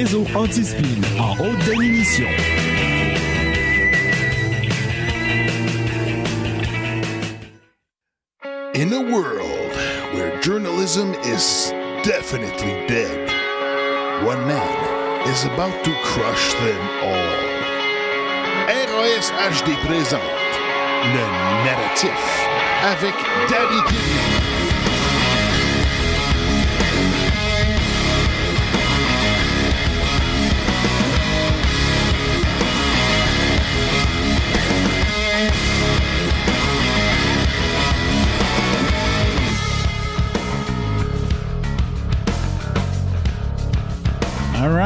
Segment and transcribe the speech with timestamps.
[0.00, 2.26] Réseau anti-spin en haute définition.
[8.74, 9.72] In a world
[10.14, 11.70] where journalism is
[12.02, 13.28] definitely dead,
[14.24, 17.50] one man is about to crush them all.
[18.68, 20.22] RAS HD présente
[21.12, 21.24] le
[21.66, 22.48] narratif
[22.84, 23.14] avec
[23.50, 24.59] Daddy Kidney.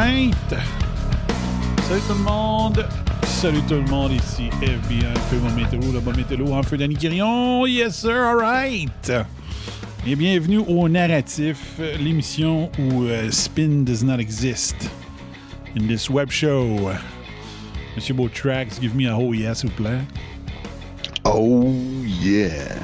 [0.04, 0.30] Salut
[2.06, 2.86] tout le monde.
[3.22, 6.94] Salut tout le monde, ici FBI, Feu Mon Météo, le bon météo en feu Danny
[6.94, 7.64] Quirion.
[7.64, 9.12] Yes sir, all right.
[10.06, 14.77] Et bienvenue au Narratif, l'émission où euh, spin does not exist.
[15.75, 16.91] In this web show.
[17.97, 20.00] Monsieur Beau Tracks, give me a oh yes, s'il vous plaît.
[21.25, 21.72] Oh
[22.05, 22.77] yeah.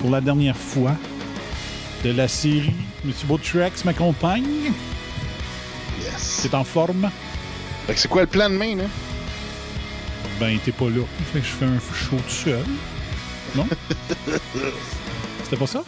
[0.00, 0.94] Pour la dernière fois
[2.02, 2.72] de la série,
[3.04, 4.72] Monsieur Beau Tracks m'accompagne.
[6.38, 7.10] C'est en forme.
[7.86, 8.84] Fait que c'est quoi le plan de main, là?
[10.38, 11.02] Ben, t'es pas là.
[11.32, 12.64] Fait que je fais un show tout seul.
[13.56, 13.66] Non?
[15.42, 15.82] C'était pas ça?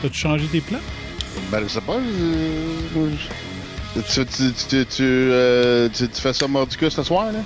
[0.00, 0.78] T'as-tu changé tes plans?
[1.50, 1.98] Ben, je sais pas.
[3.94, 7.40] Tu, tu, tu, tu, euh, tu- tu fais ça mardi ce soir, là?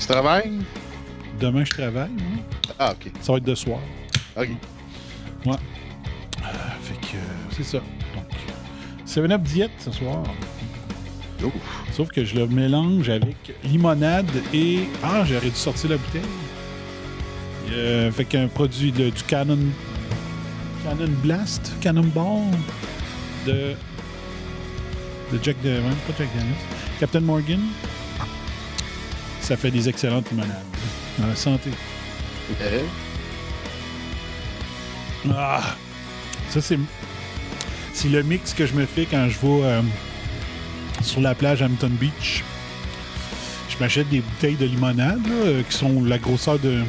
[0.00, 0.52] Tu travailles?
[1.38, 2.10] Demain, je travaille.
[2.18, 2.40] hein?
[2.78, 3.10] Ah, ok.
[3.20, 3.78] Ça va être de soir.
[4.36, 4.48] Ok.
[5.46, 5.52] Ouais.
[5.52, 6.46] Euh,
[6.82, 7.78] fait que euh, c'est ça.
[7.78, 8.26] Donc,
[9.06, 10.22] 7-Up diète ce soir.
[11.44, 11.52] Ouf.
[11.92, 14.80] Sauf que je le mélange avec limonade et.
[15.02, 16.20] Ah, j'aurais dû sortir la bouteille.
[17.72, 19.58] Euh, fait qu'un produit de- du Canon.
[20.84, 22.42] Canon Blast, Cannonball
[23.46, 23.74] de.
[25.32, 25.78] de Jack de.
[25.80, 26.54] pas Jack Daniels.
[26.98, 27.60] Captain Morgan.
[29.40, 30.62] Ça fait des excellentes limonades.
[31.22, 31.70] Euh, santé.
[35.34, 35.76] Ah!
[36.50, 36.78] Ça, c'est.
[37.92, 39.82] C'est le mix que je me fais quand je vais euh,
[41.02, 42.44] sur la plage Hampton Beach.
[43.68, 46.80] Je m'achète des bouteilles de limonade euh, qui sont la grosseur de.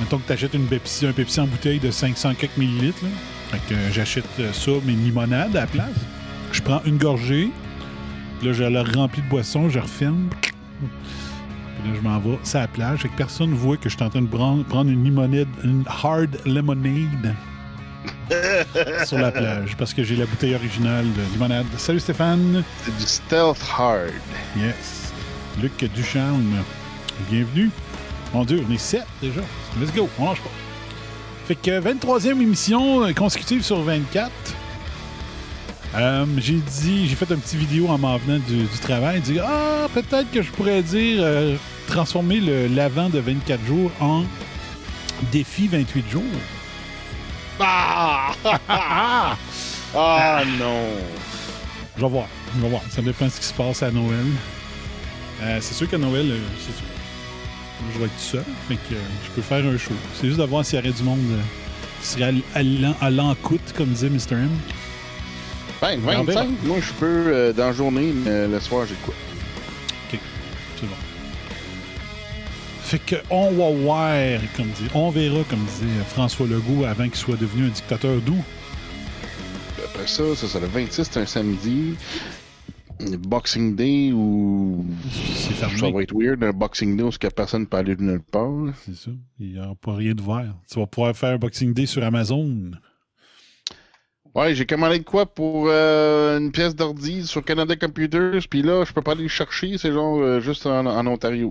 [0.00, 3.04] Mettons que tu achètes un Pepsi en bouteille de 500 quelques millilitres.
[3.50, 5.88] Fait que euh, j'achète euh, ça, mais une limonade à la place.
[6.52, 7.50] Je prends une gorgée.
[8.42, 10.28] Là, je la remplis de boisson, je referme.
[10.80, 13.00] Puis là, je m'en vais sur la plage.
[13.00, 15.84] Fait que personne ne voit que je suis en train de prendre une limonade, une
[15.86, 17.34] hard lemonade
[19.06, 21.66] sur la plage parce que j'ai la bouteille originale de limonade.
[21.78, 22.62] Salut Stéphane.
[22.84, 24.12] C'est du stealth hard.
[24.56, 25.12] Yes.
[25.60, 26.62] Luc Ducharme.
[27.30, 27.70] Bienvenue.
[28.32, 29.40] Mon Dieu, on est 7 déjà.
[29.80, 30.08] Let's go.
[30.18, 30.50] On lâche pas.
[31.46, 34.30] Fait que 23e émission euh, consécutive sur 24.
[35.94, 39.20] Euh, j'ai dit, j'ai fait un petit vidéo en m'en venant du, du travail.
[39.20, 41.56] Dit, ah, peut-être que je pourrais dire euh,
[41.86, 44.24] transformer le l'avant de 24 jours en
[45.30, 46.22] défi 28 jours.
[48.68, 49.36] Ah!
[49.94, 50.86] ah non!
[51.96, 52.26] Je vais voir.
[52.56, 52.82] Je vais voir.
[52.90, 54.26] Ça dépend de ce qui se passe à Noël.
[55.42, 56.86] Euh, c'est sûr qu'à Noël, euh, c'est sûr.
[57.92, 58.44] Je vais être tout seul.
[58.68, 59.92] Fait que euh, je peux faire un show.
[60.14, 61.20] C'est juste de voir s'il y aurait du monde
[62.00, 62.34] qui serait
[63.00, 64.32] à l'encoute, comme disait Mr.
[64.32, 64.48] M.
[65.80, 66.44] Ben, On verra.
[66.44, 69.14] 25, moi je peux dans la journée, mais le soir j'ai quoi?
[70.12, 70.18] OK.
[70.80, 70.94] C'est bon.
[72.92, 74.86] Fait que on va voir, comme dit.
[74.94, 78.44] On verra, comme disait François Legault avant qu'il soit devenu un dictateur doux.
[79.82, 81.94] Après ça, ça c'est le 26, c'est un samedi.
[83.00, 84.84] Boxing Day ou.
[85.10, 88.02] C'est Ça va être weird, un Boxing Day où que personne ne peut aller de
[88.02, 88.74] nulle part.
[88.84, 89.10] C'est ça.
[89.40, 90.54] Il n'y aura pas rien de vert.
[90.70, 92.72] Tu vas pouvoir faire un Boxing Day sur Amazon.
[94.34, 98.84] Ouais, j'ai commandé de quoi pour euh, une pièce d'ordi sur Canada Computers, puis là,
[98.84, 101.50] je peux pas aller le chercher, c'est genre euh, juste en, en Ontario.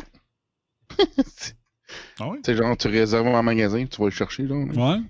[2.20, 2.40] Ah ouais?
[2.46, 4.66] C'est genre, tu réserves en magasin, tu vas le chercher, genre.
[4.66, 4.94] là.
[4.96, 5.02] Ouais.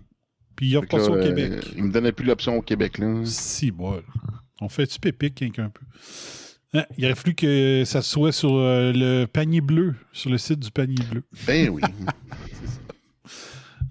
[0.56, 1.72] Puis il Fait que pas ça au euh, Québec.
[1.76, 3.22] il me donnait plus l'option au Québec, là.
[3.26, 4.04] Si, bol.
[4.62, 5.82] On fait-tu pépique qu'un peu?
[6.74, 10.60] Hein, il aurait fallu que ça soit sur euh, le panier bleu, sur le site
[10.60, 11.24] du panier bleu.
[11.46, 11.82] Ben oui.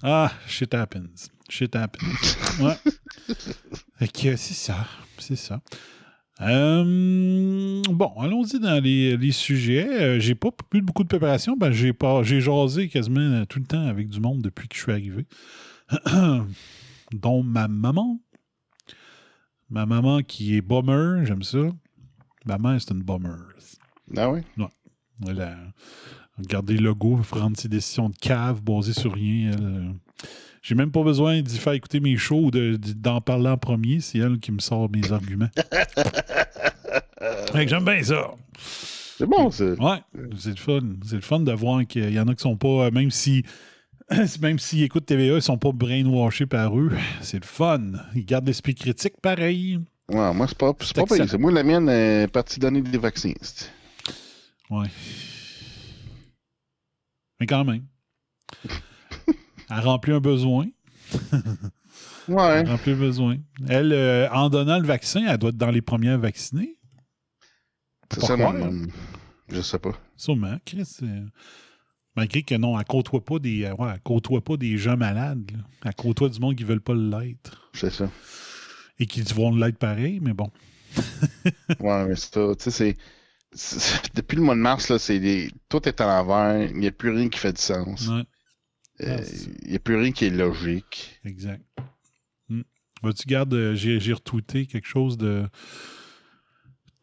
[0.02, 1.28] Ah, shit happens.
[1.50, 2.06] Shit happens.
[2.60, 2.76] Ouais.
[4.08, 4.86] que c'est ça.
[5.18, 5.60] C'est ça.
[6.40, 9.88] Euh, bon, allons-y dans les, les sujets.
[9.88, 11.56] Euh, j'ai pas eu beaucoup de préparation.
[11.56, 14.76] Ben, j'ai pas, j'ai jasé quasiment euh, tout le temps avec du monde depuis que
[14.76, 15.26] je suis arrivé.
[17.12, 18.20] Dont ma maman.
[19.68, 21.58] Ma maman qui est bomber, j'aime ça.
[22.46, 23.36] Ma mère, c'est une bomber.
[24.16, 24.40] ah oui?
[25.28, 25.56] Elle a
[26.38, 29.50] Regarder le logo, prendre ses décisions de cave basées sur rien.
[29.52, 29.92] elle, euh,
[30.62, 33.56] J'ai même pas besoin d'y faire écouter mes shows ou de- de- d'en parler en
[33.56, 34.00] premier.
[34.00, 35.48] C'est elle qui me sort mes arguments.
[37.52, 38.30] Fait que j'aime bien ça.
[38.58, 39.64] C'est bon, ça.
[39.72, 40.02] Ouais,
[40.38, 40.80] c'est le fun.
[41.06, 43.42] C'est le fun de voir qu'il y en a qui sont pas, euh, même si
[44.40, 46.90] même s'ils écoutent TVA, ils sont pas brainwashés par eux.
[47.20, 47.92] C'est le fun.
[48.14, 49.78] Ils gardent l'esprit critique pareil.
[50.10, 51.26] Ouais, moi, c'est pas, c'est C'est pas payé.
[51.28, 53.32] C'est moi, la mienne est partie donner des vaccins.
[53.40, 53.70] c'est-
[54.70, 54.88] Ouais.
[57.40, 57.84] Mais quand même.
[59.70, 60.66] Elle remplit un besoin.
[62.28, 62.60] Ouais.
[62.60, 63.36] Elle remplit un besoin.
[63.68, 66.76] Elle, euh, en donnant le vaccin, elle doit être dans les premières vaccinées.
[68.12, 68.86] C'est ça, croire, mon- hein.
[69.48, 69.92] Je sais pas.
[70.16, 70.86] Sûrement, Chris.
[71.02, 71.26] euh,
[72.14, 75.50] malgré que non, elle côtoie pas des, euh, ouais, elle côtoie pas des gens malades.
[75.52, 75.58] là.
[75.86, 77.68] Elle côtoie du monde qui veulent pas l'être.
[77.72, 78.08] C'est ça.
[79.00, 80.50] Et qui vont l'être pareil, mais bon.
[81.80, 82.54] Ouais, mais c'est ça.
[82.56, 82.96] Tu sais,
[83.52, 84.14] c'est.
[84.14, 85.50] Depuis le mois de mars, là, c'est des...
[85.68, 86.70] tout est à l'envers.
[86.70, 88.06] Il n'y a plus rien qui fait du sens.
[88.06, 88.22] Ouais,
[89.02, 89.24] Euh, Ah.
[89.62, 91.18] Il n'y a plus rien qui est logique.
[91.24, 91.62] exact.
[92.48, 92.62] Hmm.
[93.02, 95.44] Vas-tu gardes, euh, j'ai retweeté quelque chose de,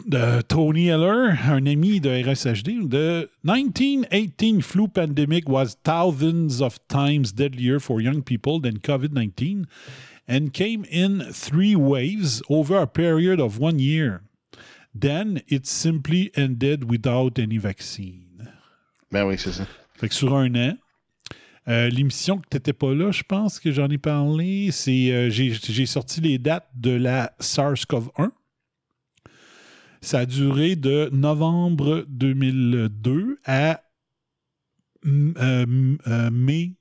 [0.05, 2.87] de Tony Heller, un ami de RSHD.
[2.89, 9.65] The 1918 flu pandemic was thousands of times deadlier for young people than COVID-19
[10.27, 14.21] and came in three waves over a period of one year.
[14.93, 18.49] Then it simply ended without any vaccine.
[19.11, 19.65] Ben oui, c'est ça.
[19.95, 20.77] Fait que sur un an,
[21.67, 25.29] euh, l'émission que tu n'étais pas là, je pense que j'en ai parlé, c'est euh,
[25.29, 28.31] j'ai sorti les dates de la SARS-CoV-1.
[30.01, 33.81] Ça a duré de novembre 2002 à
[35.05, 36.75] euh, euh, mai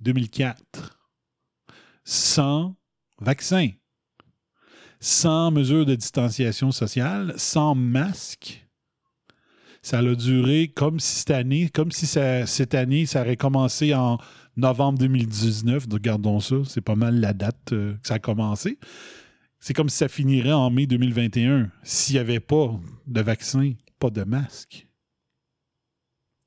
[0.00, 0.98] 2004.
[2.04, 2.76] Sans
[3.20, 3.70] vaccin,
[5.00, 8.63] sans mesure de distanciation sociale, sans masque.
[9.84, 13.94] Ça a duré comme si cette année, comme si ça- cette année, ça aurait commencé
[13.94, 14.16] en
[14.56, 15.86] novembre 2019.
[15.92, 18.78] Regardons ça, c'est pas mal la date euh, que ça a commencé.
[19.60, 24.08] C'est comme si ça finirait en mai 2021 s'il n'y avait pas de vaccin, pas
[24.08, 24.86] de masque.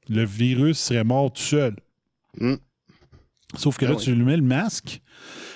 [0.10, 1.76] Le virus serait mort tout seul.
[2.40, 2.56] Hmm.
[3.56, 4.04] Sauf que Ah là, oui.
[4.04, 5.02] tu lui mets le masque,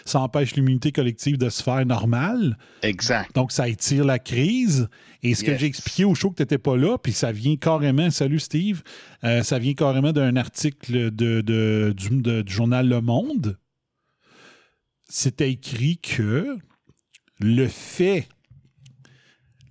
[0.06, 2.58] ça empêche l'immunité collective de se faire normale.
[2.82, 3.34] Exact.
[3.36, 4.88] Donc, ça étire la crise.
[5.24, 7.56] Et ce que j'ai expliqué au show que tu n'étais pas là, puis ça vient
[7.56, 8.82] carrément, salut Steve,
[9.24, 13.58] euh, ça vient carrément d'un article de, de- du, de- du journal Le Monde.
[15.10, 16.58] C'était écrit que
[17.40, 18.28] le fait,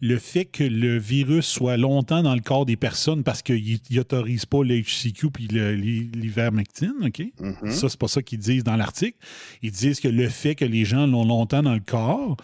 [0.00, 4.47] le fait que le virus soit longtemps dans le corps des personnes parce qu'il n'autorise
[4.47, 7.23] pas le HCQ puis l'ivermectine, OK?
[7.38, 7.70] Mhm.
[7.70, 9.19] Ça, c'est pas ça qu'ils disent dans l'article.
[9.62, 12.37] Ils disent que le fait que les gens l'ont longtemps dans le corps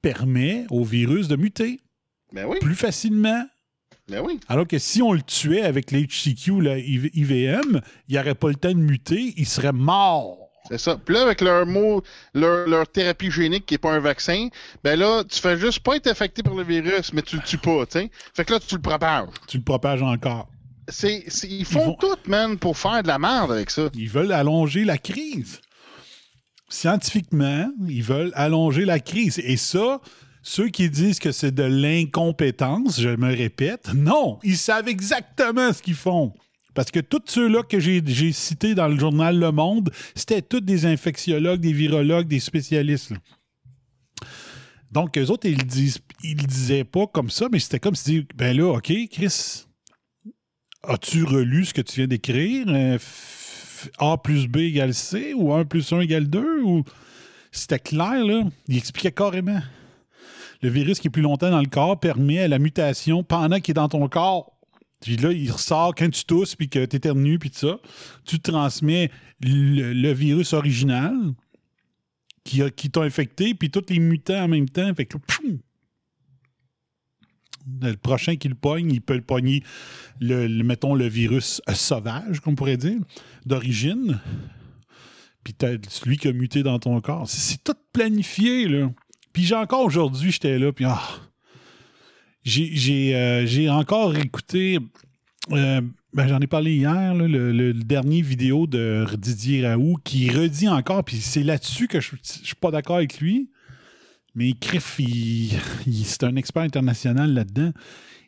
[0.00, 1.80] permet au virus de muter
[2.32, 2.58] Ben oui.
[2.60, 3.44] plus facilement.
[4.08, 4.40] Ben oui.
[4.48, 8.56] Alors que si on le tuait avec l'HCQ, la IV- IVM, il n'aurait pas le
[8.56, 10.41] temps de muter, il serait mort.
[10.68, 10.96] C'est ça.
[11.04, 12.02] Puis là, avec leur mot,
[12.34, 14.48] leur, leur thérapie génique qui n'est pas un vaccin,
[14.84, 17.58] ben là, tu fais juste pas être affecté par le virus, mais tu le tues
[17.58, 18.10] pas, tu sais.
[18.34, 19.28] Fait que là, tu le propages.
[19.48, 20.48] Tu le propages encore.
[20.88, 23.88] C'est, c'est- ils font vont- tout, man, pour faire de la merde avec ça.
[23.94, 25.60] Ils veulent allonger la crise.
[26.68, 29.38] Scientifiquement, ils veulent allonger la crise.
[29.44, 30.00] Et ça,
[30.42, 35.82] ceux qui disent que c'est de l'incompétence, je me répète, non, ils savent exactement ce
[35.82, 36.32] qu'ils font.
[36.74, 40.86] Parce que tous ceux-là que j'ai cités dans le journal Le Monde, c'était tous des
[40.86, 43.12] infectiologues, des virologues, des spécialistes.
[44.90, 47.94] Donc, eux autres, ils le disent, ils le disaient pas comme ça, mais c'était comme
[47.94, 49.64] si, ben là, OK, Chris,
[50.82, 52.66] as-tu relu ce que tu viens d'écrire?
[52.68, 52.98] Euh,
[53.98, 56.62] A plus B égale C ou 1 plus 1 égale 2?
[56.62, 56.84] Ou...
[57.50, 58.44] C'était clair, là.
[58.68, 59.60] Il expliquait carrément.
[60.62, 63.72] Le virus qui est plus longtemps dans le corps permet à la mutation pendant qu'il
[63.72, 64.52] est dans ton corps.
[65.02, 67.78] Puis là, il ressort quand tu tousses, puis que tu éternues, puis tout ça.
[68.24, 71.14] Tu transmets le, virus original
[72.44, 74.94] qui, qui t'a infecté, puis tous les mutants en même temps.
[74.94, 75.16] Fait que,
[77.80, 79.62] le prochain qui le pogne, il peut le pogner,
[80.20, 82.98] le, mettons, le virus euh, sauvage, qu'on pourrait dire,
[83.46, 84.20] d'origine.
[85.44, 85.54] Puis
[85.88, 87.28] celui qui a muté dans ton corps.
[87.28, 88.90] C'est, tout planifié, là.
[89.32, 91.02] Puis j'ai encore aujourd'hui, j'étais là, puis ah,
[92.44, 94.78] j'ai, euh, j'ai encore écouté,
[95.52, 95.80] euh,
[96.12, 100.68] ben, j'en ai parlé hier, là, le, le- dernier vidéo de Didier Raoult qui redit
[100.68, 103.50] encore, puis c'est là-dessus que je, je suis pas d'accord avec lui.
[104.34, 105.52] Mais Criff, il-
[105.86, 107.72] il- c'est un expert international là-dedans.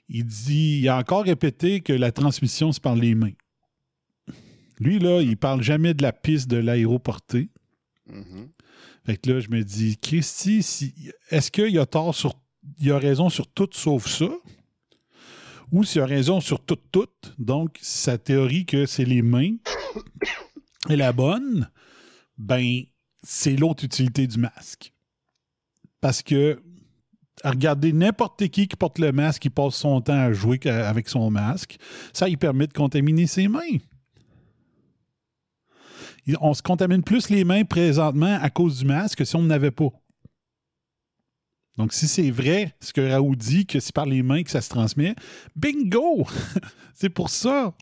[0.08, 3.32] Il dit, il a encore répété que la transmission, c'est par les mains.
[4.80, 7.48] Lui, là, il parle jamais de la piste de l'aéroportée.
[8.06, 8.48] Mhm.
[9.06, 10.94] Fait que là, je me dis, Christy, si,
[11.30, 12.34] est-ce qu'il a tort sur.
[12.80, 14.28] Il a raison sur tout sauf ça?
[15.72, 19.56] ou s'il a raison sur tout, tout, donc sa théorie que c'est les mains
[20.88, 21.68] est la bonne,
[22.38, 22.82] ben,
[23.24, 24.92] c'est l'autre utilité du masque.
[26.00, 26.62] Parce que,
[27.42, 31.08] à regarder n'importe qui qui porte le masque, qui passe son temps à jouer avec
[31.08, 31.76] son masque,
[32.12, 33.78] ça lui permet de contaminer ses mains.
[36.26, 39.42] Il- On se contamine plus les mains présentement à cause du masque que si on
[39.42, 39.88] n'avait pas.
[41.76, 44.60] Donc, si c'est vrai, ce que Raoult dit, que c'est par les mains que ça
[44.60, 45.14] se transmet,
[45.56, 46.26] bingo!
[46.94, 47.74] c'est pour ça.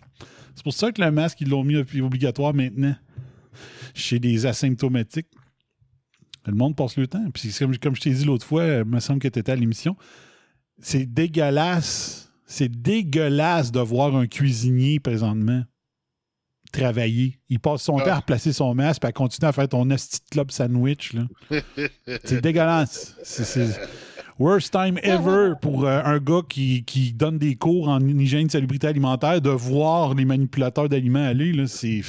[0.55, 2.95] C'est pour ça que le masque, ils l'ont mis obligatoire maintenant
[3.95, 5.29] chez les asymptomatiques.
[6.47, 7.25] Le monde passe le temps.
[7.33, 9.57] Puis, comme, comme je t'ai dit l'autre fois, il me semble que tu étais à
[9.57, 9.97] l'émission,
[10.79, 12.33] c'est dégueulasse.
[12.47, 15.65] C'est dégueulasse de voir un cuisinier présentement
[16.73, 17.39] travailler.
[17.49, 18.05] Il passe son Ah.
[18.05, 21.13] temps à replacer son masque et à continuer à faire ton esti club sandwich.
[21.13, 21.23] là.
[22.25, 23.15] c'est dégueulasse.
[23.23, 23.79] C'est-
[24.39, 28.53] worst time ever pour euh, un gars qui, qui donne des cours en hygiène de
[28.53, 31.53] salubrité alimentaire de voir les manipulateurs d'aliments aller.
[31.53, 31.67] là.
[31.67, 32.01] C'est.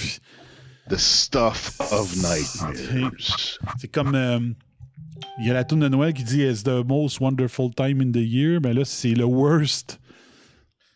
[0.90, 3.58] The stuff of nightmares.
[3.80, 4.16] C'est comme.
[4.16, 4.40] euh,
[5.40, 8.12] il y a la tune de Noël qui dit It's the most wonderful time in
[8.12, 8.60] the year?
[8.60, 10.00] Ben là, c'est le worst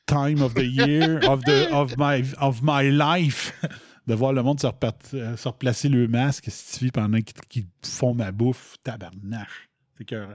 [0.08, 3.54] time of the year, of, the, of, my, of my life.
[4.08, 8.32] De voir le monde se, euh, se replacer le masque Stevie, pendant qu'ils font ma
[8.32, 8.78] bouffe.
[8.82, 9.70] Tabarnache.
[9.98, 10.34] C'est cœur.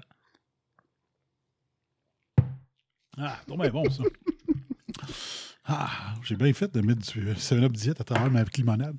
[3.17, 4.05] Ah, c'est donc bien bon, ça.
[5.65, 5.91] Ah,
[6.23, 8.97] j'ai bien fait de mettre du 7-Up diète à travers ma limonade.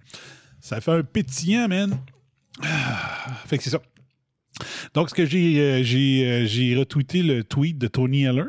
[0.60, 2.00] Ça fait un pétillant, man.
[2.62, 3.82] Ah, fait que c'est ça.
[4.94, 8.48] Donc, ce que j'ai, euh, j'ai, euh, j'ai retweeté le tweet de Tony Heller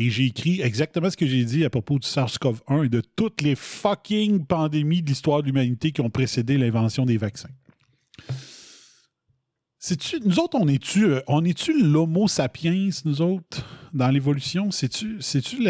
[0.00, 3.42] et j'ai écrit exactement ce que j'ai dit à propos du SARS-CoV-1 et de toutes
[3.42, 7.50] les fucking pandémies de l'histoire de l'humanité qui ont précédé l'invention des vaccins.
[9.78, 14.70] C'est-tu, nous autres, on est-tu, euh, on est-tu l'homo sapiens, nous autres, dans l'évolution?
[14.70, 15.62] C'est-tu, c'est-tu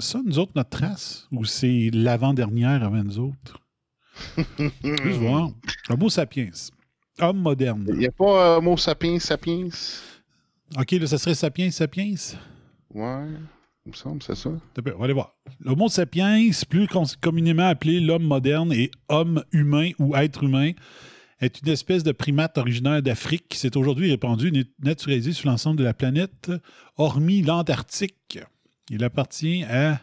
[0.00, 1.28] ça, nous autres, notre trace?
[1.32, 3.60] Ou c'est l'avant-dernière avant nous autres?
[4.82, 5.50] Juste voir.
[5.90, 6.50] Homo sapiens.
[7.20, 7.84] Homme moderne.
[7.88, 9.68] Il n'y a pas euh, mot sapiens, sapiens?
[10.78, 12.14] OK, là, ça serait sapiens, sapiens?
[12.92, 13.26] Ouais,
[13.84, 14.50] il me semble, c'est ça.
[14.50, 15.36] On va aller voir.
[15.60, 16.88] L'Homo sapiens, plus
[17.20, 20.72] communément appelé l'homme moderne et homme humain ou être humain,
[21.40, 25.78] est une espèce de primate originaire d'Afrique qui s'est aujourd'hui répandu et naturalisé sur l'ensemble
[25.78, 26.50] de la planète,
[26.96, 28.38] hormis l'Antarctique.
[28.90, 30.00] Il appartient à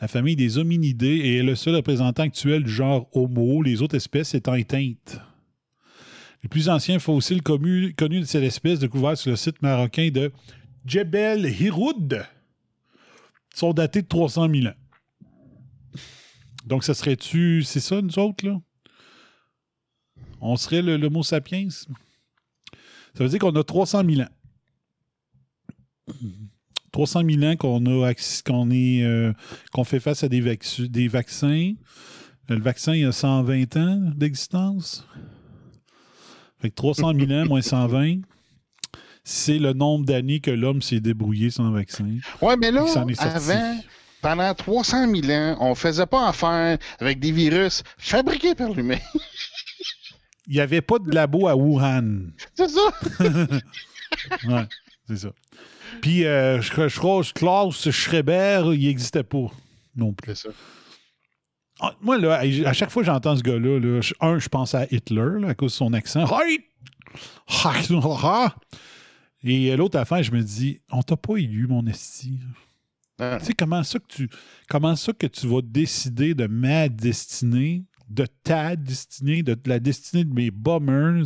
[0.00, 3.94] la famille des hominidés et est le seul représentant actuel du genre Homo, les autres
[3.94, 5.20] espèces étant éteintes.
[6.46, 10.30] Les plus anciens fossiles connus, connus de cette espèce, découverts sur le site marocain de
[10.84, 12.24] Djebel Hiroud,
[13.52, 16.00] sont datés de 300 000 ans.
[16.64, 17.64] Donc, ça serait-tu.
[17.64, 18.60] C'est ça, nous autres, là?
[20.40, 21.68] On serait le l'Homo sapiens?
[21.68, 21.88] Ça
[23.18, 26.14] veut dire qu'on a 300 000 ans.
[26.92, 28.12] 300 000 ans qu'on a
[28.70, 29.32] euh,
[29.72, 31.72] qu'on fait face à des, des vaccins.
[32.48, 35.04] Le vaccin, il a 120 ans d'existence.
[36.60, 38.20] Fait que 300 000 ans moins 120,
[39.24, 42.06] c'est le nombre d'années que l'homme s'est débrouillé sans vaccin.
[42.40, 42.84] Ouais, mais là,
[43.18, 43.80] avant,
[44.22, 48.98] pendant 300 000 ans, on faisait pas affaire avec des virus fabriqués par l'humain.
[50.46, 52.30] Il n'y avait pas de labo à Wuhan.
[52.54, 52.90] c'est ça?
[54.48, 54.66] Ouais,
[55.08, 55.28] c'est ça.
[56.00, 59.50] Puis, euh, je, je crois que Klaus Schreiber, il n'existait pas
[59.96, 60.34] non plus.
[60.34, 60.54] C'est ça.
[61.80, 64.86] Ah, Moi, là, à chaque fois que j'entends ce gars-là, là, un, je pense à
[64.90, 66.24] Hitler, là, à cause de son accent.
[69.42, 72.40] Et l'autre affaire, je me dis, on t'a pas élu, mon esti.
[73.18, 73.36] Ah.
[73.38, 74.28] Tu sais, comment ça que tu
[74.68, 80.24] comment ça que tu vas décider de ma destinée, de ta destinée, de la destinée
[80.24, 81.24] de mes bombers?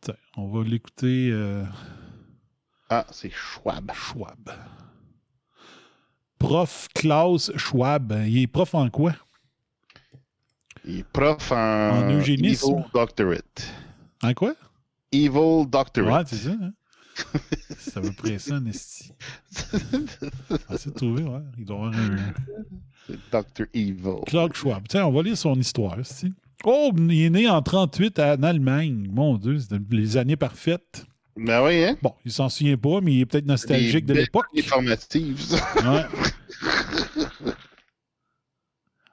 [0.00, 1.30] Tiens, on va l'écouter.
[1.32, 1.64] euh,
[2.88, 3.90] Ah, c'est Schwab.
[3.92, 4.50] Schwab.
[6.38, 8.12] Prof Klaus Schwab.
[8.26, 9.12] Il est prof en quoi?
[10.84, 12.74] Il est prof en, En eugénisme.
[12.74, 13.72] Evil Doctorate.
[14.22, 14.54] En quoi?
[15.10, 16.30] Evil Doctorate.
[16.30, 16.54] Ouais, c'est ça.
[16.60, 16.72] hein?
[17.78, 19.12] C'est à peu près ça, Nesty.
[20.68, 21.40] Ah, c'est trouvé, ouais.
[21.58, 22.16] Il doit avoir un.
[23.30, 23.66] Dr.
[23.74, 24.20] Evil.
[24.26, 24.88] Clark Schwab.
[24.88, 26.32] Tiens, on va lire son histoire, si.
[26.64, 29.08] Oh, il est né en 38 en Allemagne.
[29.10, 31.06] Mon Dieu, c'est les années parfaites.
[31.36, 31.96] Ben oui, hein?
[32.02, 34.46] Bon, il s'en souvient pas, mais il est peut-être nostalgique de l'époque.
[34.54, 35.56] belles formatives, ça.
[35.84, 36.04] Ouais.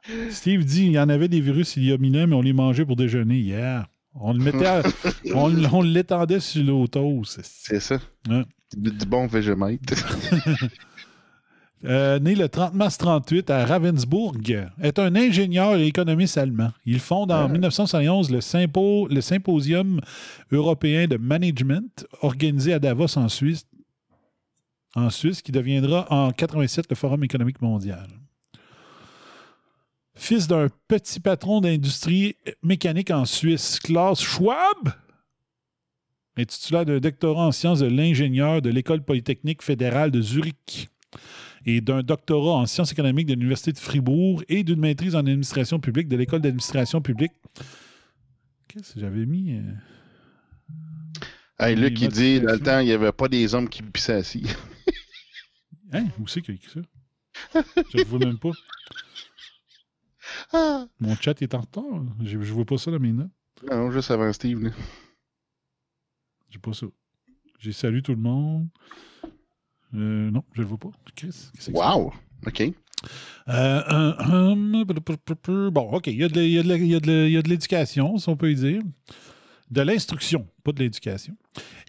[0.31, 2.41] Steve dit il y en avait des virus il y a mille ans, mais on
[2.41, 3.87] les mangeait pour déjeuner hier.
[4.15, 4.83] On le mettait à-
[5.35, 7.23] on, on l'étendait sur l'auto.
[7.25, 7.97] C'est ça.
[8.29, 8.43] Ouais.
[8.75, 9.93] Du, du bon végémètre.
[11.85, 14.37] Euh, né le 30 mars 38 à Ravensbourg,
[14.81, 16.71] est un ingénieur et économiste allemand.
[16.85, 17.47] Il fonde en Ah.
[17.49, 19.99] 1971 le, sympo- le Symposium
[20.53, 23.65] européen de management organisé à Davos en Suisse,
[24.95, 28.07] en Suisse, qui deviendra en 87 le Forum économique mondial.
[30.23, 34.93] Fils d'un petit patron d'industrie mécanique en Suisse, Klaus Schwab,
[36.37, 40.87] est titulaire d'un doctorat en sciences de l'ingénieur de l'École polytechnique fédérale de Zurich
[41.65, 45.81] et d'un doctorat en sciences économiques de l'Université de Fribourg et d'une maîtrise en administration
[45.81, 47.33] publique de l'École d'administration publique.
[48.69, 49.57] Qu'est-ce que j'avais mis?
[49.57, 49.73] euh?
[51.59, 54.13] Hey, Luc, il dit, dans le temps, il n'y avait pas des hommes qui pissaient
[54.13, 54.45] assis.
[55.91, 56.05] Hein?
[56.17, 57.61] Où c'est qu'il a écrit ça?
[57.91, 58.51] Je ne vois même pas.
[60.53, 60.87] Ah!
[60.99, 61.83] Mon chat est en retard.
[62.23, 63.31] Je ne vois pas ça dans mes notes.
[63.69, 64.63] Non, juste avant Steve.
[64.63, 64.69] là.
[66.49, 66.85] J'ai pas ça.
[67.59, 68.67] J'ai salué tout le monde.
[69.95, 70.89] Euh, non, je le vois pas.
[71.15, 71.71] Qu'est-ce qu'est-ce que c'est?
[71.71, 72.13] Wow!
[72.45, 72.61] OK.
[73.49, 74.55] Euh,
[75.69, 76.07] bon, OK.
[76.07, 78.81] Il y a de de l'éducation, si on peut y dire.
[79.73, 81.35] De l'instruction, pas de l'éducation.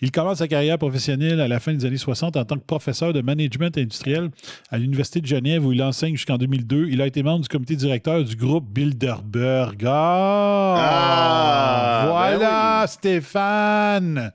[0.00, 3.12] Il commence sa carrière professionnelle à la fin des années 60 en tant que professeur
[3.12, 4.30] de management industriel
[4.70, 6.86] à l'Université de Genève où il enseigne jusqu'en 2002.
[6.88, 9.84] Il a été membre du comité directeur du groupe Bilderberg.
[9.86, 10.76] Ah!
[10.78, 14.32] Ah, voilà, ben Stéphane!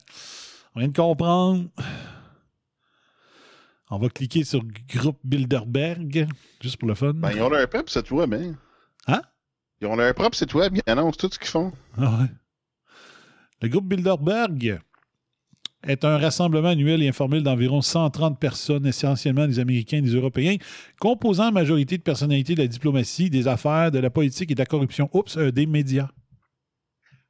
[0.75, 1.65] On vient de comprendre.
[3.89, 4.61] On va cliquer sur
[4.93, 6.27] groupe Bilderberg,
[6.61, 7.13] juste pour le fun.
[7.15, 8.53] Ben, ils ont leur propre site web, hein?
[9.07, 9.23] Hein?
[9.81, 11.71] Ils ont leur propre site web, ils annoncent tout ce qu'ils font.
[11.97, 12.27] Ah ouais.
[13.61, 14.79] Le groupe Bilderberg
[15.87, 20.55] est un rassemblement annuel et informel d'environ 130 personnes, essentiellement des Américains et des Européens,
[20.99, 24.59] composant en majorité de personnalités de la diplomatie, des affaires, de la politique et de
[24.59, 25.09] la corruption.
[25.13, 26.09] Oups, euh, des médias.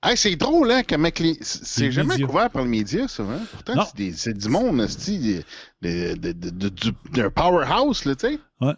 [0.02, 1.38] Hey, c'est drôle, hein, comment que les...
[1.42, 2.26] c'est- Les jamais médias.
[2.28, 3.40] couvert par le média, ça, hein?
[3.52, 5.44] Pourtant, c'est du monde, c'est
[5.82, 8.40] d'un powerhouse, là, tu sais.
[8.62, 8.74] Ouais.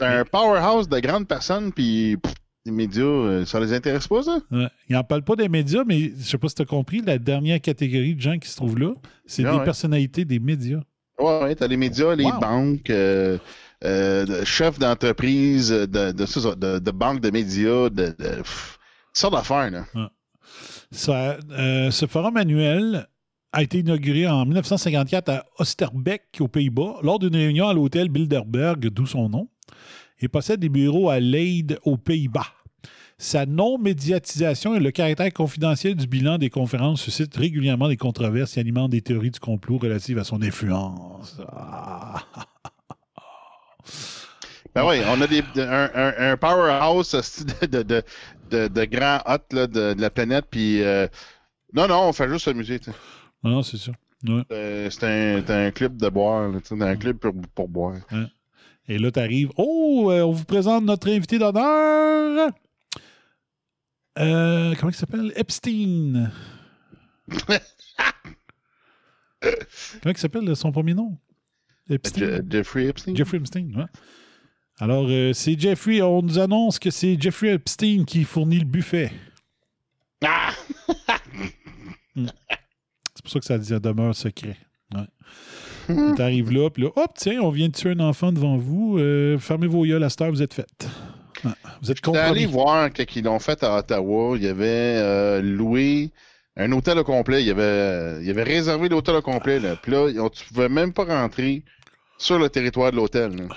[0.00, 2.16] Un powerhouse de grandes personnes, puis
[2.66, 4.38] les médias, euh, ça les intéresse pas, ça?
[4.50, 4.66] Ouais.
[4.88, 7.00] Ils n'en parlent pas des médias, mais je ne sais pas si tu as compris,
[7.00, 8.92] la dernière catégorie de gens qui se trouvent là,
[9.24, 9.64] c'est Ah des ouais.
[9.64, 10.80] personnalités des médias.
[11.18, 12.40] Ouais, ouais, t'as les médias, les Wow.
[12.40, 13.38] banques, euh,
[13.84, 18.42] euh, chefs d'entreprise, de, de, c'est ça, de, de banques de médias, de, de
[19.14, 19.84] sortes d'affaires, là.
[20.90, 23.06] Ça, euh, ce forum annuel
[23.52, 28.88] a été inauguré en 1954 à Osterbeek, aux Pays-Bas, lors d'une réunion à l'hôtel Bilderberg,
[28.90, 29.48] d'où son nom,
[30.20, 32.46] et possède des bureaux à Leyde, aux Pays-Bas.
[33.18, 38.60] Sa non-médiatisation et le caractère confidentiel du bilan des conférences suscitent régulièrement des controverses et
[38.60, 41.38] alimentent des théories du complot relatives à son influence.
[41.50, 42.22] Ah.
[44.74, 47.14] Ben oui, on a des, un, un, un powerhouse
[47.62, 48.02] de, de, de,
[48.50, 49.20] de, de grands
[49.52, 51.08] là, de, la planète, puis euh,
[51.72, 52.96] non, non, on fait juste s'amuser, tu sais.
[53.42, 53.92] Non, non, c'est ça.
[54.28, 54.42] Ouais.
[54.52, 57.94] Euh, C'est un, c'est un club de boire, sais, un club pour, pour boire.
[58.88, 59.50] Et là, tu arrives.
[59.56, 62.50] Oh, euh, on vous présente notre invité d'honneur.
[64.18, 65.32] Euh, comment il s'appelle?
[65.36, 66.30] Epstein.
[67.30, 67.58] comment
[70.06, 71.18] il s'appelle son premier nom?
[71.88, 72.20] Epstein.
[72.20, 73.14] Je- Jeffrey Epstein.
[73.14, 73.84] Jeffrey Epstein, ouais.
[74.78, 76.02] Alors, euh, c'est Jeffrey.
[76.02, 79.10] On nous annonce que c'est Jeffrey Epstein qui fournit le buffet.
[80.24, 80.52] Ah!
[82.16, 84.56] C'est pour ça que ça, ça demeure secret.
[84.94, 86.14] Ouais.
[86.16, 88.98] T'arrives là, puis là, hop, tiens, on vient de tuer un enfant devant vous.
[88.98, 90.88] euh, fermez vos yeux cette heure, vous êtes faites.
[91.82, 94.36] Vous êtes allé voir quand ils l'ont fait à Ottawa.
[94.36, 94.64] Il y avait
[94.98, 96.10] euh, loué
[96.56, 97.42] un hôtel au complet.
[97.42, 99.58] Il y avait, il y avait réservé l'hôtel au complet.
[99.60, 99.76] Là.
[99.76, 101.64] Puis là, on- tu pouvais même pas rentrer
[102.18, 103.48] sur le territoire de l'hôtel.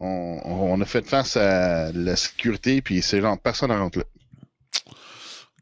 [0.00, 4.04] On, on a fait face à la sécurité, puis c'est genre, personne ne rentre là.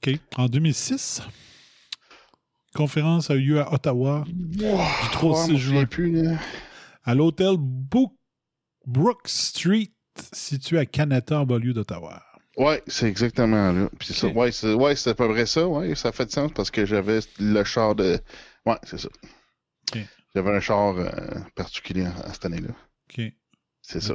[0.05, 0.19] OK.
[0.37, 1.23] En 2006,
[2.75, 4.59] conférence a eu lieu à Ottawa du
[5.13, 6.39] 3 au Ouais, 6 moi, je juin sais plus, là.
[7.05, 9.91] à l'hôtel Brook Street,
[10.33, 12.23] situé à Canada, en banlieue d'Ottawa.
[12.57, 13.89] Ouais, c'est exactement là.
[13.99, 14.33] Puis c'est Ok.
[14.33, 14.39] ça.
[14.39, 15.67] Ouais, c'est ouais, à peu près ça.
[15.67, 18.19] Ouais, ça fait sens parce que j'avais le char de.
[18.67, 19.09] Ouais, c'est ça.
[20.35, 21.11] J'avais un char euh,
[21.55, 22.71] particulier à cette année-là.
[23.11, 23.23] OK.
[23.83, 24.15] C'est ça.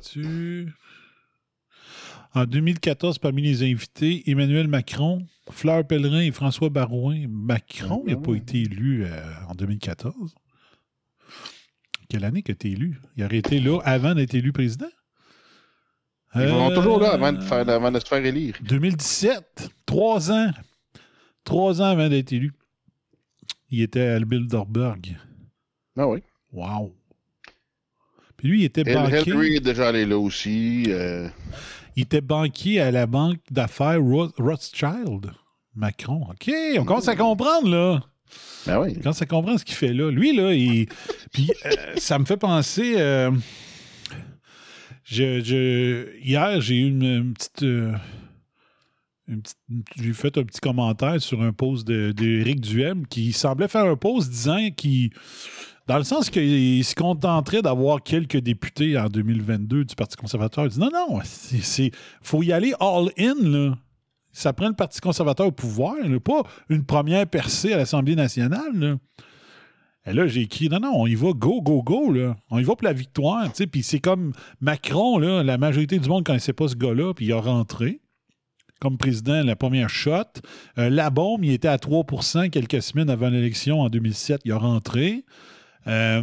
[2.34, 7.26] En 2014, parmi les invités, Emmanuel Macron, Fleur Pellerin et François Barouin.
[7.30, 10.36] Macron n'a pas été élu euh, en 2014.
[12.10, 13.00] Quelle année que tu es élu?
[13.16, 14.90] Il aurait été là avant d'être élu président?
[16.36, 18.56] Ils vont Euh, toujours là avant de, faire, avant de se faire élire.
[18.62, 20.52] 2017, trois ans.
[21.44, 22.54] Trois ans avant d'être élu.
[23.70, 25.18] Il était à Bilderberg.
[25.98, 26.20] Ah oui.
[26.52, 26.94] Wow.
[28.38, 29.22] Puis lui, il était banquier.
[29.26, 30.86] Hillary est déjà allé là aussi.
[30.90, 31.28] euh,
[31.96, 35.32] Il était banquier à la banque d'affaires Ro- Rothschild.
[35.76, 36.28] Macron.
[36.32, 38.02] OK, on commence à comprendre, là.
[38.66, 38.94] Ben oui.
[38.98, 40.12] On commence à comprendre ce qu'il fait là.
[40.12, 40.88] Lui, là, il.
[41.32, 42.96] Puis, euh, ça me fait penser.
[42.98, 43.32] euh,
[45.42, 47.64] je, Hier, j'ai eu une, une petite.
[47.64, 47.94] euh,
[49.28, 49.58] une petite-
[50.02, 53.96] j'ai fait un petit commentaire sur un post de- d'Éric Duhem qui semblait faire un
[53.98, 55.12] post disant qu'il.
[55.86, 60.66] Dans le sens qu'il se contenterait d'avoir quelques députés en 2022 du Parti conservateur.
[60.66, 61.20] Il dit non, non,
[61.54, 61.92] il
[62.22, 63.78] faut y aller all-in, là.
[64.34, 68.74] Ça prend le Parti conservateur au pouvoir, pas une première percée à l'Assemblée nationale.
[68.76, 68.98] Là.
[70.08, 72.12] Et là, j'ai écrit non, non, on y va go, go, go.
[72.12, 72.38] Là.
[72.50, 73.52] On y va pour la victoire.
[73.72, 77.26] Puis c'est comme Macron, là, la majorité du monde ne connaissait pas ce gars-là, puis
[77.26, 78.00] il a rentré
[78.80, 80.24] comme président la première shot.
[80.78, 84.42] Euh, la bombe, il était à 3% quelques semaines avant l'élection en 2007.
[84.46, 85.26] Il a rentré.
[85.88, 86.22] Euh,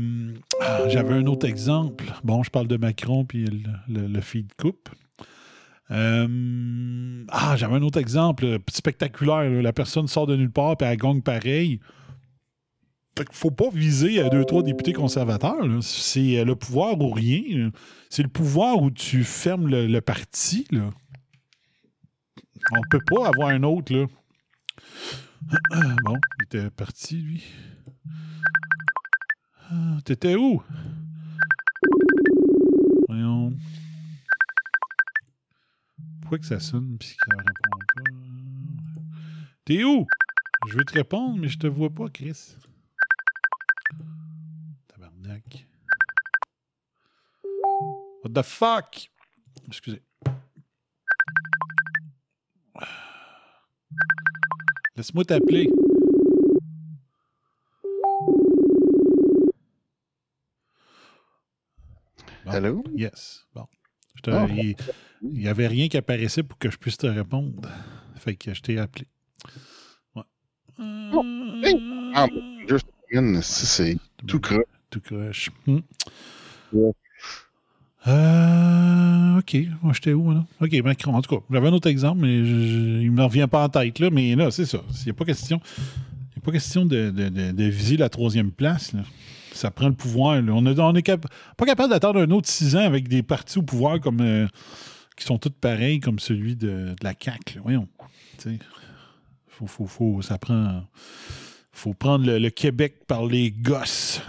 [0.61, 2.05] ah, J'avais un autre exemple.
[2.23, 3.47] Bon, je parle de Macron puis
[3.89, 4.89] le, feed coupe.
[5.91, 9.51] Euh, ah, j'avais un autre exemple spectaculaire.
[9.51, 11.81] La personne sort de nulle part puis elle gagne pareil.
[13.17, 15.65] Fait qu'il faut pas viser à deux, trois députés conservateurs.
[15.83, 17.71] C'est euh, le pouvoir ou rien.
[18.11, 20.67] C'est le pouvoir où tu fermes le, parti.
[20.73, 20.91] Là.
[22.73, 23.95] On peut pas avoir un autre.
[23.95, 24.07] Là.
[26.05, 27.45] Bon, il était parti, lui.
[29.71, 30.63] Ah, T'étais où?
[33.09, 33.53] Voyons.
[36.21, 39.03] Pourquoi que ça sonne puis qu'elle répond pas?
[39.65, 40.07] T'es où?
[40.69, 42.57] Je veux te répondre, mais je te vois pas, Chris.
[45.25, 45.65] Tabarnak.
[48.23, 48.97] What the fuck?
[49.67, 50.01] Excusez.
[54.97, 55.69] Laisse-moi t'appeler.
[62.45, 62.53] Bon.
[62.53, 62.85] Hello?
[62.95, 63.45] Yes.
[63.55, 63.67] Bon.
[64.23, 64.31] Te-
[65.23, 67.69] il n'y avait rien qui apparaissait pour que je puisse te répondre.
[68.17, 69.07] Fait que je t'ai appelé.
[70.15, 70.23] Ouais.
[71.65, 72.13] hey.
[72.15, 72.27] Ah,
[73.43, 74.65] si c'est tout croche.
[75.67, 75.79] Hmm.
[76.73, 76.93] Ouais.
[78.07, 79.57] Euh, OK.
[79.83, 80.45] Moi, j'étais où, là?
[80.61, 81.15] OK, Macron.
[81.15, 83.65] En tout cas, j'avais un autre exemple, mais je- je- il ne me revient pas
[83.65, 84.11] en tête, là.
[84.11, 84.79] Mais là, c'est ça.
[85.01, 85.61] Il n'y a pas question,
[86.33, 89.01] il y a pas question de, de- de- de viser la troisième place, là.
[89.53, 90.43] Ça prend le pouvoir.
[90.43, 90.53] là.
[90.53, 91.27] On est, on est cap-
[91.57, 94.47] pas capable d'attendre un autre six ans avec des partis au pouvoir comme euh,
[95.17, 97.57] qui sont tous pareils comme celui de, de la CAQ.
[97.57, 97.61] là.
[97.63, 97.89] Voyons.
[99.49, 100.83] Faut, faut, faut, ça prend.
[101.73, 104.21] faut prendre le, le Québec par les gosses.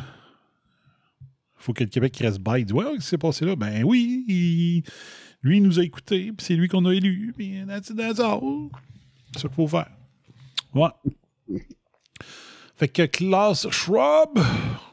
[1.66, 2.60] Faut que le Québec reste bête.
[2.60, 3.56] Il dit, Ouais, qu'est-ce qui s'est passé là?
[3.56, 4.84] Ben oui, il-
[5.42, 7.34] lui, il nous a écoutés, puis c'est lui qu'on a élu.
[7.38, 8.70] Puis that's, that's all.
[9.34, 9.90] C'est ça qu'il faut faire.
[10.74, 10.90] Ouais.
[12.78, 14.38] Fait que Klaus Schwab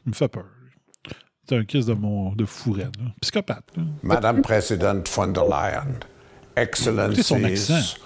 [0.07, 0.47] me fait peur.
[1.49, 2.91] C'est un kiss de mon de là.
[3.21, 3.65] Psychopathe.
[3.77, 3.83] là.
[4.03, 5.99] Madam President von der Leyen.
[6.57, 7.97] Excellencies.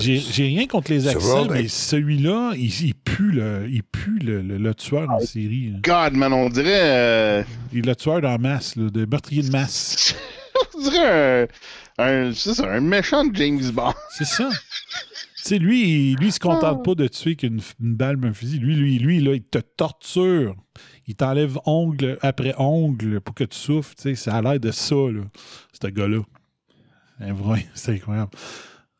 [0.00, 4.18] J'ai j'ai rien contre les accents, mais Ex- celui-là, il, il pue, le, il pue
[4.20, 5.72] le, le- le tueur en série.
[5.72, 5.78] là.
[6.10, 6.80] God, man, on dirait.
[6.82, 10.14] euh, Il est le tueur en masse, là, de meurtrier de masse.
[10.76, 11.48] on dirait
[11.98, 12.04] un.
[12.28, 13.92] un c'est ça, un méchant de James Bond.
[14.16, 14.48] C'est ça.
[14.50, 18.32] Tu sais, lui, il- lui, il se contente pas de tuer qu'une une balle, un
[18.32, 18.58] fusil.
[18.58, 20.56] Lui, lui, lui, là, il te torture.
[21.06, 23.94] Il t'enlève ongle après ongle pour que tu souffres.
[23.94, 25.20] Tu sais, ça a l'air de ça, là,
[25.80, 26.22] ce gars-là.
[27.74, 28.30] C'est incroyable.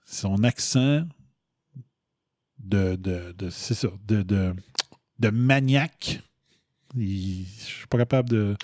[0.06, 1.02] Son accent
[2.58, 4.54] de, de, de c'est ça, de, de,
[5.18, 6.20] de maniaque.
[6.96, 8.56] Il- Je suis pas capable de,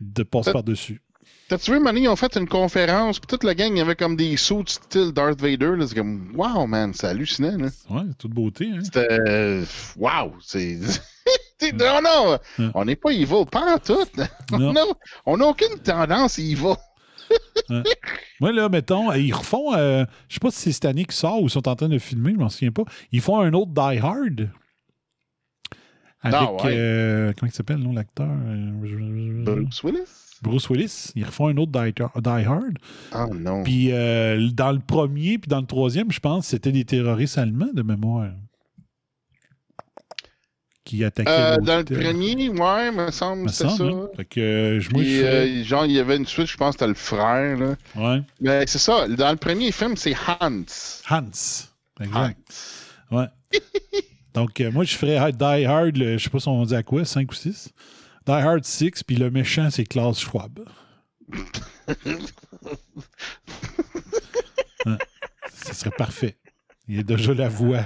[0.00, 1.00] de passer par-dessus.
[1.48, 3.96] T'as-tu vu, Manny, ils ont fait une conférence, puis toute la gang, il y avait
[3.96, 5.74] comme des sauts style Darth Vader.
[5.76, 7.56] là, C'est comme, wow, man, c'est hallucinant.
[7.58, 7.70] Là.
[7.90, 8.70] Ouais, c'est toute beauté.
[8.72, 8.80] Hein?
[8.84, 9.08] C'était.
[9.10, 9.64] euh,
[9.96, 10.78] wow, c'est.
[11.74, 12.70] Non, non, Ouais.
[12.74, 14.06] on n'est pas evil, pas en tout.
[14.52, 14.72] Non.
[14.72, 14.94] Non,
[15.26, 16.74] on n'a aucune tendance evil.
[18.40, 21.40] Moi, là, mettons, ils refont, euh, je sais pas si c'est cette année qui sort
[21.42, 22.82] ou ils sont en train de filmer, je m'en souviens pas.
[23.12, 24.48] Ils font un autre Die Hard.
[26.22, 26.60] Avec, Ah, ouais.
[26.74, 28.28] euh, comment il s'appelle, non, l'acteur?
[28.28, 30.00] Euh, Bruce Willis?
[30.42, 31.12] Bruce Willis.
[31.16, 32.78] Ils refont un autre Die, Die Hard.
[33.12, 33.62] Ah non.
[33.62, 37.72] Puis euh, dans le premier, puis dans le troisième, je pense, c'était des terroristes allemands
[37.72, 38.30] de mémoire.
[40.84, 43.84] Qui attaquaient Euh, dans le premier, ouais, me semble, c'est ça.
[43.84, 44.08] hein.
[44.16, 46.46] Fait que, euh, je- moi, Puis, je ferais- euh, genre, il y avait une suite,
[46.46, 47.56] je pense que c'était le frère.
[47.58, 47.74] Là.
[47.96, 48.22] ouais.
[48.40, 50.62] Mais c'est ça, dans le premier film, c'est Hans.
[51.10, 51.20] Hans.
[52.00, 52.02] Hans.
[52.02, 52.38] Exact.
[53.10, 53.26] Ouais.
[54.34, 57.04] Donc, moi, je ferais Die Hard, le- je sais pas si on dit à quoi,
[57.04, 57.68] 5 ou 6.
[58.26, 60.60] Die Hard 6, puis le méchant, c'est Klaus Schwab.
[64.86, 64.96] Hein?
[65.52, 66.36] Ce serait parfait.
[66.88, 67.84] Il a déjà la voix.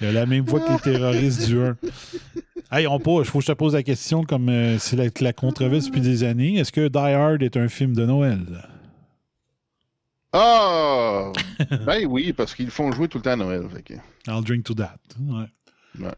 [0.00, 1.76] Il a la même voix que les terroristes du 1.
[2.72, 5.32] Hey, on pose, faut que je te pose la question comme euh, c'est la, la
[5.32, 6.56] controverse depuis des années.
[6.58, 8.40] Est-ce que Die Hard est un film de Noël?
[10.32, 11.30] Ah!
[11.86, 13.62] ben oui, parce qu'ils font jouer tout le temps à Noël.
[13.72, 13.94] fait que-
[14.26, 14.96] I'll drink to that.
[15.20, 15.46] Ouais.
[16.00, 16.10] Ouais.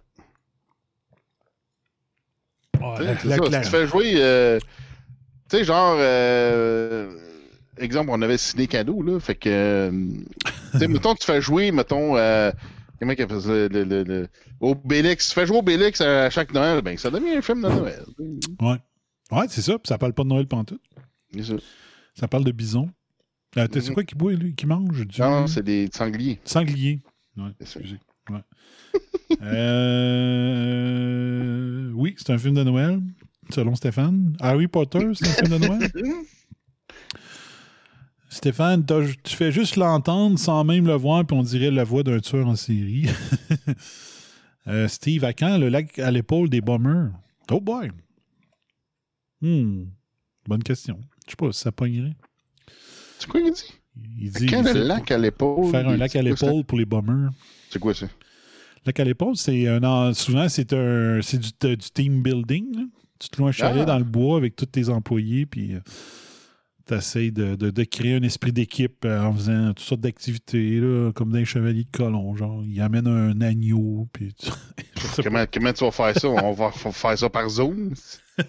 [2.99, 4.13] La- la ça, si tu fais jouer.
[4.17, 4.59] euh,
[5.51, 5.97] tu sais, genre.
[5.99, 7.11] euh,
[7.79, 9.19] exemple, on avait ciné cadeau, là.
[9.21, 9.91] Fait que.
[10.73, 12.17] tu sais, mettons, tu fais jouer, mettons.
[12.99, 13.49] Comment appelle ça?
[13.51, 14.29] Le, le, le-
[14.61, 15.29] Obélix.
[15.29, 18.05] Tu fais jouer Obélix à chaque Noël, ben ça devient un film de Noël.
[18.61, 18.77] Ouais.
[19.33, 19.75] Ouais, c'est ça.
[19.79, 20.81] Puis ça parle pas de Noël pantoute.
[21.35, 21.55] C'est ça.
[22.15, 22.89] Ça parle de bison.
[23.57, 23.95] Euh, c'est Mhm.
[23.95, 25.07] quoi qui boit, lui, qui mange?
[25.07, 26.39] Du Non, c'est des sangliers.
[26.45, 27.01] sanglier.
[27.37, 27.99] Ouais, excusez.
[28.31, 28.41] Ouais.
[30.57, 33.01] Euh, Oui, c'est un film de Noël,
[33.51, 34.37] selon Stéphane.
[34.41, 35.91] Harry Potter, c'est un film de Noël?
[38.29, 38.85] Stéphane,
[39.23, 42.47] tu fais juste l'entendre sans même le voir, puis on dirait la voix d'un tueur
[42.47, 43.07] en série.
[44.69, 47.13] Euh, Steve, à quand le lac à l'épaule des bombers?
[47.53, 47.93] Oh boy!
[49.41, 49.85] Hmm.
[50.49, 50.99] Bonne question.
[51.25, 52.17] Je sais pas si ça pognerait.
[53.21, 53.73] C'est quoi il dit?
[54.19, 55.71] Il dit Quand il le lac à l'épaule.
[55.71, 57.31] faire un lac à l'épaule pour les bombers.
[57.71, 58.07] C'est quoi ça?
[58.85, 62.75] Lac à l'épaule, c'est un en- souvent c'est un c'est du, t- du team building.
[62.75, 62.83] là.
[63.21, 63.87] Tu te loues un chalet Ah.
[63.87, 65.81] dans le bois avec tous tes employés, puis tu
[66.93, 70.81] essaies de, de- de créer un esprit d'équipe euh, en faisant toutes sortes d'activités,
[71.15, 72.35] comme dans les chevaliers de colon.
[72.37, 74.51] Genre, ils amènent un agneau, puis tu-
[74.97, 75.23] je sais pas.
[75.23, 76.29] Comment, comment tu vas faire ça?
[76.29, 77.95] On va faire ça par Zoom?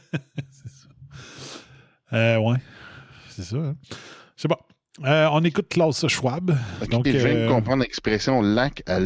[2.14, 2.58] Euh, ouais,
[3.30, 3.58] c'est ça.
[3.58, 3.76] hein.
[4.38, 4.56] C'est bon.
[5.04, 6.58] Euh, on écoute Klaus Schwab.
[6.90, 9.00] Donc, je viens euh, de comprendre l'expression lac à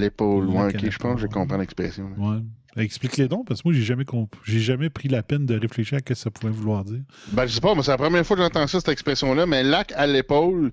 [0.54, 2.10] Ouais, à ok, je pense que je comprends l'expression.
[2.10, 2.15] là.
[2.76, 2.84] Ouais.
[2.84, 4.06] Explique-les donc, parce que moi, j'ai jamais
[4.46, 7.02] j'ai jamais pris la peine de réfléchir à ce que ça pouvait vouloir dire.
[7.32, 9.64] Ben, je sais pas, mais c'est la première fois que j'entends ça, cette expression-là, mais
[9.64, 10.72] lac à l'épaule,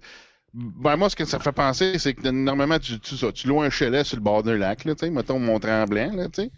[0.54, 3.70] ben, moi, ce que ça fait penser, c'est que normalement, tu, tu, tu loues un
[3.70, 6.50] chalet sur le bord d'un lac, là, tu sais, mettons Mont-Tremblant, là, tu sais.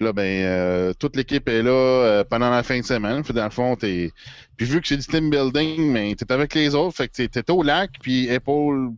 [0.00, 3.24] Là, ben, euh, toute l'équipe est là euh, pendant la fin de semaine.
[3.24, 4.12] Puis dans le fond, t'es.
[4.56, 7.50] Puis vu que c'est du team building, mais t'es avec les autres, fait que t'es
[7.50, 8.92] au lac, puis épaule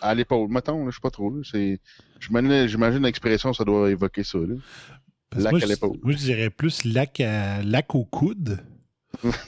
[0.00, 0.48] à l'épaule.
[0.48, 1.34] Mettons, je sais pas trop.
[2.20, 4.54] J'imagine l'expression, ça doit évoquer ça, là.
[5.36, 5.98] Lac moi, à l'épaule.
[6.02, 8.58] Moi, je dirais plus lac, à, lac au coude.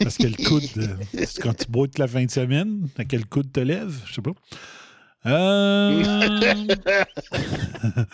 [0.00, 3.52] Parce que le coude, c'est quand tu toute la fin de semaine, à quel coude
[3.52, 4.32] te lève, je sais pas.
[5.26, 6.02] Euh...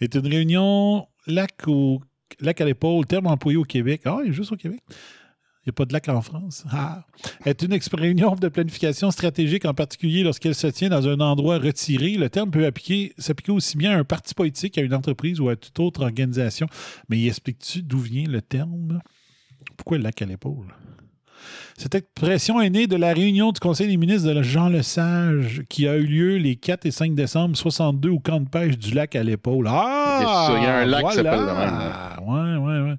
[0.00, 2.00] est une réunion lac, au,
[2.40, 4.02] lac à l'épaule, terme employé au Québec.
[4.04, 4.80] Ah, il est juste au Québec.
[5.64, 6.64] Il n'y a pas de lac en France.
[6.72, 7.04] Ah.
[7.44, 12.14] Est une réunion de planification stratégique, en particulier lorsqu'elle se tient dans un endroit retiré.
[12.14, 15.48] Le terme peut appliquer- s'appliquer aussi bien à un parti politique, à une entreprise ou
[15.48, 16.66] à toute autre organisation.
[17.08, 19.00] Mais expliques-tu d'où vient le terme?
[19.76, 20.74] Pourquoi le lac à l'épaule?
[21.76, 25.88] Cette expression est née de la réunion du Conseil des ministres de Jean Lesage qui
[25.88, 29.16] a eu lieu les 4 et 5 décembre 62 au camp de pêche du lac
[29.16, 29.66] à l'épaule.
[29.68, 30.54] Ah!
[30.56, 32.18] Il y a un lac qui s'appelle de même, là.
[32.22, 32.96] Ouais, ouais, ouais.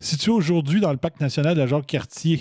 [0.00, 2.40] Situé aujourd'hui dans le parc national de la Jacques-Cartier.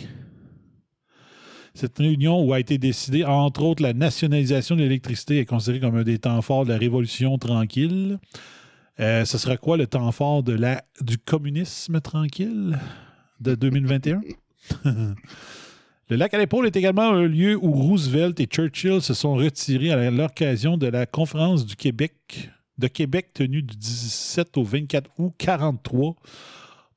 [1.74, 5.96] Cette réunion où a été décidée, entre autres, la nationalisation de l'électricité est considérée comme
[5.96, 8.20] un des temps forts de la Révolution tranquille.
[9.00, 12.78] Euh, ce sera quoi le temps fort de la, du communisme tranquille
[13.40, 14.22] de 2021?
[16.10, 19.92] Le lac à l'épaule est également un lieu où Roosevelt et Churchill se sont retirés
[19.92, 25.34] à l'occasion de la conférence du Québec, de Québec tenue du 17 au 24 août
[25.38, 26.16] 43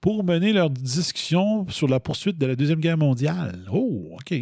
[0.01, 3.65] pour mener leurs discussions sur la poursuite de la Deuxième Guerre mondiale.
[3.73, 4.33] Oh, OK.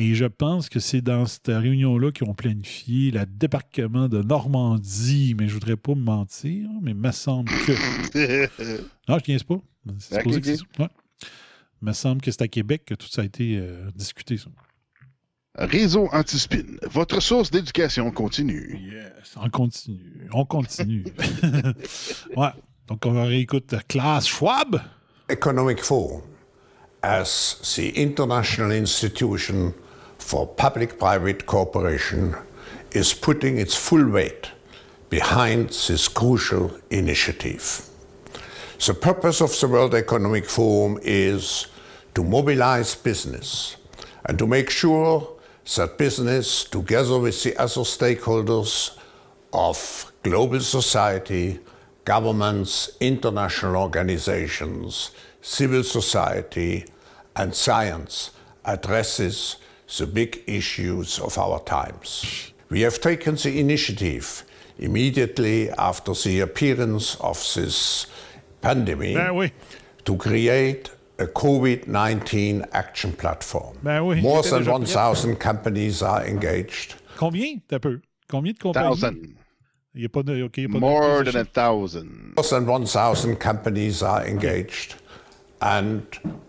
[0.00, 5.36] Et je pense que c'est dans cette réunion-là qu'ils ont planifié le débarquement de Normandie,
[5.38, 7.72] mais je voudrais pas me mentir, mais il me semble que...
[9.08, 9.60] Non, je ne pas.
[9.98, 10.56] C'est Ok, supposé que ok.
[10.56, 10.82] c'est ça.
[10.82, 10.88] Ouais.
[11.82, 14.36] Il me semble que c'est à Québec que tout ça a été euh, discuté.
[14.36, 14.48] Ça.
[15.58, 18.78] Réseau Antispin, votre source d'éducation continue.
[18.80, 20.28] Yes, on continue.
[20.32, 21.04] On continue.
[22.36, 22.48] ouais.
[22.86, 24.80] Donc, on réécoute la classe Schwab.
[25.28, 26.22] Economic Forum,
[27.02, 29.74] as the international institution
[30.18, 32.34] for public private cooperation,
[32.92, 34.52] is putting its full weight
[35.10, 37.87] behind this crucial initiative.
[38.86, 41.66] The purpose of the World Economic Forum is
[42.14, 43.76] to mobilize business
[44.24, 45.36] and to make sure
[45.74, 48.96] that business, together with the other stakeholders
[49.52, 51.58] of global society,
[52.04, 55.10] governments, international organizations,
[55.42, 56.84] civil society,
[57.34, 58.30] and science,
[58.64, 59.56] addresses
[59.98, 62.52] the big issues of our times.
[62.70, 64.44] We have taken the initiative
[64.78, 68.06] immediately after the appearance of this
[68.60, 69.52] pandemic Ben oui.
[70.04, 73.76] to create a COVID 19 action platform.
[73.82, 76.94] Ben oui, More than 1,000 companies are engaged.
[77.16, 77.60] Combien?
[77.68, 78.00] T'as peu.
[78.28, 79.00] Combien de compagnies?
[79.00, 79.36] Thousand.
[79.94, 80.42] Il n'y a pas de.
[80.44, 82.34] OK, il y a pas More de than a thousand.
[82.36, 84.94] More than 1,000 companies are engaged,
[85.60, 86.02] and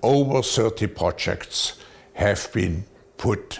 [0.03, 1.79] over 30 projects
[2.13, 2.83] have been
[3.17, 3.59] put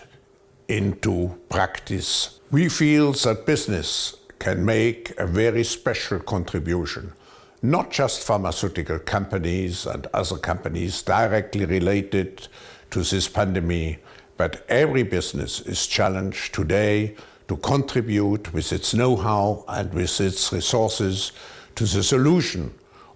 [0.68, 2.40] into practice.
[2.52, 7.14] We feel that business can make a very special contribution,
[7.62, 12.48] not just pharmaceutical companies and other companies directly related
[12.92, 14.04] to this pandemic,
[14.38, 17.16] but every business is challenged today
[17.48, 21.32] to contribute with its know how and with its resources
[21.76, 22.74] to the solution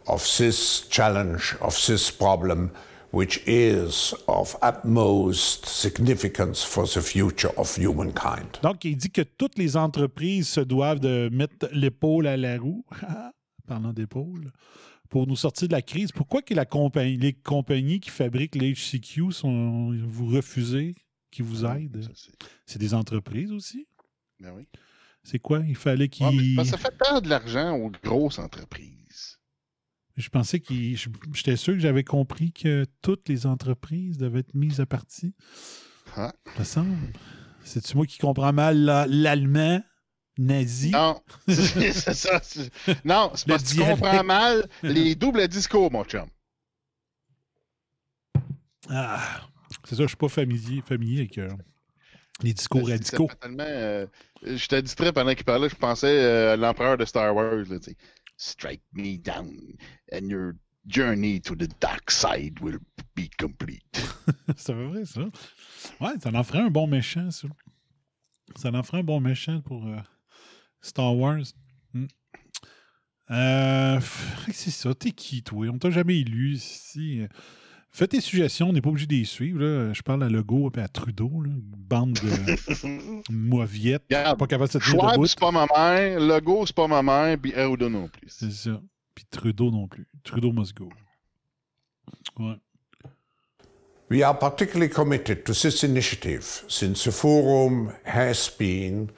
[0.08, 2.72] of this challenge, of this problem,
[3.12, 8.60] which is of utmost significance for the future of humankind.
[8.62, 12.84] Donc, il dit que toutes les entreprises se doivent de mettre l'épaule à la roue,
[13.68, 14.52] parlant d'épaule,
[15.10, 16.12] pour nous sortir de la crise.
[16.12, 20.96] Pourquoi que la compagnie, les compagnies qui fabriquent les HCQ sont, vous refusez
[21.32, 22.02] qu'ils vous aident?
[22.04, 22.30] Ça,
[22.66, 23.88] c'est- des entreprises aussi?
[24.40, 24.68] Ben oui.
[25.24, 25.60] C'est quoi?
[25.66, 26.26] Il fallait qu'ils...
[26.26, 29.40] Ouais, parce que ça fait perdre de l'argent aux grosses entreprises.
[30.18, 30.98] Je pensais qu'ils...
[31.34, 35.34] J'étais sûr que j'avais compris que toutes les entreprises devaient être mises à partie.
[36.16, 36.34] Ah.
[36.56, 37.14] Ça me semble.
[37.64, 39.82] C'est-tu moi qui comprends mal la- l'allemand?
[40.38, 40.92] Nazi?
[40.92, 42.42] Non, c'est ça.
[43.06, 46.28] Non, c'est parce que tu comprends mal les doubles discours, mon chum.
[48.90, 49.42] Ah,
[49.86, 51.50] c'est ça, je suis pas familier, familier avec euh,
[52.42, 53.30] les discours radicaux.
[53.40, 54.06] tellement, euh,
[54.46, 57.66] J'étais distrait pendant qu'il parlait, je pensais euh, à l'empereur de Star Wars.
[57.70, 57.78] Là.
[58.36, 59.56] Strike me down,
[60.12, 60.54] and your
[60.88, 62.80] journey to the dark side will
[63.16, 64.04] be complete.
[64.58, 65.22] c'est vrai, ça.
[66.02, 67.48] Ouais, ça en ferait un bon méchant, ça.
[68.58, 69.98] Ça en ferait un bon méchant pour euh,
[70.84, 71.42] Star Wars.
[71.94, 72.06] Hmm.
[73.32, 74.00] Euh,
[74.52, 75.66] c'est ça, t'es qui, toi?
[75.74, 77.22] On t'a jamais élu ici.
[77.90, 79.60] Fais tes suggestions, on n'est pas obligé de les suivre.
[79.60, 79.94] là.
[79.94, 81.50] Je parle à Legault et à Trudeau, là.
[81.50, 85.26] une bande de mauviettes, Regarde, pas capable de se tenir debout.
[85.28, 86.20] c'est pas ma mère.
[86.20, 87.38] Legault, c'est pas ma mère.
[87.40, 88.28] Puis Arruda non plus.
[88.30, 88.82] C'est ça.
[89.16, 90.08] Puis Trudeau non plus.
[90.24, 90.90] Trudeau must go.
[92.40, 92.56] Ouais.
[94.10, 99.10] We are particularly committed to this initiative since the Forum has been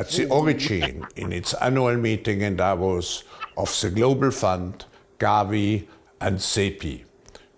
[0.00, 3.22] at the origin in its annual meeting in Davos
[3.56, 4.84] of the Global Fund,
[5.18, 5.84] Gavi,
[6.20, 7.04] and CEPI,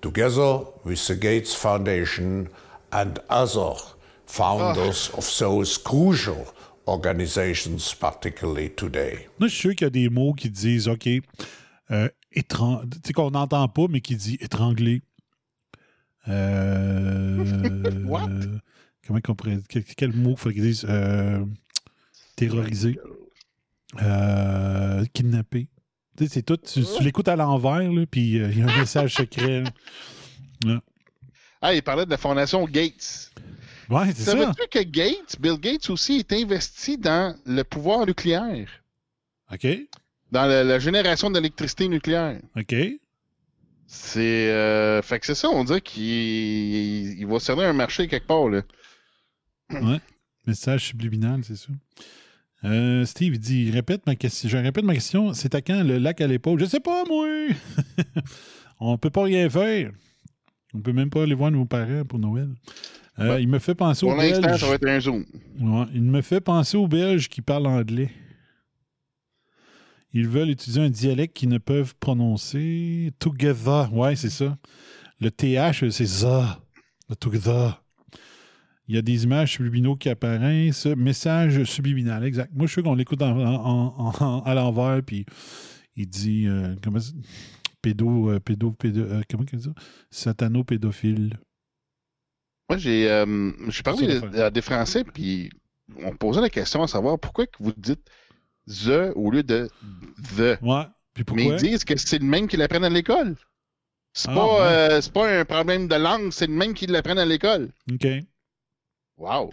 [0.00, 2.48] together with the Gates Foundation
[2.90, 3.74] and other
[4.26, 6.46] founders of those crucial
[6.88, 9.26] organizations, particularly today.
[9.38, 11.06] Moi, je suis sûr qu'il y a des mots qui disent, OK,
[11.90, 15.02] euh, étran- tu sais, qu'on n'entend pas, mais qui dit étrangler.
[16.28, 18.28] Euh, What?
[19.06, 19.58] Comment qu'on pourrait.
[19.68, 21.44] Quel, quel mot faut qu'ils disent euh,
[22.36, 22.98] Terroriser.
[24.02, 25.68] Euh, kidnapper.
[26.16, 26.56] Tu sais, c'est tout.
[26.56, 29.64] Tu, tu l'écoutes à l'envers, là, puis euh, il y a un message secret.
[31.60, 33.30] Ah, il parlait de la fondation Gates.
[33.88, 34.32] Ouais, c'est ça.
[34.32, 38.68] Savais-tu que Gates, Bill Gates aussi, est investi dans le pouvoir nucléaire,
[39.52, 39.66] OK.
[40.30, 42.40] dans la, la génération d'électricité nucléaire?
[42.56, 42.74] OK.
[43.86, 44.50] C'est.
[44.50, 48.26] euh, fait que c'est ça, on dirait qu'il il- il va cerner un marché quelque
[48.26, 48.62] part, là.
[50.46, 51.68] Message subliminal, c'est ça.
[52.64, 54.48] Euh, Steve dit répète ma question.
[54.48, 55.32] Je répète ma question.
[55.34, 56.60] C'est à quand le lac à l'épaule?
[56.60, 57.26] Je sais pas, moi.
[58.80, 59.90] On peut pas rien faire.
[60.74, 62.48] On peut même pas aller voir nos parents pour Noël.
[63.18, 63.42] Euh, Ouais.
[63.42, 64.60] Il me fait penser Pour aux l'instant, Belges.
[64.60, 65.24] ça va être un zoom.
[65.60, 68.10] Ouais, il me fait penser aux Belges qui parlent anglais.
[70.14, 73.12] Ils veulent utiliser un dialecte qu'ils ne peuvent prononcer.
[73.18, 73.92] Together.
[73.92, 74.56] Ouais, c'est ça.
[75.20, 76.60] Le TH, c'est ça.
[77.10, 77.81] Le together.
[78.88, 80.86] Il y a des images subliminaux qui apparaissent.
[80.86, 82.50] Message subliminal, exact.
[82.54, 85.24] Moi, je suis qu'on l'écoute en- en- en- en- à l'envers, puis
[85.96, 86.46] il dit.
[86.46, 86.98] euh, comment
[87.80, 89.70] Pédo, euh, pédo, pédo, euh, comment dit ça?
[90.10, 91.36] Satano-pédophile.
[92.68, 94.44] Moi, j'ai euh, ça l'affaire.
[94.46, 95.50] à des Français, puis
[96.04, 98.08] on posait la question à savoir pourquoi que vous dites
[98.68, 99.68] the au lieu de
[100.36, 100.58] the.
[100.62, 100.84] Ouais.
[101.14, 101.44] Puis Mais pourquoi?
[101.44, 103.34] ils disent que c'est le même qu'ils l'apprennent à l'école.
[104.14, 104.60] C'est Ah, pas, ouais.
[104.60, 107.70] euh, c'est pas un problème de langue, c'est le même qu'ils l'apprennent à l'école.
[107.92, 108.06] OK.
[109.22, 109.50] Wow!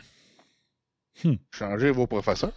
[1.24, 1.36] Hmm.
[1.52, 2.54] Changez vos professeurs.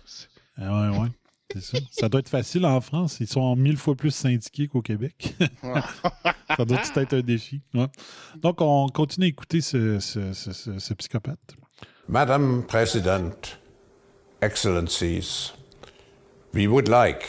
[0.56, 1.08] Ah ouais, ouais.
[1.52, 1.78] C'est ça.
[1.90, 3.18] Ça doit être facile en France.
[3.20, 5.34] Ils sont mille fois plus syndiqués qu'au Québec.
[6.56, 7.60] ça doit être un défi.
[7.74, 7.88] Ouais.
[8.40, 11.38] Donc, on continue à écouter ce, ce- ce- ce- ce psychopathe.
[12.08, 13.58] Madam President,
[14.40, 15.52] Excellencies,
[16.54, 17.26] we would like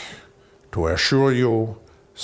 [0.72, 1.76] to assure you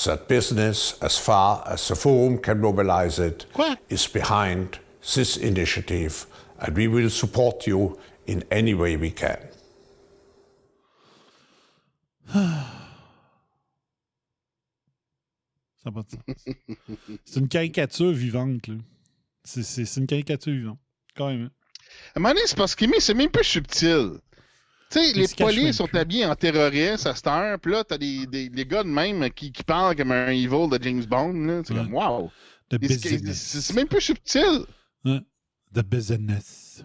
[0.05, 3.75] that business, as far as the Forum can mobilize it, Quoi?
[3.89, 6.25] is behind this initiative,
[6.61, 7.97] and we will support you
[8.27, 9.37] in any way we can.
[15.81, 16.55] Ça n'a pas de sens.
[17.25, 18.67] C'est une caricature vivante.
[18.67, 18.75] là.
[19.43, 20.79] C'est- C'est c'est une caricature vivante.
[21.15, 21.43] Quand même.
[21.45, 21.51] hein.
[22.15, 24.19] À un moment donné, c'est parce qu'il c'est même plus subtil.
[24.91, 25.97] Tu sais, les polices sont plus.
[25.99, 29.29] habillés en terroristes à cette heure, puis là, t'as des, des, des gars de même
[29.31, 31.61] qui, qui parlent comme un evil de James Bond, là.
[31.63, 31.83] C'est Ouais.
[31.83, 32.31] comme, wow!
[32.71, 34.65] C'est c'est même plus subtil!
[35.73, 36.83] The business.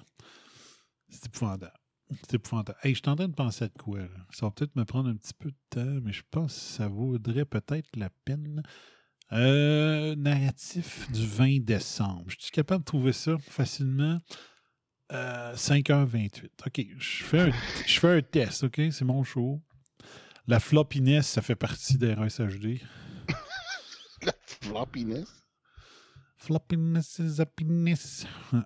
[1.09, 1.73] C'est épouvantable.
[2.23, 2.79] C'est épouvantable.
[2.83, 4.27] Hey, je suis en train de penser à quoi, là.
[4.31, 6.89] Ça va peut-être me prendre un petit peu de temps, mais je pense que ça
[6.89, 8.63] vaudrait peut-être la peine.
[9.33, 12.25] Euh, narratif du 20 décembre.
[12.29, 14.19] Je suis capable de trouver ça facilement?
[15.13, 16.51] Euh, 5h28.
[16.67, 17.51] OK, je fais un,
[17.87, 18.81] je fais un test, OK?
[18.91, 19.63] C'est mon show.
[20.47, 22.81] La floppiness, ça fait partie des RSHD.
[24.23, 25.44] La floppiness?
[26.37, 28.27] Floppiness is happiness.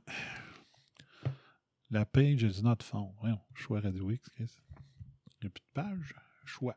[1.91, 3.13] La page is not found.
[3.21, 4.45] Voyons, choix Radio X, c'est?
[4.45, 6.15] Il n'y a plus de page?
[6.45, 6.77] Choix.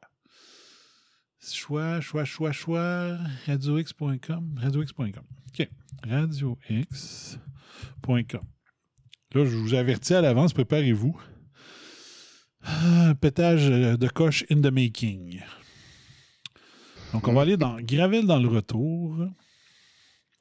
[1.39, 3.18] Choix, choix, choix, choix.
[3.48, 4.60] RadioX.com.
[4.62, 5.24] RadioX.com.
[5.48, 5.70] OK.
[6.08, 7.39] RadioX.com.
[9.34, 11.20] Là, je vous avertis à l'avance, préparez-vous.
[13.22, 15.42] Pétage de coche in the making.
[17.14, 19.28] Donc, on va aller dans Gravel dans le retour.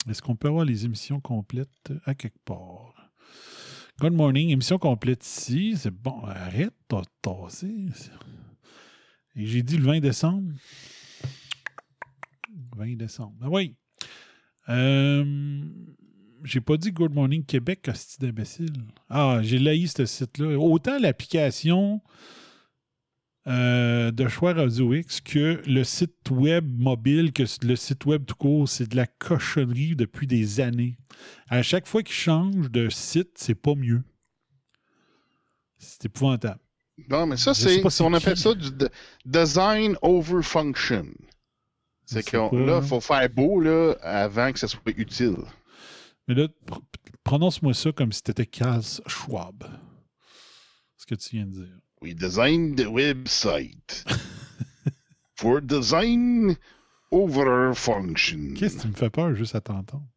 [0.08, 2.94] Est-ce qu'on peut avoir les émissions complètes à quelque part?
[4.00, 5.74] Good morning, émission complète ici.
[5.76, 7.68] C'est bon, arrête, t'as tassé.
[9.36, 10.52] Et j'ai dit le 20 décembre.
[12.76, 13.36] 20 décembre.
[13.42, 13.76] Ah oui.
[14.70, 15.62] Euh,
[16.44, 18.72] j'ai pas dit Good Morning Québec, hostie d'imbécile.
[19.10, 20.58] Ah, j'ai laï ce site-là.
[20.58, 22.00] Autant l'application
[23.46, 28.34] euh, de choix Radio X que le site web mobile, que le site web tout
[28.34, 30.98] court, c'est de la cochonnerie depuis des années.
[31.48, 34.02] À chaque fois qu'ils changent de site, c'est pas mieux.
[35.78, 36.60] C'est épouvantable.
[37.08, 37.82] Non, mais ça, c'est.
[38.02, 38.90] On appelle ça du de-
[39.24, 41.06] design over function.
[42.04, 42.36] C'est que
[42.66, 45.36] là, il faut faire beau là, avant que ça soit utile.
[46.28, 46.82] Mais là, pr-
[47.24, 49.64] prononce-moi ça comme si t'étais Kaz Schwab.
[50.98, 51.78] Ce que tu viens de dire.
[52.02, 54.04] We design the website
[55.36, 56.56] for design
[57.12, 58.54] over function.
[58.54, 60.08] Qu'est-ce que tu me fais peur juste à t'entendre?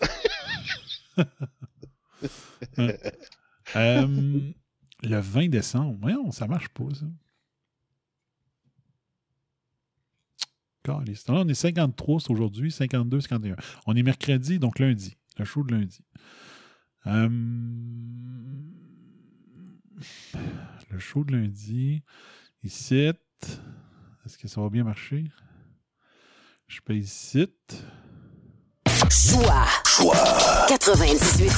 [2.78, 2.88] Hein.
[3.76, 4.52] Euh,
[5.02, 5.98] le 20 décembre.
[6.00, 7.06] Voyons, ça marche pas, ça.
[10.82, 11.28] Caliste.
[11.28, 13.56] Là, on est 53, c'est aujourd'hui, 52, 51.
[13.86, 15.16] On est mercredi, donc lundi.
[15.38, 16.00] Le show de lundi.
[17.06, 17.28] Euh,
[20.90, 22.02] le show de lundi.
[22.62, 23.10] Ici.
[24.24, 25.24] Est-ce que ça va bien marcher?
[26.66, 27.46] Je paye ici.
[29.10, 29.66] Choix.
[29.84, 30.14] Choix.
[30.68, 31.50] 98.1.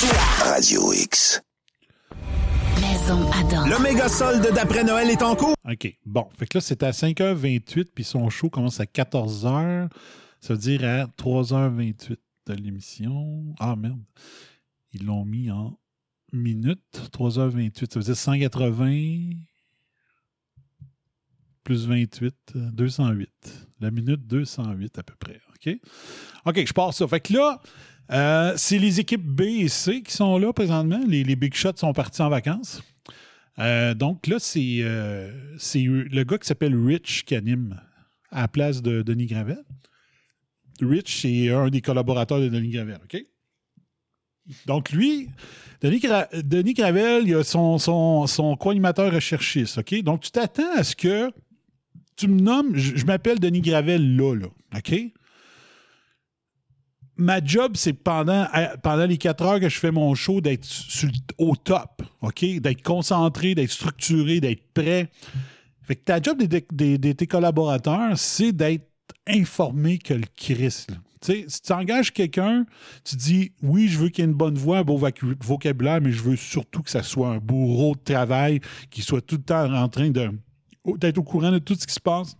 [0.00, 0.18] Choix.
[0.44, 1.40] Radio X.
[2.80, 3.66] Maison Adam.
[3.66, 5.54] Le méga solde d'après Noël est en cours.
[5.64, 5.96] OK.
[6.04, 6.28] Bon.
[6.36, 9.88] Fait que là, c'est à 5h28, puis son show commence à 14h.
[10.40, 13.54] Ça veut dire à 3h28 de l'émission.
[13.58, 14.02] Ah, merde.
[14.92, 15.78] Ils l'ont mis en
[16.32, 17.10] minutes.
[17.12, 17.92] 3h28.
[17.92, 19.30] Ça veut dire 180
[21.64, 23.28] plus 28, euh, 208.
[23.80, 25.40] La minute 208 à peu près.
[25.54, 25.78] OK?
[26.44, 27.08] OK, je pars ça.
[27.08, 27.60] Fait que là,
[28.12, 31.00] euh, c'est les équipes B et C qui sont là présentement.
[31.06, 32.82] Les, Big Shots sont partis en vacances.
[33.58, 37.80] Euh, donc là, c'est euh, c'est le gars qui s'appelle Rich qui anime
[38.30, 39.64] à la place de Denis Gravel.
[40.80, 43.24] Rich, c'est un des collaborateurs de Denis Gravel, OK?
[44.66, 45.28] Donc lui,
[45.80, 50.02] Denis, Gra- Denis Gravel, il a son, son, son co-animateur recherchiste, OK?
[50.02, 51.30] Donc tu t'attends à ce que
[52.16, 54.94] tu me nommes, je, m'appelle Denis Gravel là, là, OK?
[57.18, 58.46] Ma job, c'est pendant,
[59.06, 60.66] les quatre heures que je fais mon show, d'être
[61.38, 62.44] au top, OK?
[62.60, 65.10] D'être concentré, d'être structuré, d'être prêt.
[65.82, 68.86] Fait que ta job des- tes collaborateurs, c'est d'être
[69.26, 70.86] informé que le Chris.
[70.90, 70.96] là.
[71.26, 72.66] Tu sais, si tu engages quelqu'un,
[73.02, 75.00] tu dis oui, je veux qu'il y ait une bonne voix, un beau
[75.40, 78.60] vocabulaire, mais je veux surtout que ça soit un bourreau de travail,
[78.90, 82.00] qui soit tout le temps en train d'être au courant de tout ce qui se
[82.00, 82.36] passe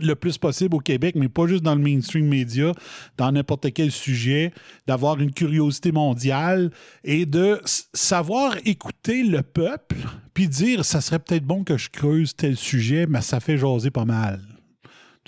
[0.00, 2.72] le plus possible au Québec, mais pas juste dans le mainstream média,
[3.18, 4.52] dans n'importe quel sujet,
[4.86, 6.72] d'avoir une curiosité mondiale
[7.04, 7.60] et de
[7.92, 9.96] savoir écouter le peuple,
[10.34, 13.90] puis dire ça serait peut-être bon que je creuse tel sujet, mais ça fait jaser
[13.90, 14.40] pas mal.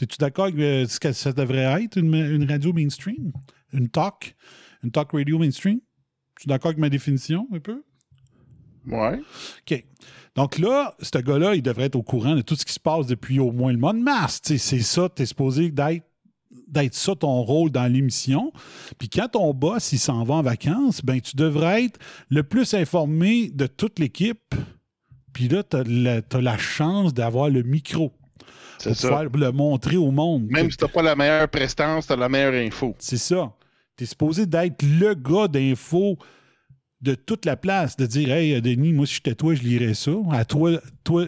[0.01, 3.33] Es-tu d'accord avec euh, ce que ça devrait être, une, une radio mainstream?
[3.73, 4.35] Une talk?
[4.83, 5.81] Une talk radio mainstream?
[6.41, 7.83] Tu es d'accord avec ma définition, un peu?
[8.87, 9.21] Ouais.
[9.61, 9.85] OK.
[10.35, 13.07] Donc là, ce gars-là, il devrait être au courant de tout ce qui se passe
[13.07, 14.41] depuis au moins le mois de mars.
[14.43, 16.05] C'est ça, tu es supposé d'être
[16.69, 18.53] d'être ça ton rôle dans l'émission.
[18.99, 21.99] Puis quand ton boss, il s'en va en vacances, ben tu devrais être
[22.31, 24.55] le plus informé de toute l'équipe.
[25.33, 28.13] Puis là, tu as, la chance d'avoir le micro
[28.91, 29.09] pour ça.
[29.09, 30.47] pouvoir le montrer au monde.
[30.51, 32.95] Même si t'as pas la meilleure prestance, t'as la meilleure info.
[32.99, 33.53] c'est ça.
[33.97, 36.19] T'es supposé d'être le gars d'info
[37.01, 40.13] de toute la place, de dire Hey, Denis, moi, si j'étais toi, je lirais ça.
[40.33, 41.27] À toi, toi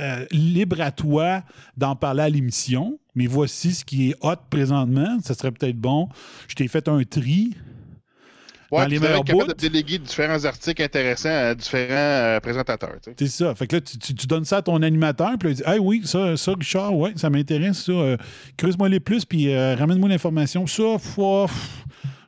[0.00, 1.42] euh, libre à toi
[1.76, 2.98] d'en parler à l'émission.
[3.14, 5.18] Mais voici ce qui est hot présentement.
[5.22, 6.08] Ça serait peut-être bon.
[6.48, 7.54] Je t'ai fait un tri.
[8.70, 9.44] Ouais, Dans les meilleurs bouts.
[9.46, 12.96] de déléguer différents articles intéressants à différents euh, présentateurs.
[13.18, 13.54] C'est ça.
[13.54, 15.78] Fait que là, tu, tu- tu donnes ça à ton animateur, puis il dit Hey,
[15.78, 17.92] oui, ça, ça Richard, ouais, ça m'intéresse, ça.
[17.92, 18.16] Euh,
[18.58, 20.66] Creuse-moi les plus, puis euh, ramène-moi l'information.
[20.66, 21.84] Ça, pff,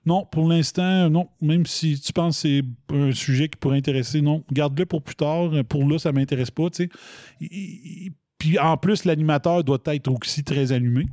[0.06, 1.28] non, pour l'instant, non.
[1.42, 4.42] Même si tu penses que c'est un sujet qui pourrait intéresser, non.
[4.50, 5.50] Garde-le pour plus tard.
[5.68, 8.10] Pour là, ça m'intéresse pas, tu sais.
[8.38, 11.06] Puis en plus, l'animateur doit être aussi très allumé.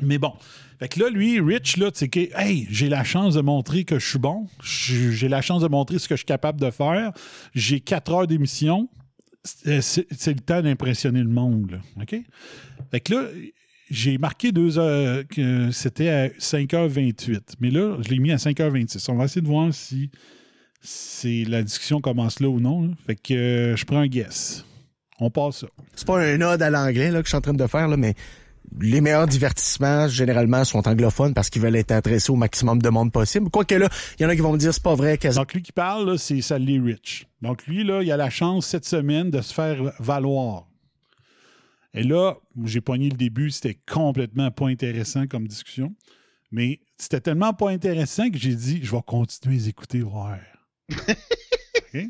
[0.00, 0.32] Mais bon.
[0.78, 3.84] Fait que là, lui, Rich, là, tu sais, que, hey, j'ai la chance de montrer
[3.84, 4.48] que je suis bon.
[4.62, 7.12] J'ai la chance de montrer ce que je suis capable de faire.
[7.54, 8.88] J'ai quatre heures d'émission.
[9.44, 11.80] C'est c'est le temps d'impressionner le monde.
[12.00, 12.16] OK?
[12.90, 13.24] Fait que là,
[13.92, 17.40] j'ai marqué deux heures, que c'était à 5h28.
[17.60, 19.10] Mais là, je l'ai mis à 5h26.
[19.10, 22.94] On va essayer de voir si, la discussion commence là ou non.
[23.06, 24.64] Fait que euh, je prends un guess.
[25.20, 25.66] On passe ça.
[25.94, 28.14] C'est pas un ode à l'anglais que je suis en train de faire, là, mais
[28.80, 33.12] les meilleurs divertissements, généralement, sont anglophones parce qu'ils veulent être adressés au maximum de monde
[33.12, 33.50] possible.
[33.50, 35.18] Quoique là, il y en a qui vont me dire c'est pas vrai.
[35.18, 37.26] Donc, lui qui parle, là, c'est Sally Rich.
[37.40, 40.68] Donc, lui, là, il a la chance cette semaine de se faire valoir.
[41.94, 45.94] Et là, j'ai pogné le début, c'était complètement pas intéressant comme discussion.
[46.50, 50.38] Mais c'était tellement pas intéressant que j'ai dit, je vais continuer à les écouter voir.
[50.90, 52.06] OK?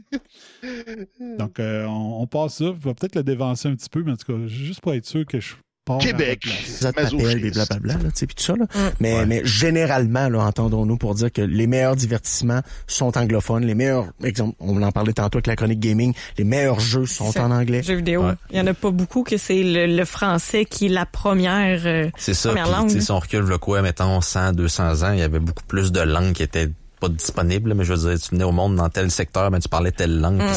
[1.39, 2.67] Donc, euh, on, on passe ça.
[2.67, 5.07] Je vais peut-être le dévancer un petit peu, mais en tout cas, juste pour être
[5.07, 5.55] sûr que je
[6.01, 6.41] Québec.
[6.43, 8.67] puis blablabla, là, tu sais, puis tout ça, là.
[9.01, 13.65] Mais, mais généralement, là, entendons-nous pour dire que les meilleurs divertissements sont anglophones.
[13.65, 17.33] Les meilleurs, exemple, on en parlait tantôt avec la chronique gaming, les meilleurs jeux sont
[17.33, 17.45] Ça.
[17.47, 17.83] en anglais.
[17.83, 18.25] Jeux vidéo.
[18.51, 21.83] Il y en a pas beaucoup que c'est le, le français qui est la première.
[21.85, 22.51] euh, C'est ça.
[22.51, 25.65] Première langue, si on recule, le quoi, mettons, 100, 200 ans, il y avait beaucoup
[25.65, 26.71] plus de langues qui étaient
[27.01, 29.69] pas disponibles, mais je veux dire, tu venais au monde dans tel secteur, mais tu
[29.69, 30.41] parlais telle langue.
[30.43, 30.53] Mm.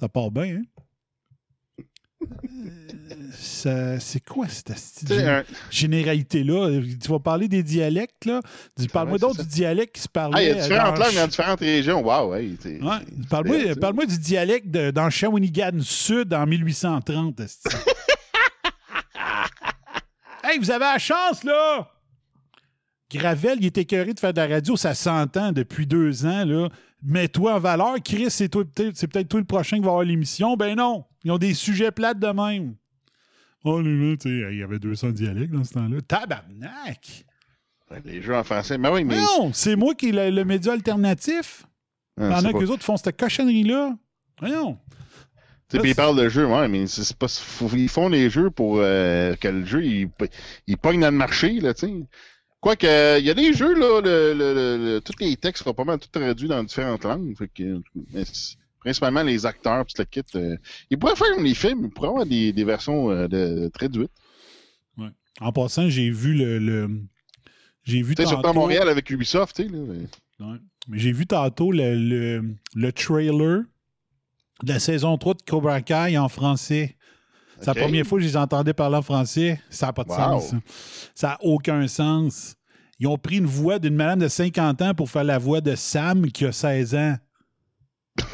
[0.00, 0.62] Ça part bien, hein?
[2.22, 2.26] Euh,
[3.32, 6.80] ça- C'est quoi cette un- généralité-là?
[7.02, 8.40] Tu vas parler des dialectes, là?
[8.76, 9.42] Dis- Parle-moi donc ça.
[9.42, 10.34] du dialecte qui se parlait.
[10.36, 12.02] Ah, il y a différentes dans- langues dans différentes régions.
[12.02, 12.30] Wow.
[12.32, 12.50] Ouais.
[13.28, 17.40] Parle-moi du dialecte de- dans Shawinigan Sud en 1830.
[17.40, 17.68] esti.
[20.44, 21.90] hey, vous avez la chance, là!
[23.12, 26.68] Gravel, il est écœuré de faire de la radio, ça s'entend depuis deux ans, là.
[27.02, 27.96] Mets-toi en valeur.
[28.04, 30.56] Chris, c'est peut-être toi le prochain qui va avoir l'émission.
[30.56, 31.04] Ben non!
[31.24, 32.74] Ils ont des sujets plates de même.
[33.64, 36.00] Oh là, tu sais, il y avait 200 dialectes dans ce temps-là.
[36.02, 37.24] Tabarnak!
[38.04, 38.78] Les jeux en français.
[38.78, 39.16] Mais oui, mais.
[39.16, 41.66] Non, c'est moi qui est le, le média alternatif.
[42.20, 43.96] Ah, Pendant que les autres font cette cochonnerie-là.
[44.38, 44.78] Voyons.
[45.68, 47.26] Tu sais, puis ils parlent de jeu, ouais, mais c'est pas,
[47.74, 50.08] ils font des jeux pour euh, que le jeu, il,
[50.66, 51.94] il pogne dans le marché, là, tu sais.
[52.60, 55.98] Quoique, il y a des jeux, là, le, le, tous les textes seront pas mal
[55.98, 57.34] tout traduits dans différentes langues.
[57.36, 57.80] Fait que,
[58.12, 60.22] mais c'est- principalement les acteurs, puis le kit.
[60.36, 60.56] euh,
[60.90, 64.10] ils pourraient faire comme les films, ils pourraient avoir des, des versions euh, de, traduites.
[65.42, 66.58] En passant, j'ai vu le.
[66.58, 67.00] le-
[67.84, 68.60] j'ai vu Tu sais, surtout à tantôt.
[68.60, 69.78] Montréal avec Ubisoft, tu sais, là.
[69.86, 70.56] mais- Ouais.
[70.88, 73.62] Mais j'ai vu tantôt le, le, le trailer
[74.62, 76.96] de la saison 3 de Cobra Kai en français.
[77.60, 79.60] C'est la première fois que je les entendais parler en français.
[79.70, 80.16] Ça n'a pas de Wow.
[80.16, 80.52] sens.
[80.54, 80.60] hein.
[81.14, 82.56] Ça n'a aucun sens.
[82.98, 85.74] Ils ont pris une voix d'une madame de 50 ans pour faire la voix de
[85.74, 87.16] Sam qui a 16 ans.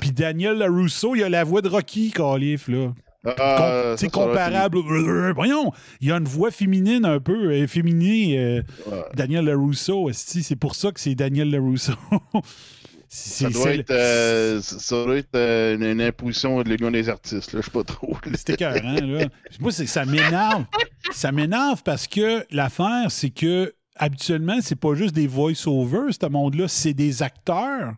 [0.00, 2.92] Puis Daniel LaRusso, il a la voix de Rocky, Calif, là.
[3.38, 4.78] Ah, C'est comparable.
[5.34, 8.38] Voyons, il y a une voix féminine un peu, euh, féminine.
[8.38, 9.02] euh, Ouais.
[9.14, 11.92] Daniel LaRusso, c'est pour ça que c'est Daniel LaRusso.
[13.10, 17.08] C'est- Ça doit être, euh, ça doit être euh, une, une imposition de l'Union des
[17.08, 18.16] artistes, je sais pas trop.
[18.34, 19.26] C'est écœurant, là.
[19.60, 20.64] Moi, c'est- ça m'énerve.
[21.12, 26.68] Ça m'énerve parce que l'affaire, c'est que habituellement, c'est pas juste des voice-overs, ce monde-là,
[26.68, 27.94] c'est des acteurs.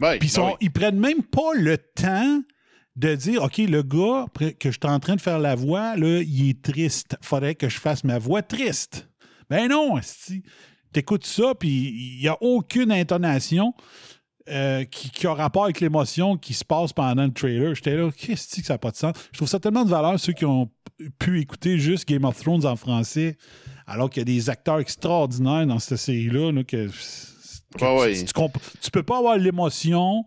[0.00, 0.56] Ouais, Puis ils, sont- ouais.
[0.60, 2.40] ils prennent même pas le temps
[2.96, 4.26] de dire OK, le gars
[4.58, 7.16] que je suis en train de faire la voix, là, il est triste.
[7.20, 9.08] Faudrait que je fasse ma voix triste.
[9.50, 10.42] Ben non, tu
[10.92, 11.68] T'écoutes ça, puis
[12.16, 13.74] il n'y a aucune intonation
[14.48, 17.74] euh, qui, qui a rapport avec l'émotion qui se passe pendant le trailer.
[17.74, 19.14] J'étais là, qu'est-ce que ça n'a pas de sens?
[19.32, 20.70] Je trouve ça tellement de valeur, ceux qui ont
[21.18, 23.36] pu écouter juste Game of Thrones en français,
[23.86, 26.88] alors qu'il y a des acteurs extraordinaires dans cette série-là, là, que,
[27.78, 30.24] que Ouais, tu- tu, comp- tu peux pas avoir l'émotion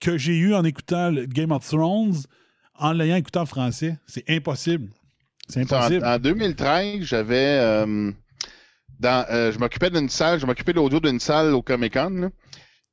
[0.00, 2.14] que j'ai eue en écoutant le Game of Thrones
[2.78, 3.98] en l'ayant écouté en français.
[4.06, 4.88] C'est impossible.
[5.48, 6.04] C'est En, impossible.
[6.04, 7.58] en 2013, j'avais.
[7.60, 8.10] euh,
[8.98, 12.30] dans, euh, je m'occupais d'une salle, je m'occupais de l'audio d'une salle au Comic Con.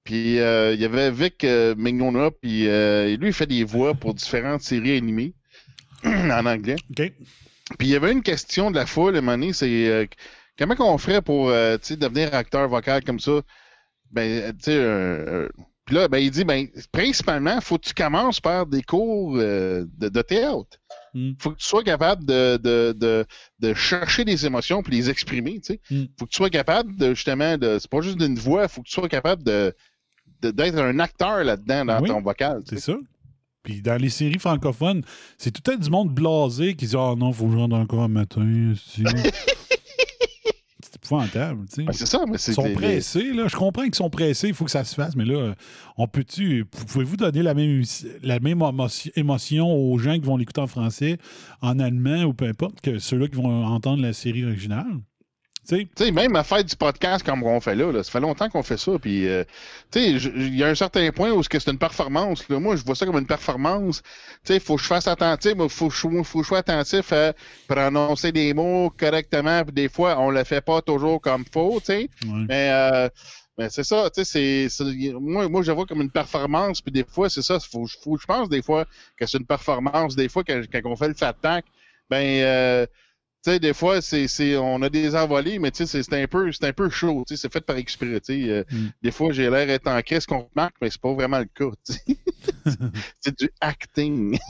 [0.04, 3.94] Puis euh, il y avait Vic euh, Mignona, puis euh, lui, il fait des voix
[3.94, 5.34] pour différentes séries animées
[6.04, 6.78] en anglais.
[7.78, 10.10] Puis il y avait une question de la foule, à un c'est
[10.58, 13.42] comment qu'on ferait pour devenir acteur vocal comme ça?
[14.12, 15.50] Ben, tu sais,
[15.86, 19.88] puis là, ben, il dit, ben, principalement, faut que tu commences par des cours de,
[20.00, 20.80] de théâtre.
[21.14, 21.32] Mm.
[21.40, 23.26] faut que tu sois capable de, de, de,
[23.60, 25.82] de chercher des émotions puis les exprimer, tu sais.
[25.90, 26.06] Mm.
[26.18, 28.88] faut que tu sois capable de, justement, de, c'est pas juste d'une voix, faut que
[28.88, 29.74] tu sois capable de-
[30.42, 32.62] d'être un acteur là-dedans dans Oui, ton vocal.
[32.68, 32.96] C'est ça.
[33.64, 35.04] Puis dans les séries francophones,
[35.38, 37.76] c'est tout le temps du monde blasé qui dit Ah non, faut que je rentre
[37.76, 38.74] encore un matin.
[40.82, 41.84] c'est épouvantable, tu sais.
[41.84, 43.48] Ben, c'est ça, mais c'est Ils sont des- pressés, là.
[43.48, 45.56] Je comprends qu'ils sont pressés, il faut que ça se fasse, mais là,
[45.98, 46.66] on peut-tu.
[46.66, 47.84] Pouvez-vous donner la même,
[48.24, 48.62] la même
[49.16, 51.18] émotion aux gens qui vont l'écouter en français,
[51.62, 54.86] en allemand ou peu importe, que ceux-là qui vont entendre la série originale?
[55.78, 58.50] Tu sais, même à faire du podcast comme on fait là, là, ça fait longtemps
[58.50, 58.94] qu'on fait ça.
[59.00, 59.44] Puis, euh,
[59.92, 62.48] tu sais, il y a un certain point où c'est une performance.
[62.50, 62.60] là.
[62.60, 64.02] Moi, je vois ça comme une performance.
[64.02, 64.10] Tu
[64.46, 66.60] sais, il faut que je fasse attentif, il faut, que je- faut que je sois
[66.60, 67.34] attentif à
[67.68, 69.64] prononcer des mots correctement.
[69.64, 72.10] Puis des fois, on le fait pas toujours comme faut, tu sais.
[72.26, 72.46] ouais.
[72.48, 73.10] Mais, euh,
[73.58, 76.82] mais c'est ça, tu sais, c'est, moi, moi, je vois comme une performance.
[76.82, 78.86] Puis des fois, c'est ça, faut, faut, je pense des fois
[79.18, 80.16] que c'est une performance.
[80.16, 81.66] Des fois, quand, quand on fait le fat pack,
[82.10, 82.86] ben, euh,
[83.44, 86.28] tu sais, des fois, c'est, c'est, on a des envolées, mais tu sais, c'est, un
[86.28, 88.50] peu, c'est un peu chaud, tu sais, c'est fait par exprès, tu sais.
[88.50, 88.88] euh, Mm.
[89.02, 91.72] Des fois, j'ai l'air d'être en crise qu'on remarque, mais c'est pas vraiment le cas,
[93.20, 94.38] c'est du acting.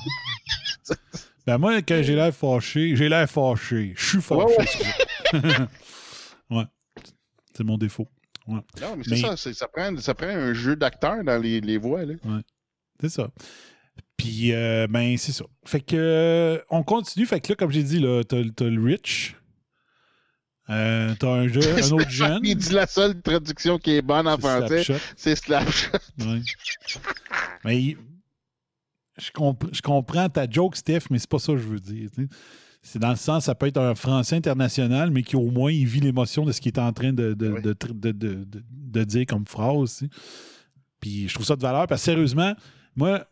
[1.48, 3.94] Ben moi, quand j'ai l'air fâché, j'ai l'air fâché.
[3.98, 4.44] Je suis fâché.
[4.44, 4.68] Ouais,
[5.34, 5.50] ouais.
[6.58, 6.64] ouais.
[7.56, 8.08] C'est mon défaut.
[8.48, 8.60] Ouais.
[8.82, 11.78] Non, mais c'est Mais- ça, ça prend, ça prend un jeu d'acteur dans les, les
[11.78, 12.14] voix, là.
[13.02, 13.30] C'est ça.
[14.20, 15.46] Puis, euh, ben, c'est ça.
[15.66, 17.26] Fait que, euh, on continue.
[17.26, 19.36] Fait que là, comme j'ai dit, là, t'as, t'as le Rich.
[20.70, 22.42] Euh, t'as un, jeu, un autre jeune.
[22.44, 24.84] Il dit la seule traduction qui est bonne en français,
[25.16, 25.98] c'est Slapshot.
[26.20, 26.42] Ouais.
[27.64, 27.98] Mais il-
[29.18, 32.10] je, compr- je comprends ta joke, Steph, mais c'est pas ça que je veux dire.
[32.84, 35.86] C'est dans le sens, ça peut être un Français international, mais qui au moins il
[35.88, 37.62] vit l'émotion de ce qu'il est en train de, de, Oui.
[37.64, 37.74] de,
[38.14, 39.98] de- dire comme phrase.
[39.98, 40.12] tu sais.
[41.02, 42.54] Puis je trouve ça de valeur parce que sérieusement,
[42.96, 43.26] moi,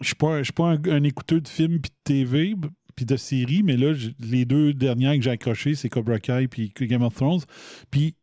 [0.00, 2.54] je suis pas, un- je suis pas un, un écouteur de films puis de TV
[2.94, 6.72] puis de séries, mais là, les deux dernières que j'ai accrochées, c'est Cobra Kai puis
[6.74, 7.42] Game of Thrones.
[7.90, 8.16] Puis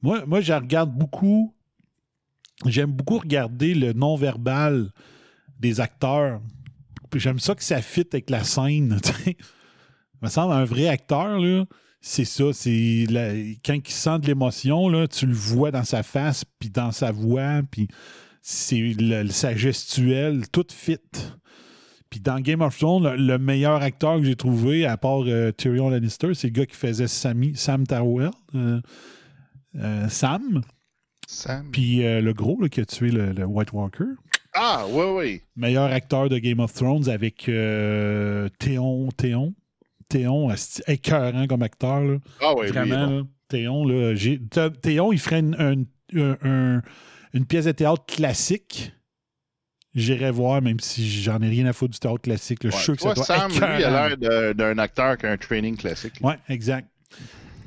[0.00, 1.54] moi, moi, je regarde beaucoup
[2.66, 4.90] j'aime beaucoup regarder le non-verbal
[5.58, 6.40] des acteurs.
[7.10, 8.98] Puis j'aime ça que ça fit avec la scène.
[9.26, 9.34] Il
[10.22, 11.64] me semble un vrai acteur, là,
[12.00, 12.52] c'est ça.
[12.52, 13.06] C'est
[13.64, 17.60] quand il sent de l'émotion, tu le vois dans sa face, puis dans sa voix,
[17.70, 17.86] puis
[18.72, 20.98] le- sa gestuelle, tout fit.
[22.10, 25.52] Puis dans Game of Thrones, le, le meilleur acteur que j'ai trouvé, à part euh,
[25.52, 28.30] Tyrion Lannister, c'est le gars qui faisait Sammy- Sam Towell.
[28.54, 28.80] euh,
[29.76, 30.62] euh, Sam.
[31.26, 31.68] Sam.
[31.70, 34.04] Puis euh, le gros là, qui a tué le, le White Walker.
[34.54, 35.40] Ah, oui, oui.
[35.56, 37.48] Meilleur acteur de Game of Thrones avec
[38.58, 39.08] Théon.
[39.16, 39.54] Théon.
[40.08, 40.48] Théon,
[40.86, 42.00] écœurant comme acteur.
[42.00, 42.16] Là.
[42.40, 43.16] Ah, oui, Vraiment, bon.
[43.18, 44.14] là, Théon, là,
[44.80, 45.84] Théon, il ferait une,
[46.14, 46.80] un-
[47.34, 48.92] une pièce de théâtre classique.
[49.94, 52.62] J'irais voir, même si j'en ai rien à foutre du théâtre classique.
[52.62, 52.70] là.
[52.70, 55.26] Je Ouais, suis sûr que ça doit Sam, être lui, a l'air d'un acteur qui
[55.26, 56.14] a un training classique.
[56.20, 56.88] Oui, exact.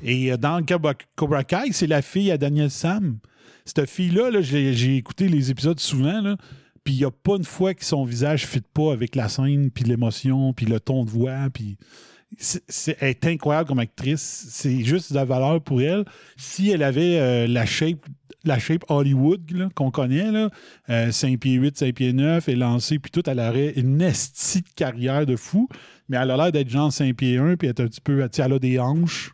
[0.02, 3.18] Et euh, dans Cobra, Cobra Kai, c'est la fille à Daniel Sam.
[3.64, 6.36] Cette fille-là, là, j'ai écouté les épisodes souvent, là,
[6.84, 9.28] puis il n'y a pas une fois que son visage ne fit pas avec la
[9.28, 11.76] scène, puis l'émotion, puis le ton de voix, puis...
[12.38, 14.46] c'est- elle est incroyable comme actrice.
[14.50, 16.04] C'est juste de la valeur pour elle.
[16.36, 18.04] Si elle avait euh, la shape
[18.44, 20.50] la shape Hollywood qu'on connaît, là,
[20.90, 24.62] euh, 5 pieds 8, 5 pieds 9, et lancée, puis tout, elle aurait une estie
[24.62, 25.68] de carrière de fou,
[26.08, 28.20] mais elle a l'air d'être genre 5 pieds 1, puis elle, est un petit peu,
[28.20, 29.32] elle a des hanches,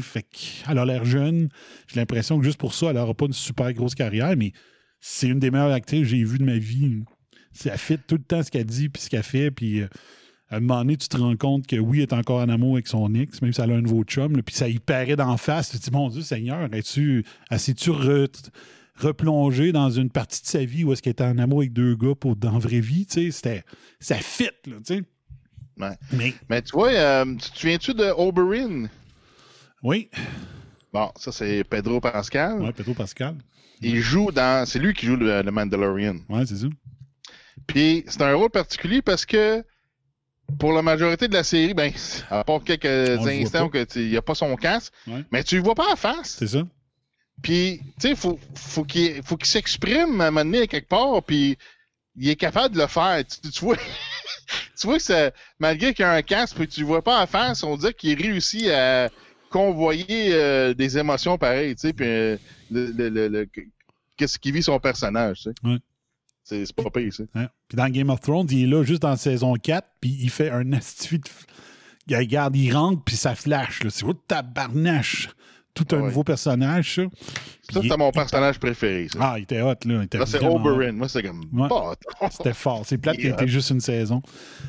[0.00, 1.48] fait qu'elle a l'air jeune.
[1.88, 4.52] J'ai l'impression que juste pour ça, elle n'aura pas une super grosse carrière, mais
[5.00, 7.02] c'est une des meilleures actrices que j'ai vues de ma vie.
[7.64, 9.88] Elle fait tout le temps ce qu'elle dit, puis ce qu'elle fait, puis euh,
[10.52, 12.74] à un moment donné, tu te rends compte que oui, elle est encore en amour
[12.74, 15.16] avec son ex, même si elle a un nouveau chum, là, puis ça y paraît
[15.16, 15.70] d'en face.
[15.70, 18.28] Tu te dis, mon Dieu, Seigneur, es-tu, elle s'est-tu re-
[18.96, 21.96] replongée dans une partie de sa vie où est-ce qu'elle était en amour avec deux
[21.96, 23.06] gars pour, dans la vraie vie?
[23.06, 23.64] Tu sais, c'était,
[23.98, 25.02] ça fit, là, tu sais?
[25.80, 25.96] Ouais.
[26.12, 28.88] Mais, Mais tu vois, euh, tu te souviens-tu de Oberyn?
[29.82, 30.10] oui,
[30.92, 32.60] Bon, ça, c'est Pedro Pascal.
[32.60, 33.36] ouais, Pedro Pascal.
[33.80, 34.66] Il joue dans.
[34.66, 36.16] C'est lui qui joue le, le Mandalorian.
[36.28, 36.66] Ouais, c'est ça.
[37.66, 39.64] Puis c'est un rôle particulier parce que
[40.58, 41.92] pour la majorité de la série, ben,
[42.30, 42.84] à part quelques
[43.20, 45.24] On instants tu- il n'y a pas son casque, Ouais.
[45.30, 46.36] mais tu le vois pas en face.
[46.38, 46.62] C'est ça.
[47.42, 50.88] Puis, tu sais, faut, faut qu'il faut qu'il s'exprime à un moment donné à quelque
[50.88, 51.56] part, puis
[52.16, 53.22] il est capable de le faire.
[53.26, 53.76] Tu, tu vois,
[54.78, 57.22] tu vois que ça, malgré qu'il y a un casque, puis tu le vois pas
[57.22, 59.08] en face, on dirait qu'il réussit à
[59.50, 62.36] convoyer euh, des émotions pareilles, tu sais, puis euh,
[62.70, 63.48] le, le- le- le-
[64.16, 65.54] qu'est-ce qui vit son personnage, tu sais.
[65.64, 65.78] Ouais.
[66.44, 67.24] C'est pas pire, ça.
[67.34, 67.48] Hein?
[67.68, 70.50] Puis dans Game of Thrones, il est là juste dans saison 4, puis il fait
[70.50, 71.28] un astuce de...
[72.08, 73.82] il regarde, il rentre, puis ça flash.
[73.84, 73.90] là.
[73.90, 75.28] C'est oh, tabarnache?
[75.74, 76.02] Tout un Ouais.
[76.08, 77.02] nouveau personnage, ça.
[77.72, 79.08] Ça, c'est mon personnage préféré.
[79.10, 79.94] Ça, Ah, il était hot, là.
[80.00, 80.44] Il était Ça, c'est.
[80.44, 80.92] Oberyn.
[80.92, 81.44] Moi, c'est comme.
[81.50, 81.68] Ouais.
[82.30, 82.82] C'était fort.
[82.84, 84.20] C'est plate Il qu'il était juste une saison.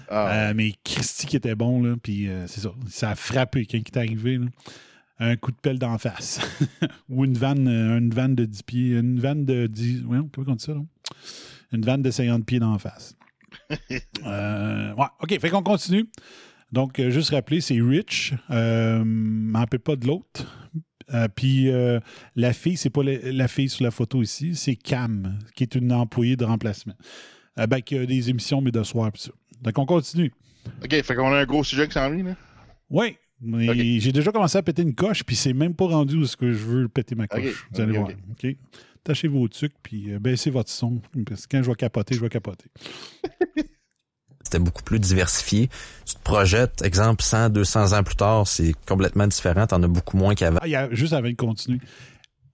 [0.08, 1.96] Ah, Euh, mais Christy qui était bon, là.
[2.02, 2.70] Puis euh, c'est ça.
[2.88, 4.46] Ça a frappé quand il est arrivé, là.
[5.20, 6.40] Un coup de pelle d'en face.
[7.10, 8.90] Ou une vanne, euh, une vanne de 10 pieds.
[8.92, 10.04] Une vanne de 10.
[10.06, 10.82] Ouais, comment on dit ça, là?
[11.74, 13.16] Une vanne de 50 pieds d'en face.
[14.26, 15.40] Euh, ouais, OK.
[15.40, 16.08] Fait qu'on continue.
[16.72, 18.34] Donc, euh, juste rappeler, c'est Rich.
[18.50, 20.46] Euh, m'en pas de l'autre.
[21.14, 22.00] Euh, puis euh,
[22.36, 25.76] la fille, c'est pas la, la fille sur la photo ici, c'est Cam, qui est
[25.76, 26.96] une employée de remplacement.
[27.56, 29.32] Ben, qui a des émissions, mais de soir, pis ça.
[29.62, 30.32] Donc, on continue.
[30.84, 32.36] OK, fait qu'on a un gros sujet qui s'en vient, là.
[32.90, 36.26] Oui, mais j'ai déjà commencé à péter une coche, puis c'est même pas rendu où
[36.26, 37.68] ce que je veux péter ma coche.
[37.72, 38.54] Vous allez ok, voir.
[39.04, 41.02] Tâchez vos trucs, puis euh, baissez votre son.
[41.28, 42.66] Parce que quand je vais capoter, je vais capoter.
[44.44, 45.70] C'était beaucoup plus diversifié.
[46.06, 49.66] Tu te projettes, exemple, 100, 200 ans plus tard, c'est complètement différent.
[49.68, 50.60] T'en as beaucoup moins qu'avant.
[50.62, 51.80] Ah, il y a, juste avant de continuer.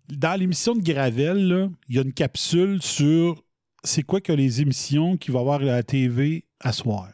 [0.07, 3.43] Dans l'émission de Gravel, là, il y a une capsule sur
[3.83, 7.09] c'est quoi que les émissions qu'il va y avoir à la TV à soir.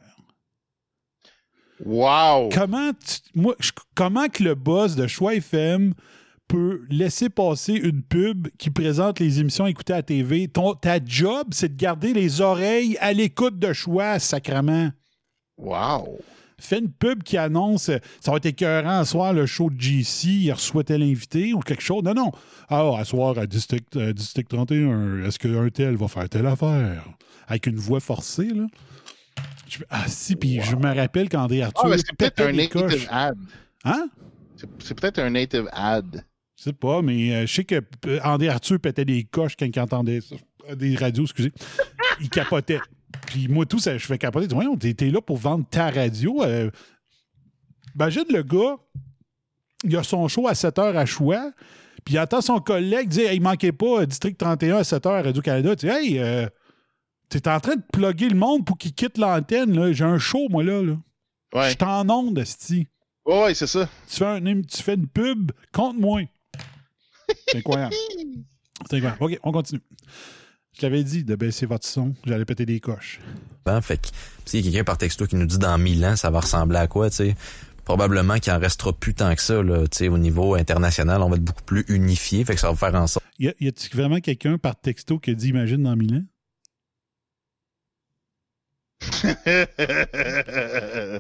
[1.84, 2.50] Wow!
[2.54, 5.94] Comment, tu- moi, je- comment que le boss de Choix FM
[6.90, 10.48] laisser passer une pub qui présente les émissions écoutées à la TV?
[10.48, 14.92] Ton, ta job, c'est de garder les oreilles à l'écoute de Choix, sacrement.
[15.58, 16.20] Wow!
[16.60, 17.92] Fais une pub qui annonce
[18.22, 21.60] ça va être écœurant à soir le show de GC, il reçoit tel invité ou
[21.60, 22.02] quelque chose.
[22.04, 22.32] Non, non.
[22.70, 27.04] Ah, à soir à District, euh, District 31, est-ce qu'un tel va faire telle affaire?
[27.48, 28.66] Avec une voix forcée, là.
[29.68, 31.90] Je- ah, si, puis je me rappelle qu'André Arthur.
[31.92, 33.08] Ah, c'est peut-être un native coches.
[33.10, 33.38] ad.
[33.84, 34.08] Hein?
[34.80, 36.24] C'est peut-être un native ad.
[36.58, 39.66] Je sais pas, mais euh, je sais que euh, André Arthur pétait des coches quand
[39.66, 40.36] il entendait ça.
[40.70, 41.52] Euh, Des radios, excusez.
[42.22, 42.80] il capotait.
[43.28, 44.48] Puis moi, tout ça, je fais capoter.
[44.54, 46.44] Voyons, t'es là pour vendre ta radio.
[46.44, 46.70] Euh,
[47.96, 48.78] imagine le gars,
[49.84, 51.52] il a son show à 7 h à choix,
[52.04, 55.10] puis il entend son collègue dire Hey, il manquait pas District 31 à 7 h
[55.10, 55.76] à Radio-Canada.
[55.76, 56.48] Tu dis Hey, euh,
[57.30, 59.92] t'es en train de plugger le monde pour qu'il quitte l'antenne.
[59.94, 60.82] J'ai un show, moi, là.
[60.82, 60.98] là.
[61.54, 61.70] Je Ouais.
[61.70, 62.88] suis en onde, Sti.
[63.26, 63.88] Ouais, c'est ça.
[64.10, 66.22] Tu fais, un, tu fais une pub, compte-moi.
[67.48, 67.96] C'est incroyable.
[68.90, 69.18] C'est incroyable.
[69.24, 69.82] OK, on continue.
[70.78, 73.22] Je l'avais dit de baisser votre son, j'allais péter des coches.
[73.82, 74.08] Fait que
[74.46, 76.78] s'il y a quelqu'un par texto qui nous dit dans 1000 ans, ça va ressembler
[76.78, 77.36] à quoi, tu sais?
[77.86, 81.30] Probablement qu'il en restera plus tant que ça, là, tu sais, au niveau international, on
[81.30, 83.68] va être beaucoup plus unifié, fait que ça va faire en sorte Y, a, y
[83.68, 86.24] a-t-il vraiment quelqu'un par texto qui a dit Imagine dans mille ans?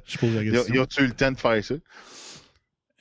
[0.05, 0.73] Je pose la question.
[0.73, 1.75] ils ont-tu eu le temps de faire ça?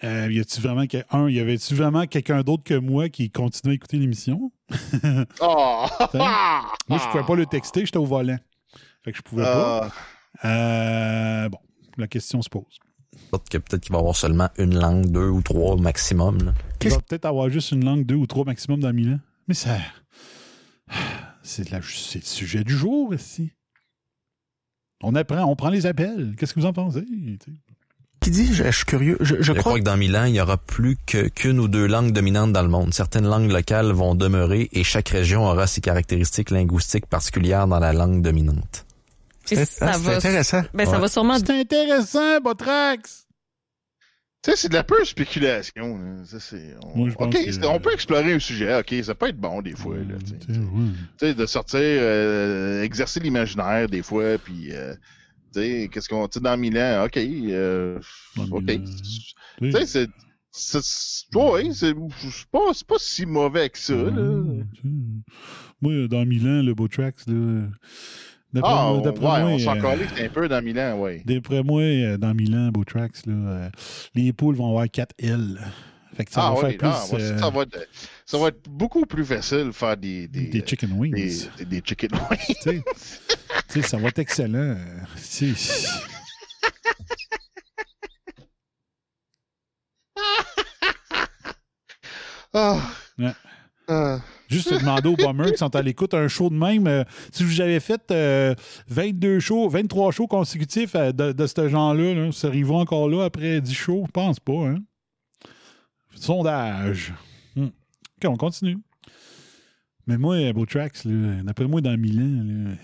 [0.05, 3.75] Euh, y a-tu vraiment, un, y avait-tu vraiment quelqu'un d'autre que moi qui continue à
[3.75, 4.53] écouter l'émission?
[5.41, 5.87] Oh!
[6.89, 8.39] Moi, je pouvais pas le texter, j'étais au volant.
[9.03, 9.91] Fait que je pouvais pas.
[10.43, 11.59] Ah, Euh, bon,
[11.97, 12.79] la question se pose.
[13.51, 16.39] que peut-être qu'il va y avoir seulement une langue, deux ou trois au maximum.
[16.45, 16.55] là.
[16.83, 19.21] Il va peut-être avoir juste une langue, deux ou trois maximum dans mille ans.
[19.49, 19.79] Mais ça.
[21.43, 23.53] C'est la- c'est le sujet du jour ici.
[25.03, 26.35] On apprend, on prend les appels.
[26.37, 27.05] Qu'est-ce que vous en pensez?
[28.25, 30.25] Qui dit, je, je suis curieux, je, je Je crois crois que dans 1000 ans,
[30.25, 32.95] il y aura plus que- qu'une ou deux langues dominantes dans le monde.
[32.95, 37.93] Certaines langues locales vont demeurer et chaque région aura ses caractéristiques linguistiques particulières dans la
[37.93, 38.87] langue dominante.
[39.45, 40.63] C'est ça c'est va, intéressant.
[40.73, 40.99] ben, ça Ouais.
[41.01, 43.27] va sûrement C'est intéressant, Botrax!
[44.43, 46.01] Tu sais, c'est de la pure spéculation.
[46.27, 46.97] Ça, c'est- on...
[46.99, 48.75] Moi, je pense OK, que- c'est- on peut explorer un sujet.
[48.79, 49.97] OK, ça peut être bon des fois.
[49.97, 54.95] Là, de sortir, euh, exercer l'imaginaire des fois, puis, euh,
[55.55, 57.99] qu'est-ce qu'on, sais, dans mille ans, ok, euh,
[58.51, 58.67] ok.
[59.59, 60.11] Tu sais, c'est,
[60.51, 61.95] c'est, ouais, c'est,
[62.53, 64.43] pas, pas si mauvais que ça, là.
[65.81, 67.69] Moi, dans Milan, le Botrax, là.
[68.55, 71.23] D'après Ah, moi, ouais, d'après moi, on s'en euh, un peu dans Milan, ouais.
[71.27, 73.69] D'après moi, euh, dans Milan, Botrax, là, euh,
[74.15, 75.59] les poules vont avoir 4 L.
[76.17, 77.89] Fait que ça ah, va plus ah, ouais, euh, ça, va être,
[78.25, 81.13] ça va être beaucoup plus facile de faire des, des, des chicken wings.
[81.59, 82.83] des, des- chicken wings.
[83.83, 84.77] Ça va être excellent.
[84.77, 84.85] euh,
[92.53, 92.79] Ah.
[93.19, 93.33] Ouais.
[93.89, 94.21] Ah.
[94.49, 96.87] Juste te demander aux bombers qui sont à l'écoute un show de même.
[96.87, 97.03] euh,
[97.33, 98.55] si j'avais fait euh,
[98.89, 103.61] 22 shows, 23 shows consécutifs euh, de, de ce genre-là, là, seriez-vous encore là après
[103.61, 104.05] 10 shows?
[104.07, 104.77] Je pense pas, hein?
[106.15, 107.13] Sondage.
[107.57, 107.67] Hmm.
[107.67, 108.79] OK, on continue.
[110.07, 112.75] Mais moi, Beau Tracks, là, d'après moi, dans Milan, là,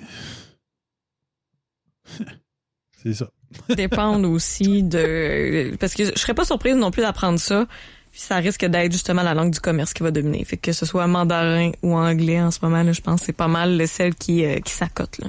[3.03, 3.31] c'est ça.
[3.77, 7.67] dépendre aussi de parce que je serais pas surprise non plus d'apprendre ça.
[8.11, 10.45] Puis ça risque d'être justement la langue du commerce qui va dominer.
[10.45, 13.33] Fait que ce soit mandarin ou anglais en ce moment, là, je pense que c'est
[13.33, 15.19] pas mal celle qui, euh, qui s'accote.
[15.19, 15.29] Là.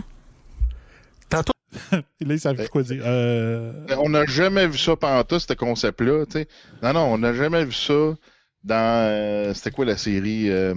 [2.20, 3.02] Et là, ils savent plus quoi dire.
[3.06, 6.26] Euh, On n'a jamais vu ça pendant tout, ce concept-là.
[6.30, 6.48] sais.
[6.84, 8.16] Non, non, on n'a jamais vu ça
[8.64, 9.08] dans.
[9.10, 10.74] euh, C'était quoi la série euh,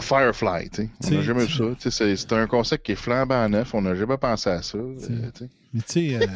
[0.00, 0.82] Firefly, tu sais.
[0.82, 1.90] On n'a T'sais, jamais vu ça.
[1.90, 3.74] Sais, C'est un concept qui est flambant neuf.
[3.74, 4.78] On n'a jamais pensé à ça.
[4.98, 5.48] sais.
[5.72, 6.26] Mais tu sais, euh,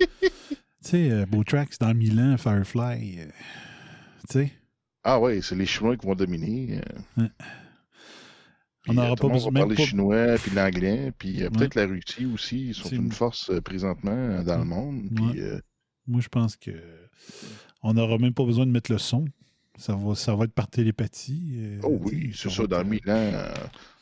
[0.22, 0.28] tu
[0.82, 3.20] sais, euh, Beau Tracks dans Milan, Firefly,
[4.28, 4.52] tu sais,
[5.04, 6.80] Ah ouais, c'est les Chinois qui vont dominer.
[8.88, 11.86] On n'aura euh, pas besoin même parler pas- chinois, puis l'anglais, puis euh, peut-être la
[11.86, 12.68] Russie aussi.
[12.68, 15.02] Ils sont une force euh, présentement euh, dans le monde.
[15.14, 15.38] Puis, Ouais.
[15.40, 15.60] euh,
[16.06, 16.72] Moi, je pense que
[17.82, 19.24] on n'aura même pas besoin de mettre le son.
[19.78, 21.54] Ça va, ça va être par télépathie.
[21.56, 23.54] euh, oh oui, c'est ça, dans euh,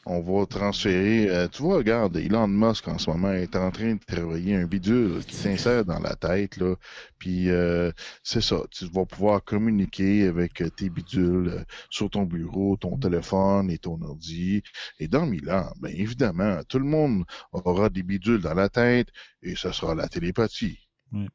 [0.06, 1.28] on va transférer.
[1.28, 4.64] euh, tu vois, regarde, Elon Musk en ce moment est en train de travailler un
[4.66, 6.74] bidule qui s'insère dans la tête, là.
[7.18, 7.92] Puis euh,
[8.22, 12.96] c'est ça, tu vas pouvoir communiquer avec euh, tes bidules euh, sur ton bureau, ton
[12.98, 14.62] téléphone et ton ordi.
[14.98, 19.08] Et dans mille ans, bien évidemment, tout le monde aura des bidules dans la tête
[19.42, 20.78] et ce sera la télépathie.
[21.12, 21.28] tu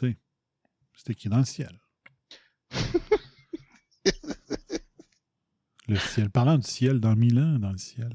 [0.00, 0.16] sais,
[0.96, 1.78] C'était qui dans le ciel?
[5.88, 6.30] le ciel.
[6.30, 8.10] Parlant du ciel, dans Milan, dans le ciel.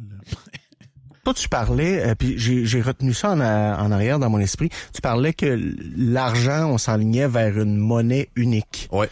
[1.24, 4.70] Toi, tu parlais, euh, puis j'ai retenu ça en, a- en arrière dans mon esprit,
[4.94, 5.58] tu parlais que
[5.96, 8.90] l'argent, on s'enlignait vers une monnaie unique.
[8.92, 9.10] Ouais.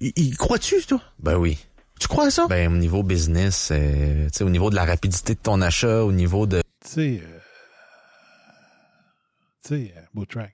[0.00, 1.02] Y, y crois-tu, toi?
[1.18, 1.58] Ben oui.
[2.00, 2.46] Tu crois à ça?
[2.48, 6.02] Ben, au niveau business, euh, tu sais, au niveau de la rapidité de ton achat,
[6.04, 7.38] au niveau de Tu sais, euh,
[9.62, 10.46] tu sais, euh, euh,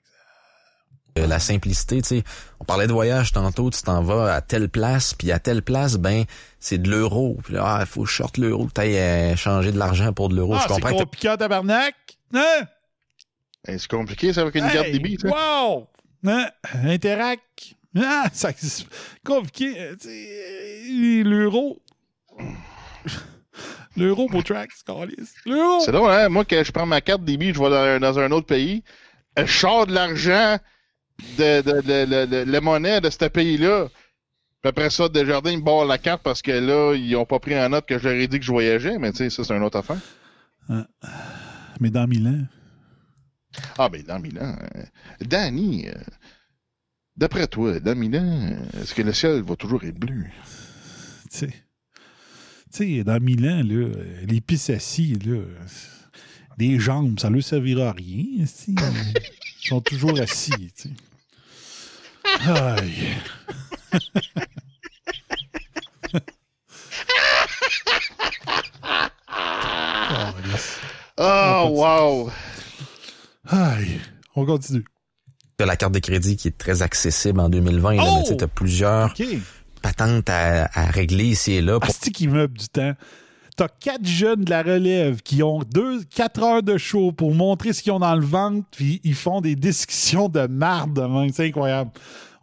[1.25, 2.23] la simplicité, tu sais,
[2.59, 5.95] on parlait de voyage tantôt, tu t'en vas à telle place, puis à telle place,
[5.95, 6.25] ben,
[6.59, 7.37] c'est de l'euro.
[7.43, 10.29] Puis là, ah, il faut que je sorte l'euro, t'ailles euh, changer de l'argent pour
[10.29, 10.53] de l'euro.
[10.55, 11.95] Ah, je c'est comprends compliqué en tabarnak!
[12.33, 12.61] Hein?
[13.67, 15.27] Hey, c'est compliqué, ça, avec une Hey, carte débit, ça?
[15.29, 15.87] Wow!
[16.25, 16.49] Hein?
[16.83, 17.39] Interac!
[17.97, 18.85] Ah, ça, c'est
[19.25, 19.79] compliqué.
[19.79, 21.81] euh, euh, L'euro.
[23.95, 25.33] L'euro pour câlisse.
[25.45, 25.79] L'euro!
[25.83, 26.29] C'est drôle, hein?
[26.29, 28.83] Moi, quand je prends ma carte débit, je vais dans, dans un autre pays,
[29.37, 30.57] je sors de l'argent
[31.37, 33.87] de, de, de- de- de- la monnaie de ce pays-là.
[34.61, 37.39] Puis après ça, Desjardins, ils me barrent la carte parce que là, ils ont pas
[37.39, 39.63] pris en note que ai dit que je voyageais, mais tu sais, ça, c'est une
[39.63, 39.99] autre affaire.
[41.79, 42.39] Mais dans Milan,
[43.77, 44.55] Ah, ben, dans Milan.
[44.75, 44.83] euh,
[45.21, 45.93] Danny, euh,
[47.15, 50.25] d'après toi, dans Milan, euh, est-ce que le ciel va toujours être bleu?
[51.31, 51.47] tu sais.
[52.73, 55.55] Tu sais, dans Milan, là, euh, les pistes assis, là, euh,
[56.57, 58.23] des jambes, ça ne leur servira à rien.
[58.67, 60.89] Ils sont toujours assis, tu sais.
[62.47, 63.17] Aïe.
[71.19, 72.31] Oh, wow!
[73.47, 73.99] Aïe.
[74.35, 74.85] On continue.
[75.57, 77.95] t'as la carte de crédit qui est très accessible en 2020.
[77.95, 78.15] Là, Oh!
[78.17, 79.13] mais tu sais, t'as plusieurs
[79.81, 81.79] patentes à, à régler ici et là.
[81.79, 81.89] Pour...
[82.13, 82.93] Qui meuble du temps.
[83.57, 87.73] T'as quatre jeunes de la relève qui ont deux, quatre heures de show pour montrer
[87.73, 91.27] ce qu'ils ont dans le ventre, puis ils font des discussions de marde demain.
[91.33, 91.89] C'est incroyable.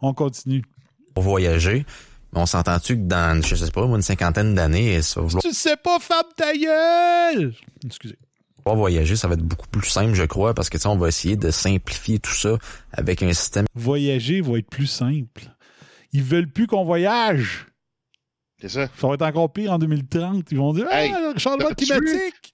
[0.01, 0.61] On continue.
[1.13, 1.85] pour voyager.
[2.33, 5.77] On s'entend-tu que dans, je sais pas, une cinquantaine d'années, ça va vouloir Tu sais
[5.77, 7.53] pas, femme ta gueule!
[7.85, 8.17] Excusez.
[8.65, 11.37] voyager, ça va être beaucoup plus simple, je crois, parce que, tu on va essayer
[11.37, 12.57] de simplifier tout ça
[12.91, 15.49] avec un système Voyager va être plus simple.
[16.11, 17.67] Ils veulent plus qu'on voyage.
[18.67, 18.87] C'est ça.
[18.97, 20.51] Ça va être encore pire en 2030.
[20.51, 22.53] Ils vont dire Hey, Ah, le changement climatique!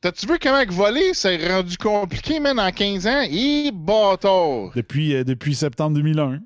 [0.00, 3.22] T'as-tu vu comment que voler, c'est rendu compliqué, man, en 15 ans?
[3.30, 4.70] Et bâtard!
[4.74, 6.40] Depuis, euh, depuis septembre 2001.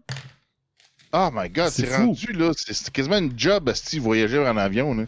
[1.13, 5.05] Oh my god, C'est rendu, là, c'est quasiment une job, si voyager en avion, là.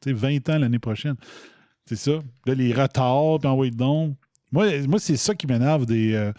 [0.00, 1.14] Tu sais, 20 ans l'année prochaine.
[1.86, 2.18] C'est ça.
[2.46, 4.16] Là, les retards, puis envoyer donc.
[4.50, 6.32] Moi, moi c'est ça qui m'énerve des, euh,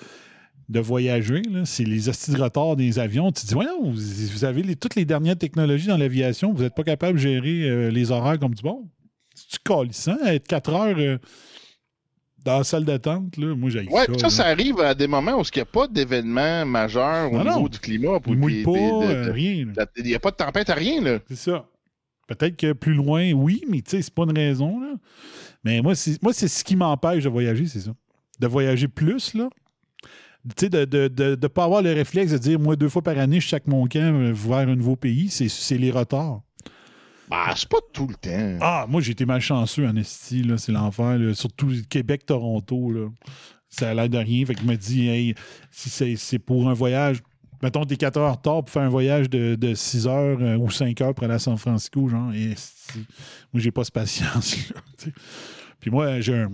[0.69, 1.41] de voyager.
[1.65, 3.31] C'est les hosties de retard des avions.
[3.31, 3.91] Tu te dis, voyons, vous,
[4.33, 7.69] vous avez les- toutes les dernières technologies dans l'aviation, vous n'êtes pas capable de gérer
[7.69, 8.89] euh, les horaires comme du bon.
[9.35, 11.17] Tu colissant, être 4 heures euh,
[12.43, 13.55] dans la salle d'attente, là?
[13.55, 14.13] Moi, j'ai Ouais, ça.
[14.17, 14.29] ça, là.
[14.29, 17.59] ça arrive à des moments où il n'y a pas d'événement majeur au Non, niveau
[17.61, 17.67] non.
[17.67, 18.19] du climat.
[18.19, 19.65] pour des- pas, de- euh, de- rien.
[19.97, 21.19] Il n'y a pas de tempête à rien, là.
[21.27, 21.65] C'est ça.
[22.27, 24.79] Peut-être que plus loin, oui, mais tu sais, c'est pas une raison.
[24.79, 24.93] Là.
[25.63, 27.91] Mais moi, c'est moi, c'est ce qui m'empêche de voyager, c'est ça.
[28.39, 29.49] De voyager plus, là.
[30.49, 32.89] Tu sais, de ne de, de, de pas avoir le réflexe de dire, moi, deux
[32.89, 35.89] fois par année, je chaque mon camp euh, vers un nouveau pays, c'est- c'est les
[35.91, 36.41] retards.
[37.31, 38.57] Ah, c'est pas tout le temps.
[38.61, 41.17] Ah, moi, j'ai été malchanceux en esti, là, c'est l'enfer.
[41.33, 43.07] Surtout Québec-Toronto, là.
[43.69, 44.45] Ça a l'air de rien.
[44.45, 45.33] Fait que je me dis, hey,
[45.71, 47.23] si c'est- c'est pour un voyage,
[47.63, 50.69] mettons, t'es 4 heures tard pour faire un voyage de, de 6 heures euh, ou
[50.69, 52.99] 5 heures pour aller à San Francisco, genre, esti.
[53.51, 54.79] moi, j'ai pas ce patience-là.
[55.79, 56.51] Puis moi, j'ai un.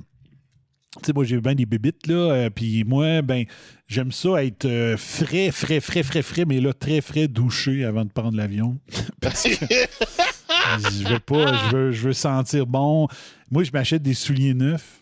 [0.98, 2.14] Tu sais, moi, j'ai bien des bébites, là.
[2.34, 3.46] euh, puis moi, ben,
[3.88, 8.04] j'aime ça être euh, frais, frais, frais, frais, frais, mais là, très frais, douché avant
[8.04, 8.78] de prendre l'avion.
[9.22, 13.08] Parce que je veux pas, je veux, je veux sentir bon.
[13.50, 15.00] Moi, je m'achète des souliers neufs.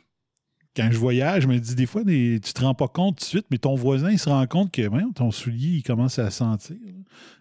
[0.75, 3.23] quand je voyage, je me dis des fois, des- tu te rends pas compte tout
[3.23, 6.19] de suite, mais ton voisin, il se rend compte que voyons, ton soulier, il commence
[6.19, 6.75] à sentir.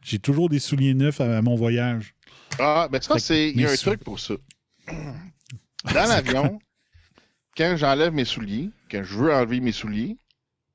[0.03, 2.15] J'ai toujours des souliers neufs à, à mon voyage.
[2.59, 3.51] Ah, ben ça, c'est.
[3.51, 4.35] Il y a un sou- truc pour ça.
[4.87, 6.59] Dans l'avion,
[7.59, 10.17] quand j'enlève mes souliers, quand je veux enlever mes souliers,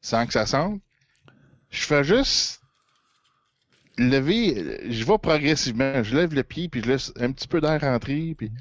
[0.01, 0.81] sans que ça sente,
[1.71, 2.61] je fais juste
[3.97, 4.79] lever.
[4.91, 6.03] Je vais progressivement.
[6.03, 8.51] Je lève le pied, puis je laisse un petit peu d'air rentrer, puis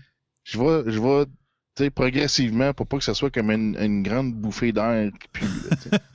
[0.45, 1.27] je vais, je vais
[1.75, 5.29] tu sais, progressivement pour pas que ça soit comme une, une grande bouffée d'air qui
[5.29, 5.47] pue.
[5.91, 5.99] là.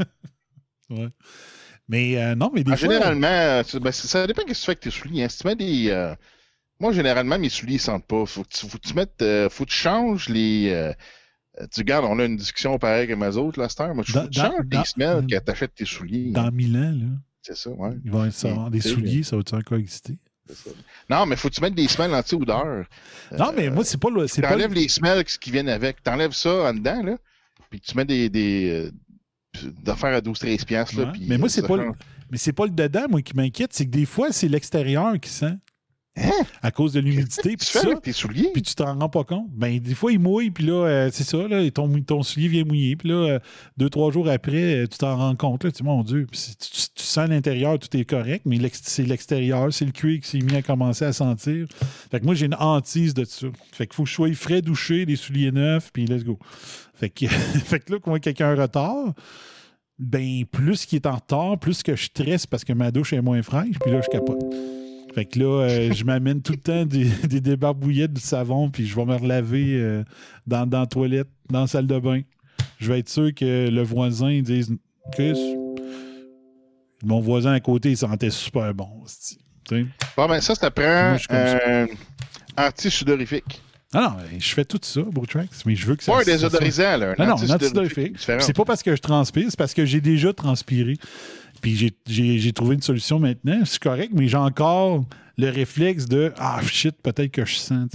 [0.90, 1.10] Ouais.
[1.90, 2.94] Mais euh, non, mais des Ah, fois.
[2.94, 5.24] généralement, euh, ben, ça ça dépend de ce que tu fais avec tes souliers.
[5.24, 5.30] hein.
[5.30, 5.90] Si tu mets des.
[5.90, 6.16] euh,
[6.80, 8.26] Moi, généralement, mes souliers ne sentent pas.
[8.26, 9.22] Faut que tu, faut que tu mettes.
[9.22, 10.94] euh, faut que tu changes les.
[11.60, 13.94] Euh, euh, Tu regardes, on a une discussion pareille comme les autres, là, cette heure.
[13.96, 16.32] Moi, tu Dans- tu dans- les semelles quand tu achètes tes souliers.
[16.32, 17.06] Dans Milan, là,
[17.42, 17.92] C'est ça, ouais.
[18.04, 20.18] il va y avoir des souliers, ça va-tu encore exister?
[20.48, 20.70] c'est ça.
[21.10, 22.86] Non, mais faut que tu mettes des semelles anti-odeur.
[23.38, 24.28] Non, mais moi, c'est pas le.
[24.28, 26.02] C'est pas T'enlèves les semelles qui viennent avec.
[26.04, 27.18] T'enlèves ça en dedans, là.
[27.70, 28.30] Puis tu mets des.
[28.30, 28.92] des euh,
[29.84, 31.08] d'affaires à 12-13 piastres, là.
[31.08, 31.92] Puis, Mais moi, euh, c'est pas, le,
[32.32, 33.74] mais c'est pas le dedans, moi, qui m'inquiète.
[33.74, 35.58] C'est que des fois, c'est l'extérieur qui sent.
[36.62, 37.52] À cause de l'humidité.
[37.52, 37.88] Tu Puis fais ça.
[37.88, 38.50] avec tes souliers.
[38.54, 39.48] Puis tu t'en rends pas compte.
[39.52, 42.64] Ben, des fois, il mouille, puis là, euh, c'est ça, là, ton, ton soulier vient
[42.66, 42.96] mouiller.
[42.96, 43.40] Puis là, euh,
[43.78, 45.64] deux, trois jours après, euh, tu t'en rends compte.
[45.64, 48.58] Là, tu dis, mon Dieu, tu, tu- tu sens à l'intérieur, tout est correct, mais
[48.74, 51.68] c'est l'extérieur, c'est le cuir qui s'est mis à commencer à sentir.
[52.12, 53.48] Fait que moi, j'ai une hantise de ça.
[53.72, 56.40] Fait qu'il faut que je sois frais, douché, des souliers neufs, puis let's go.
[56.96, 59.14] Fait que, fait que là, quand quelqu'un retard,
[60.00, 63.22] ben, plus qu'il est en retard, plus que je stresse parce que ma douche est
[63.22, 64.44] moins fraîche, puis là, je capote.
[65.18, 68.86] Fait que là, euh, je m'amène tout le temps des, des débarbouillettes de savon, puis
[68.86, 70.04] je vais me relaver euh,
[70.46, 72.22] dans, dans la toilette, dans la salle de bain.
[72.78, 74.72] Je vais être sûr que le voisin dise
[75.12, 75.34] Chris,
[77.04, 78.90] mon voisin à côté, il sentait super bon.
[80.28, 81.88] ben ça, ça prend Moi, un
[82.56, 83.64] anti-sudorifique.
[83.94, 86.12] Ah non, je fais tout ça, Tracks, mais je veux que ça.
[86.12, 87.16] Pas un désodorisant, là.
[87.18, 88.18] Non, non, un anti-sudorifique.
[88.20, 90.98] C'est pas parce que je transpire, c'est parce que j'ai déjà transpiré.
[91.62, 93.62] Puis j'ai- trouvé une solution maintenant.
[93.66, 95.06] C'est correct, mais j'ai encore
[95.38, 97.90] le réflexe de Ah shit, peut-être que je sens.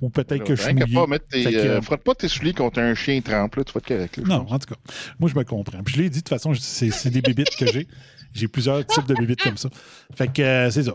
[0.00, 0.94] Ou peut-être que je suis mouillé.
[0.94, 3.72] pas mettre tes, que, euh, frotte pas tes souliers contre un chien trempe, là, tu
[3.72, 4.18] vas être correct.
[4.18, 4.52] Non, pense.
[4.52, 4.80] en tout cas,
[5.18, 5.82] moi, je me comprends.
[5.82, 7.86] Puis je l'ai dit, de toute façon, c'est des bébites que j'ai.
[8.34, 9.68] J'ai plusieurs types de bébites comme ça.
[10.14, 10.92] Fait que euh, c'est ça.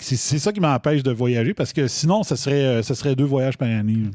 [0.00, 3.68] C'est- ça qui m'empêche de voyager parce que sinon, ça serait, euh, deux voyages par
[3.68, 4.10] année.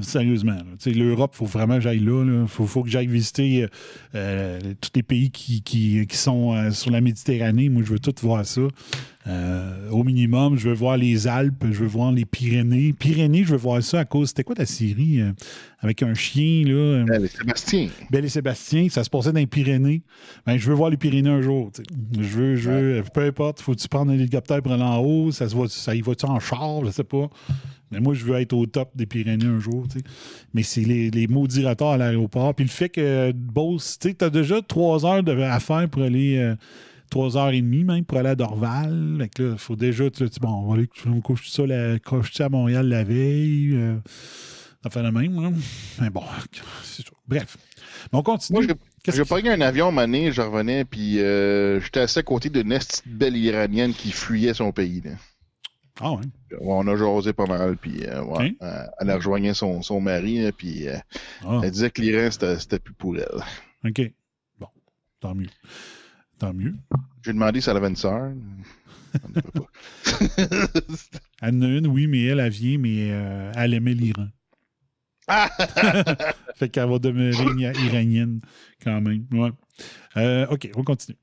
[0.00, 0.56] Sérieusement.
[0.86, 2.24] L'Europe, il faut vraiment que j'aille là.
[2.24, 3.68] Il faut, que j'aille visiter euh,
[4.14, 7.68] euh, tous les pays qui, sont sur la Méditerranée.
[7.68, 8.62] Moi, je veux tout voir ça.
[9.28, 12.92] Euh, au minimum, je veux voir les Alpes, je veux voir les Pyrénées.
[12.92, 14.28] Pyrénées, je veux voir ça à cause.
[14.30, 15.30] C'était quoi la série euh,
[15.78, 16.72] avec un chien, là?
[16.72, 17.88] euh, Allez, Sébastien.
[18.10, 20.02] Belle et Sébastien, ça se passait dans les Pyrénées.
[20.44, 21.70] Ben, je veux voir les Pyrénées un jour.
[22.18, 25.48] Je veux, je veux, peu importe, faut-tu prendre un hélicoptère pour aller en haut, ça,
[25.48, 27.30] se va, ça y va-tu en char, je sais pas.
[27.92, 29.86] Mais moi, je veux être au top des Pyrénées un jour.
[30.52, 32.54] Mais c'est les, les maudits retards à l'aéroport.
[32.56, 36.38] Puis le fait que Beauce, tu as déjà trois heures de, à faire pour aller.
[36.38, 36.56] euh,
[37.12, 39.16] Trois heures et demie même pour aller à Dorval.
[39.20, 41.66] Fait que là, il faut déjà, tu dis, bon, on va aller on couche ça,
[41.66, 43.72] la, couche ça à Montréal la veille.
[43.74, 43.98] Euh,
[44.82, 45.50] ça fait la même, là.
[46.00, 46.22] Mais bon,
[46.82, 47.12] c'est ça.
[47.28, 47.58] Bref.
[48.10, 48.66] Mais on continue.
[48.66, 48.74] Moi,
[49.06, 53.36] j'ai- pogné un avion mané, je revenais, puis euh, j'étais assis à côté d'une belle
[53.36, 55.02] iranienne qui fuyait son pays.
[55.04, 55.10] Là.
[56.00, 56.22] Ah ouais.
[56.62, 60.50] On a jasé pas mal, puis euh, ouais, euh, elle rejoignait son, son mari, là,
[60.52, 60.96] puis euh,
[61.44, 63.44] Ah, elle disait que l'Iran, c'était c'était plus pour elle.
[63.84, 64.00] OK.
[64.58, 64.68] Bon.
[65.20, 65.48] Tant mieux.
[66.42, 66.74] Tant mieux.
[67.24, 68.32] J'ai demandé si elle avait une sœur.
[71.40, 74.26] Elle en a une, oui, mais elle, elle vient, mais euh, elle aimait l'Iran.
[75.28, 75.48] Ah!
[76.56, 78.40] fait qu'elle va demeurer ira- iranienne
[78.82, 79.24] quand même.
[79.32, 79.50] Ouais.
[80.16, 81.16] Euh, OK, on continue.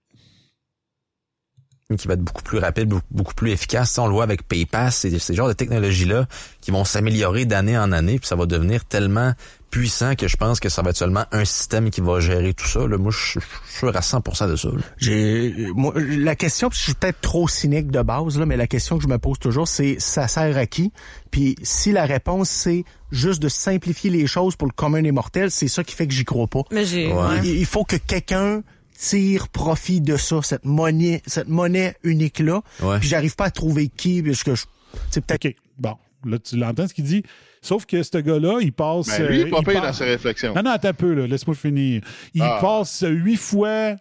[1.98, 3.98] Qui va être beaucoup plus rapide, beaucoup, plus efficace.
[3.98, 6.28] On le voit avec PayPass, c'est ces genres de technologies-là
[6.62, 9.34] qui vont s'améliorer d'année en année, puis ça va devenir tellement
[9.72, 12.68] puissant que je pense que ça va être seulement un système qui va gérer tout
[12.68, 12.88] ça.
[12.88, 13.40] Là, moi, je suis
[13.80, 14.70] sûr à 100% de ça.
[14.98, 18.68] J'ai moi, la question, puis je suis peut-être trop cynique de base là, mais la
[18.68, 20.92] question que je me pose toujours, c'est ça sert à qui?
[21.32, 25.50] Puis si la réponse c'est juste de simplifier les choses pour le commun des mortels,
[25.50, 26.62] c'est ça qui fait que j'y crois pas.
[26.72, 27.08] Mais j'ai.
[27.08, 27.14] Ouais.
[27.14, 27.40] ouais.
[27.44, 28.62] Il, il faut que quelqu'un
[29.00, 32.62] tire profit de ça, cette monnaie, cette monnaie unique là.
[32.82, 33.00] Ouais.
[33.00, 34.66] Puis j'arrive pas à trouver qui, parce que je,
[35.10, 35.56] c'est peut-être OK.
[35.78, 35.96] Bon.
[36.26, 37.24] Là, tu l'entends ce qu'il dit.
[37.62, 39.08] Sauf que ce gars-là, il passe.
[39.08, 40.54] Ben, lui, il euh, est pas pire passe- dans ses réflexions.
[40.54, 41.28] Non, non, attends un peu, là.
[41.28, 42.02] Laisse-moi finir.
[42.34, 42.58] Il Ah.
[42.62, 43.96] passe huit fois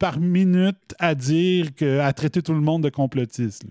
[0.00, 3.62] par minute à dire que, à traiter tout le monde de complotiste.
[3.62, 3.70] là.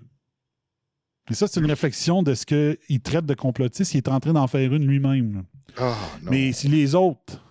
[1.30, 3.94] Et ça, c'est une réflexion de ce qu'il traite de complotiste.
[3.94, 5.44] Il est en train d'en faire une lui-même.
[5.78, 6.32] Ah, non.
[6.32, 7.44] Mais si les autres,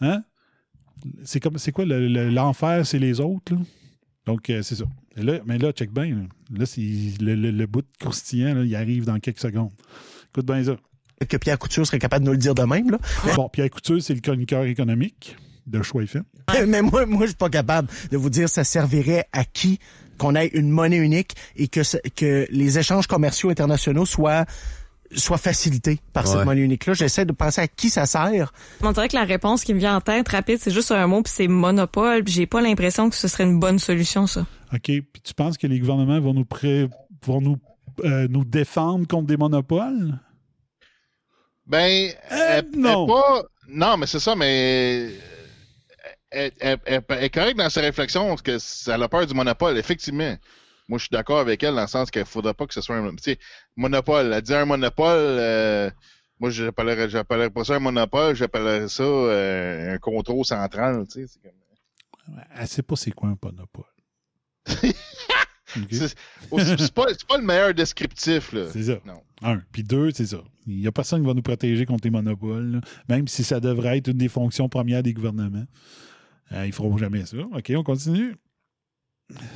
[0.00, 0.22] hein?
[1.24, 3.60] C'est comme c'est quoi le- le- l'enfer, c'est les autres, là?
[4.26, 4.84] Donc, euh, c'est ça.
[5.16, 6.06] Et là, mais là, check bien.
[6.06, 6.22] Là,
[6.58, 6.80] Là, c'est
[7.20, 9.70] le, le- le bout de croustillant, là, il arrive dans quelques secondes.
[10.30, 10.76] Écoute bien ça.
[11.28, 12.98] que Pierre Couture serait capable de nous le dire de même, là?
[13.36, 15.36] Bon, Pierre Couture, c'est le chroniqueur économique
[15.66, 16.24] de Choix FM.
[16.66, 19.78] Mais moi, moi, je suis pas capable de vous dire ça servirait à qui
[20.18, 21.80] qu'on ait une monnaie unique et que,
[22.10, 24.44] que les échanges commerciaux internationaux soient
[25.16, 26.94] soient facilités par cette monnaie unique-là.
[26.94, 28.52] J'essaie de penser à qui ça sert.
[28.82, 31.22] On dirait que la réponse qui me vient en tête rapide, c'est juste un mot,
[31.22, 32.22] puis c'est monopole.
[32.24, 34.46] Puis j'ai pas l'impression que ce serait une bonne solution, ça.
[34.72, 34.82] OK.
[34.84, 36.88] Puis tu penses que les gouvernements vont nous, pré-
[37.26, 37.58] vont nous,
[38.04, 40.18] euh, nous défendre contre des monopoles?
[41.66, 43.06] Ben, elle non.
[43.06, 45.10] pas- non, mais c'est ça, mais
[46.30, 49.34] elle, elle- elle- elle est correcte dans ses réflexions parce que ça a peur du
[49.34, 50.36] monopole, effectivement.
[50.90, 52.80] Moi, je suis d'accord avec elle dans le sens qu'il ne faudrait pas que ce
[52.80, 53.14] soit un
[53.76, 54.32] monopole.
[54.32, 55.88] Elle dit un monopole, euh,
[56.40, 61.06] moi, je n'appellerais pas ça un monopole, j'appellerais ça euh, un contrôle central.
[61.06, 63.84] Tu sais, c'est comme- Elle sait pas c'est quoi un monopole.
[65.72, 67.06] C'est pas,
[67.38, 68.52] le meilleur descriptif.
[68.72, 68.98] C'est ça.
[69.06, 69.22] Non.
[69.42, 69.62] Un.
[69.70, 70.42] Puis deux, c'est ça.
[70.66, 72.80] Il n'y a personne qui va nous protéger contre les monopoles, là.
[73.08, 75.66] même si ça devrait être une des fonctions premières des gouvernements.
[76.50, 77.36] Euh, ils feront jamais ça.
[77.38, 78.34] OK, on continue.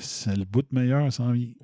[0.00, 1.56] C'est le bout de meilleur sans vie.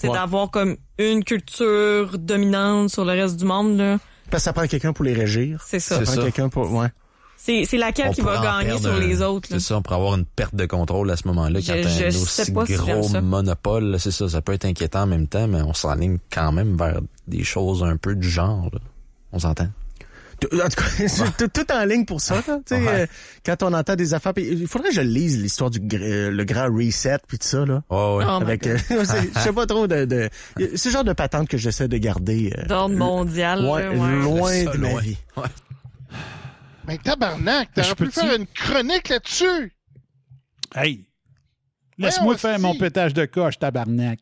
[0.00, 0.14] C'est Ouais.
[0.14, 3.98] d'avoir comme une culture dominante sur le reste du monde, là.
[4.30, 5.62] Parce que ça prend quelqu'un pour les régir.
[5.66, 5.96] C'est ça.
[5.96, 6.22] Ça C'est prend ça.
[6.22, 6.72] quelqu'un pour...
[6.72, 6.88] Ouais.
[7.36, 9.48] C'est, c'est laquelle On qui va gagner perdre sur un- les autres.
[9.50, 12.08] C'est ça, on pourrait avoir une perte de contrôle à ce moment-là quand t'as un
[12.08, 13.20] aussi pas si gros ça.
[13.20, 13.96] monopole.
[14.00, 17.00] C'est ça, ça peut être inquiétant en même temps, mais on s'enligne quand même vers
[17.28, 18.68] des choses un peu du genre.
[18.72, 18.80] là.
[19.32, 19.68] On s'entend?
[20.40, 22.36] Tout- En tout cas, c'est tout, tout en ligne pour ça.
[22.36, 22.88] Là, tu sais, Ouais.
[23.02, 23.06] euh,
[23.44, 26.44] quand on entend des affaires, il faudrait que je lise l'histoire du gr- euh, le
[26.44, 27.82] grand reset puis tout ça là.
[27.88, 28.24] Oh, ouais.
[28.26, 30.28] Oh avec, euh, je sais pas trop de, de
[30.76, 32.52] c'est le genre de patente que j'essaie de garder.
[32.56, 34.64] euh, D'ordre mondial, loin, ouais.
[34.64, 35.16] de ma vie.
[36.86, 39.72] Mais tabarnak, t'aurais pu faire une chronique là-dessus?
[40.74, 41.04] Hey!
[41.98, 44.20] Laisse-moi faire mon pétage de coche, tabarnak.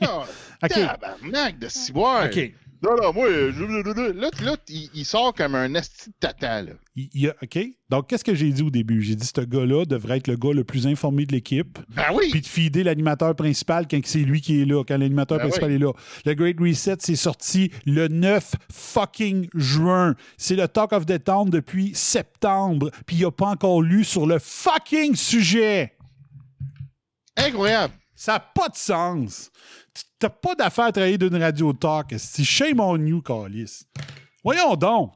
[0.00, 0.22] Non.
[0.68, 2.26] Tabarnak de ciboire.
[2.26, 2.52] OK.
[2.86, 6.72] Non, non, moi, euh, là, là, il, il sort comme un esti de tata, là.
[6.94, 7.58] Il il y a, OK?
[7.90, 9.02] Donc, qu'est-ce que j'ai dit au début?
[9.02, 12.28] J'ai dit ce gars-là devrait être le gars le plus informé de l'équipe, Ben oui!
[12.30, 15.70] puis de feeder l'animateur principal quand c'est lui qui est là, quand l'animateur Ben principal
[15.70, 15.74] oui.
[15.76, 15.92] est là.
[16.26, 20.14] Le Great Reset, c'est sorti le 9 fucking juin.
[20.36, 24.26] C'est le Talk of the Town depuis septembre, puis il n'a pas encore lu sur
[24.26, 25.92] le fucking sujet.
[27.36, 27.94] Incroyable!
[28.14, 29.50] Ça n'a pas de sens.
[30.18, 32.14] T'as pas d'affaire à travailler d'une radio talk.
[32.16, 33.82] C'est shame on you, Calis.
[34.42, 35.12] Voyons donc.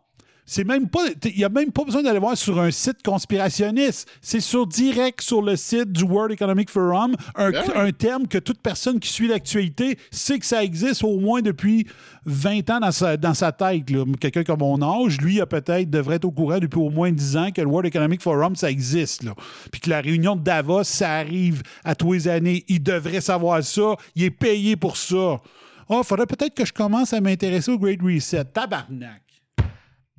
[0.53, 1.05] C'est même pas.
[1.27, 4.11] Il n'y a même pas besoin d'aller voir sur un site conspirationniste.
[4.21, 8.39] C'est sur direct sur le site du World Economic Forum, un, Ben un terme que
[8.39, 11.87] toute personne qui suit l'actualité sait que ça existe au moins depuis
[12.25, 13.85] 20 ans dans sa, dans sa tête.
[14.19, 17.37] Quelqu'un comme mon âge, lui, a peut-être devrait être au courant depuis au moins 10
[17.37, 19.23] ans que le World Economic Forum, ça existe.
[19.23, 19.35] Là.
[19.71, 22.65] Puis que la réunion de Davos, ça arrive à tous les années.
[22.67, 23.95] Il devrait savoir ça.
[24.17, 25.41] Il est payé pour ça.
[25.89, 28.47] Oh, faudrait peut-être que je commence à m'intéresser au Great Reset.
[28.47, 29.30] Tabarnak.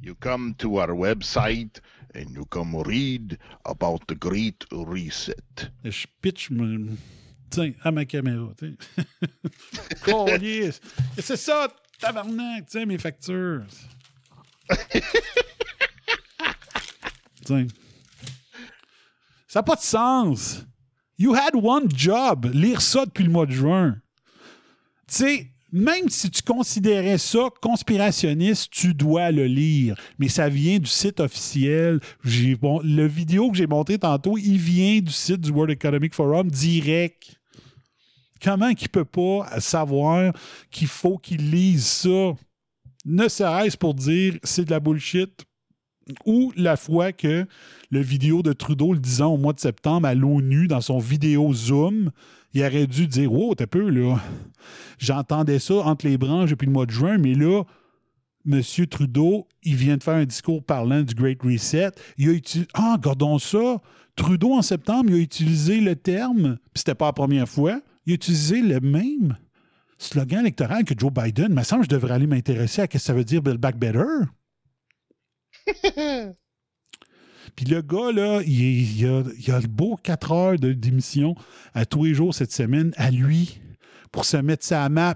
[0.01, 1.79] You come to our website
[2.15, 5.69] and you come read about the Great Reset.
[5.83, 6.97] Je pitch me-
[7.51, 8.53] tiens, à ma caméra.
[10.03, 10.81] Câlisse.
[11.19, 11.67] C'est ça,
[11.99, 12.65] tabarnak.
[12.67, 13.63] Tiens, mes factures.
[17.45, 17.67] tiens.
[19.47, 20.65] Ça n'a pas de sens.
[21.17, 22.45] You had one job.
[22.53, 23.97] Lire ça depuis le mois de juin.
[25.07, 29.95] Tu sais, même si tu considérais ça conspirationniste, tu dois le lire.
[30.19, 31.99] Mais ça vient du site officiel.
[32.59, 36.49] Bon, le vidéo que j'ai montré tantôt, il vient du site du World Economic Forum
[36.49, 37.39] direct.
[38.43, 40.33] Comment qu'il peut pas savoir
[40.71, 42.33] qu'il faut qu'il lise ça?
[43.05, 45.45] Ne serait-ce pour dire c'est de la bullshit
[46.25, 47.45] ou la fois que
[47.91, 51.53] le vidéo de Trudeau le disant au mois de septembre à l'ONU dans son vidéo
[51.53, 52.11] Zoom,
[52.53, 54.17] il aurait dû dire Wow, t'es peu, là.
[54.97, 57.63] J'entendais ça entre les branches depuis le mois de juin, mais là,
[58.45, 58.61] M.
[58.89, 61.91] Trudeau, il vient de faire un discours parlant du Great Reset.
[62.17, 62.67] Il a utilisé.
[62.73, 63.81] Ah, regardons ça.
[64.15, 68.11] Trudeau, en septembre, il a utilisé le terme, puis c'était pas la première fois, il
[68.11, 69.37] a utilisé le même
[69.97, 71.47] slogan électoral que Joe Biden.
[71.49, 73.59] Il me semble que je devrais aller m'intéresser à ce que ça veut dire Build
[73.59, 74.01] Back Better.
[77.55, 81.35] Puis le gars, là, il, il a, il a le beau 4 heures d'émission
[81.73, 83.59] à tous les jours cette semaine à lui
[84.11, 85.15] pour se mettre sa map.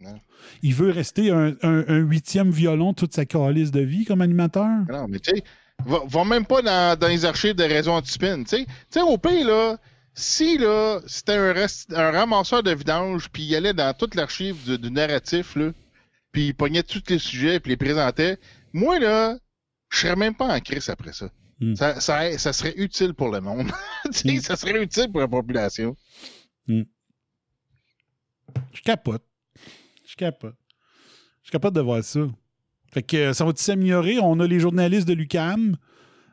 [0.00, 0.18] Non.
[0.62, 4.68] Il veut rester un, un- un huitième violon toute sa calice de vie comme animateur.
[4.88, 5.42] Non, mais tu sais,
[5.86, 8.42] va, va même pas dans, dans les archives de raison anti-spin.
[8.44, 9.76] Tu sais, au pays, là,
[10.14, 14.90] si là, c'était un, ramasseur de vidange, puis il allait dans toute l'archive du, du
[14.90, 15.70] narratif, là,
[16.32, 18.38] puis il pognait tous les sujets, puis les présentait,
[18.72, 19.36] moi, là,
[19.90, 21.28] je serais même pas en crise après ça.
[21.60, 21.74] Hmm.
[21.74, 22.38] Ça, ça.
[22.38, 23.70] ça serait utile pour le monde.
[24.24, 24.38] Hmm.
[24.38, 25.94] Ça serait utile pour la population.
[26.66, 26.84] Je
[28.82, 29.24] capote.
[30.06, 30.56] Je capote.
[31.42, 32.20] Je suis capable de voir ça.
[32.92, 34.18] Fait que euh, ça va s'améliorer?
[34.18, 35.76] On a les journalistes de l'UCAM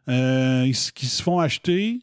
[0.09, 1.99] euh, qui se font acheter,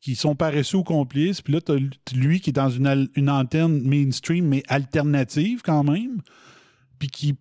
[0.00, 1.40] qui sont paresseux ou complices.
[1.40, 1.76] Puis là, t'as
[2.14, 6.20] lui qui est dans une, une antenne mainstream, mais alternative quand même.
[6.98, 7.36] Puis qui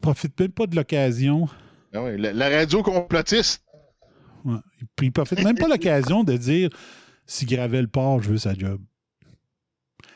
[0.00, 1.48] profite même pas de l'occasion.
[1.96, 3.64] Ah la, radio complotiste.
[4.94, 6.70] Puis il profite même pas l'occasion de dire
[7.26, 8.80] si Gravel part, je veux sa job.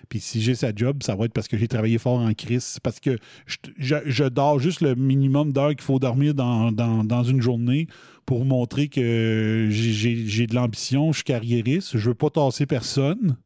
[0.09, 2.79] Puis si j'ai sa job, ça va être parce que j'ai travaillé fort en crise.
[2.83, 3.17] Parce que
[3.47, 7.87] je, dors juste le minimum d'heures qu'il faut dormir dans, une journée
[8.27, 13.37] pour montrer que j'ai- de l'ambition, je suis carriériste, je veux pas tasser personne,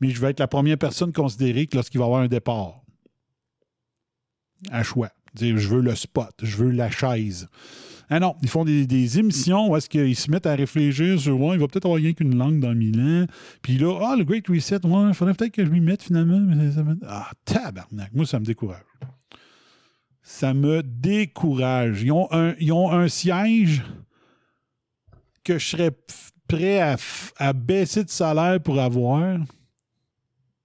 [0.00, 2.82] mais je vais être la première personne considérée lorsqu'il va y avoir un départ.
[4.70, 5.10] À choix.
[5.38, 7.48] Je veux le spot, je veux la chaise.
[8.10, 11.60] Ah non, ils font des, émissions où est-ce qu'ils se mettent à réfléchir sur il
[11.60, 13.26] va peut-être avoir rien qu'une langue dans Milan.
[13.62, 16.38] Puis là, ah, le Great Reset, il faudrait peut-être que je m'y mette finalement.
[16.40, 18.84] Mais ça me- Ah, tabarnak, moi, ça me décourage.
[20.22, 22.02] Ça me décourage.
[22.02, 23.82] Ils ont un, siège
[25.42, 25.90] que je serais
[26.46, 26.80] prêt
[27.36, 29.38] à baisser de salaire pour avoir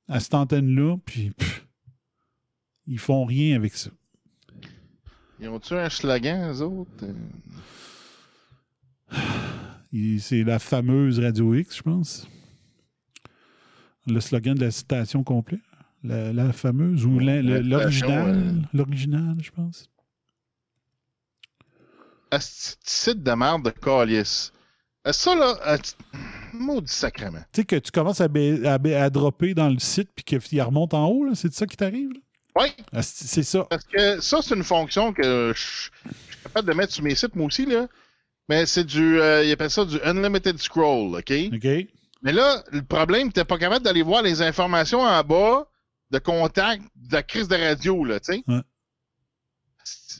[0.10, 1.68] à cette antenne-là, puis pff,
[2.88, 3.92] ils font rien avec ça.
[5.42, 7.06] Ils ont-tu un slogan, eux autres?
[9.94, 12.28] Euh, C'est la fameuse Radio X, je pense.
[14.08, 15.60] Le slogan de la citation complète.
[16.04, 18.68] La, la fameuse ou l'original.
[18.74, 19.90] L'original, je pense.
[22.32, 24.54] De site de merde de calice.
[25.08, 25.96] Euh, Ça, là, asti-
[26.54, 27.40] maudit sacrement.
[27.52, 28.26] Tu sais que tu commences à,
[28.66, 32.12] à, à dropper dans le site puis qu'il remonte en haut, c'est ça qui t'arrive?
[32.60, 33.64] Oui, Ah, c'est ça.
[33.70, 37.16] parce que ça, c'est une fonction que je je suis capable de mettre sur mes
[37.16, 37.88] sites, moi aussi, là.
[38.48, 41.32] Mais c'est du, euh, ils appellent ça du Unlimited Scroll, OK?
[41.54, 41.88] OK?
[42.22, 45.68] Mais là, le problème, t'es pas capable d'aller voir les informations en bas
[46.12, 48.44] de contact de la crise de radio, là, tu sais.
[48.48, 48.62] Ouais.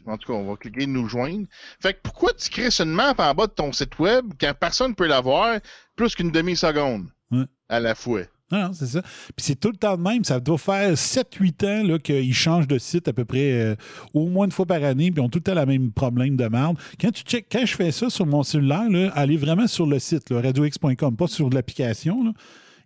[0.06, 1.46] En tout cas, on va cliquer nous joindre.
[1.82, 4.96] Fait que pourquoi tu crées une map en bas de ton site web quand personne
[4.96, 5.60] peut la voir
[5.96, 7.46] plus qu'une demi-seconde Ouais.
[7.68, 8.22] à la fois?
[8.52, 9.02] Non, non, c'est ça.
[9.02, 10.24] Puis c'est tout le temps de même.
[10.24, 13.76] Ça doit faire 7-8 ans qu'ils changent de site à peu près euh,
[14.14, 16.36] au moins une fois par année, puis ils ont tout le temps le même problème
[16.36, 16.78] de merde.
[17.00, 20.00] Quand, tu check, quand je fais ça sur mon cellulaire, là, allez vraiment sur le
[20.00, 22.34] site, radiox.com, pas sur l'application.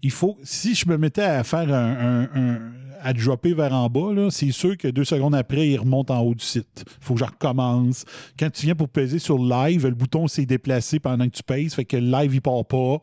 [0.02, 4.52] Il faut, si je me mettais à faire un, un- dropper vers en bas, c'est
[4.52, 6.84] sûr que deux secondes après, il remonte en haut du site.
[6.86, 8.06] Il faut que je recommence.
[8.40, 11.74] Quand tu viens pour peser sur live, le bouton s'est déplacé pendant que tu pèses,
[11.74, 13.00] fait que live, il part pas.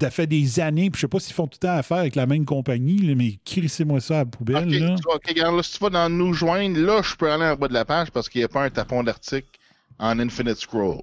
[0.00, 2.16] Ça fait des années, puis je sais pas s'ils font tout le temps affaire avec
[2.16, 4.68] la même compagnie, là, mais crissez-moi ça à la poubelle.
[4.68, 4.94] Ok, là.
[4.96, 7.44] tu vois, ok, regarde, là, si tu vas dans nous joindre, là, je peux aller
[7.44, 9.46] en bas de la page parce qu'il n'y a pas un tapon d'article
[10.00, 10.98] en Infinite Scroll.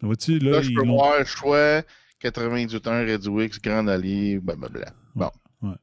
[0.00, 1.82] Vois-tu, là, Là, je peux l'ont- voir choix
[2.22, 4.86] 98.1 Radio X, Grand Allié, blablabla.
[5.14, 5.30] Bon.
[5.62, 5.74] ouais.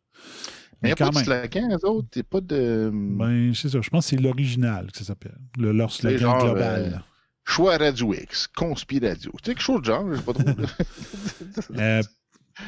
[0.82, 1.24] Mais a quand pas de même.
[1.49, 2.20] slogan, eux autres.
[2.20, 2.90] A pas de.
[2.91, 3.80] Ben, c'est ça.
[3.82, 5.38] Je pense que c'est l'original que ça s'appelle.
[5.57, 7.03] Le- leur slogan genre, global.
[7.45, 9.32] Choix Radio X, Conspi Radio.
[9.32, 10.44] Tu sais, quelque chose de genre, je sais pas trop.
[10.44, 10.53] là.
[11.80, 12.02] Euh,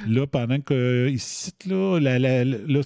[0.08, 2.82] là, pendant que ici, là, la, la- la- là,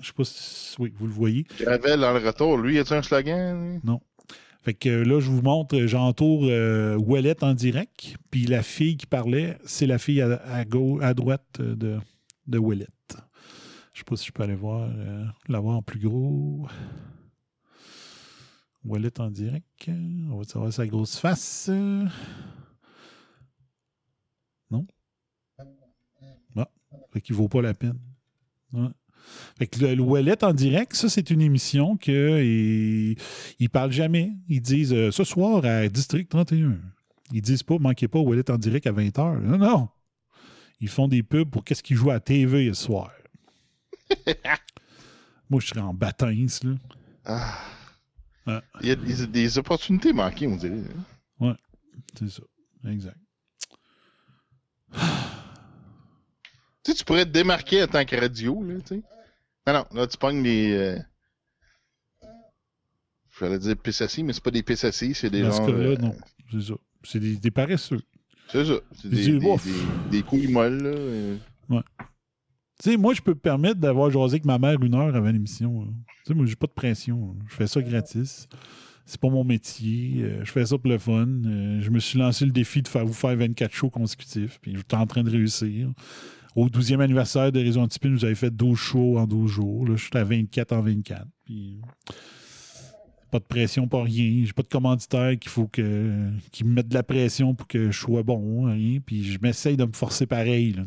[0.00, 1.46] je sais pas si oui, vous le voyez.
[1.60, 3.80] Gravel dans le retour, lui, y a-tu un slogan?
[3.84, 3.92] lui?
[4.62, 9.04] Fait que là, je vous montre, j'entoure euh, Ouellette en direct, puis la fille qui
[9.06, 11.98] parlait, c'est la fille à, à, droite de,
[12.46, 12.88] de Ouellette.
[13.92, 16.66] Je sais pas si je peux aller voir, euh, la voir en plus gros.
[18.84, 19.88] Ouellette en direct.
[19.88, 21.70] On va savoir sa grosse face.
[24.70, 24.86] Non?
[26.56, 26.68] Ah,
[27.12, 27.98] fait qu'il vaut pas la peine.
[28.72, 28.88] Ouais.
[29.58, 34.32] Fait que le, le Ouellet en direct, ça, c'est une émission que ils, parlent jamais.
[34.48, 36.78] Ils disent euh, ce soir à District 31.
[37.32, 39.40] Ils disent pas manquez pas Ouellet en direct à 20h.
[39.40, 39.88] Non, non.
[40.80, 43.10] Ils font des pubs pour qu'est-ce qu'ils jouent à TV ce soir.
[45.50, 46.74] Moi, je serais en bâtins, là.
[47.24, 47.58] Ah.
[48.46, 48.60] Ouais.
[48.82, 50.82] Il y a des, des opportunités manquées, on dirait.
[51.40, 51.56] hein.
[52.18, 52.42] C'est ça.
[52.88, 53.16] Exact.
[54.92, 59.02] Tu sais, tu pourrais te démarquer en tant que radio, là, tu sais.
[59.66, 60.72] Non, non, là, tu pognes les.
[60.72, 60.98] Euh...
[63.38, 65.68] J'allais dire PSSI, mais c'est pas des PSSI, c'est des Dans ce gens.
[65.70, 66.14] euh, non.
[66.52, 66.74] C'est ça.
[67.02, 68.00] C'est des, des paresseux.
[68.52, 68.74] C'est ça.
[69.00, 70.90] C'est des, couilles molles, là.
[70.90, 71.36] euh.
[71.68, 71.74] Tu
[72.90, 75.86] sais, moi, je peux me permettre d'avoir jasé avec ma mère une heure avant l'émission.
[76.24, 77.36] Tu sais, moi, j'ai pas de pression.
[77.48, 78.48] Je fais ça gratis.
[79.06, 80.22] C'est pas mon métier.
[80.22, 81.26] Euh, je fais ça pour le fun.
[81.26, 84.58] Euh, je me suis lancé le défi de faire vous faire 24 shows consécutifs.
[84.62, 85.90] Puis j'étais en train de réussir.
[86.56, 89.86] Au 12e anniversaire de Raison Antipine, nous avez fait 12 shows en 12 jours.
[89.86, 91.26] Là, je suis à 24 en 24.
[91.44, 91.80] Puis
[93.30, 94.44] pas de pression, pas rien.
[94.44, 97.90] J'ai pas de commanditaire qu'il faut que qui me mette de la pression pour que
[97.90, 99.00] je sois bon, rien.
[99.04, 100.84] Puis je m'essaye de me forcer pareil, là,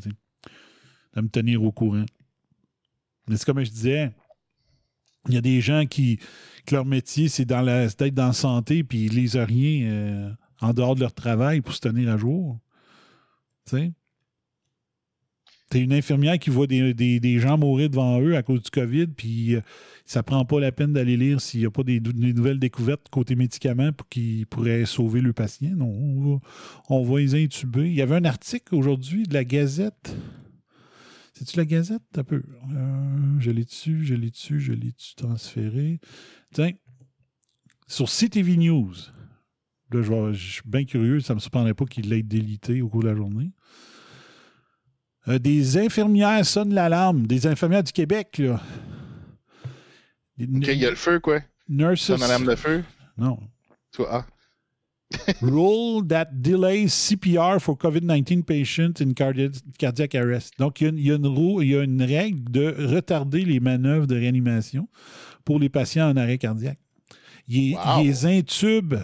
[1.21, 2.05] de me tenir au courant.
[3.27, 4.11] Mais c'est comme je disais,
[5.27, 6.19] Il y a des gens qui,
[6.65, 10.31] que leur métier, c'est dans la, d'être dans la santé, puis ils lisent rien euh,
[10.61, 12.57] en dehors de leur travail pour se tenir à jour.
[13.65, 13.91] Tu sais?
[15.69, 18.69] T'es une infirmière qui voit des, des- des gens mourir devant eux à cause du
[18.69, 19.61] COVID, puis euh,
[20.05, 23.35] ça prend pas la peine d'aller lire s'il n'y a pas des, nouvelles découvertes côté
[23.35, 25.75] médicaments pour qui pourraient sauver le patient.
[25.75, 26.39] Non, on
[26.89, 27.87] on va les intuber.
[27.87, 30.15] Il y avait un article aujourd'hui de la Gazette.
[31.37, 32.01] C'est-tu la Gazette?
[32.17, 32.41] Un peu.
[32.73, 35.99] Euh, je l'ai dessus, je l'ai dessus, je l'ai dessus transféré.
[36.51, 36.71] Tiens,
[37.85, 38.95] sur CTV News.
[39.91, 43.03] Là, je, suis bien curieux, ça ne me surprendrait pas qu'il l'ait délité au cours
[43.03, 43.51] de la journée.
[45.27, 47.27] Euh, des infirmières sonnent l'alarme.
[47.27, 48.59] Des infirmières du Québec, là.
[50.39, 51.41] Des OK, il y a le feu, quoi.
[51.69, 52.01] nurses.
[52.01, 52.83] Ça, une lame de feu.
[53.15, 53.37] Non.
[53.91, 54.25] Toi, ah.
[55.41, 60.53] Rule that delays CPR for COVID-19 patients in cardi- cardiac arrest.
[60.59, 62.75] Donc, il y a une, il y a une il y a une règle de
[62.93, 64.87] retarder les manœuvres de réanimation
[65.45, 66.79] pour les patients en arrêt cardiaque.
[67.47, 67.81] Il, Wow.
[68.01, 68.95] il les intube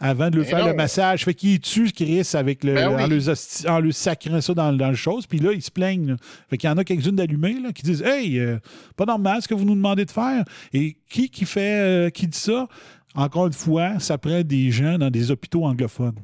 [0.00, 0.66] avant de lui faire non.
[0.70, 1.24] le massage.
[1.24, 3.02] Fait qu'il tue Chris avec le, Ben oui.
[3.02, 5.26] en, le, en le sacrant ça dans, dans le chose.
[5.26, 6.08] Puis là, ils se plaignent.
[6.08, 6.16] là.
[6.50, 8.58] Fait qu'il y en a quelques-unes d'allumées là, qui disent Hey, euh,
[8.96, 10.44] pas normal ce que vous nous demandez de faire.
[10.72, 12.66] Et qui qui fait euh, qui dit ça?
[13.14, 16.18] Encore une fois, ça prend des gens dans des hôpitaux anglophones.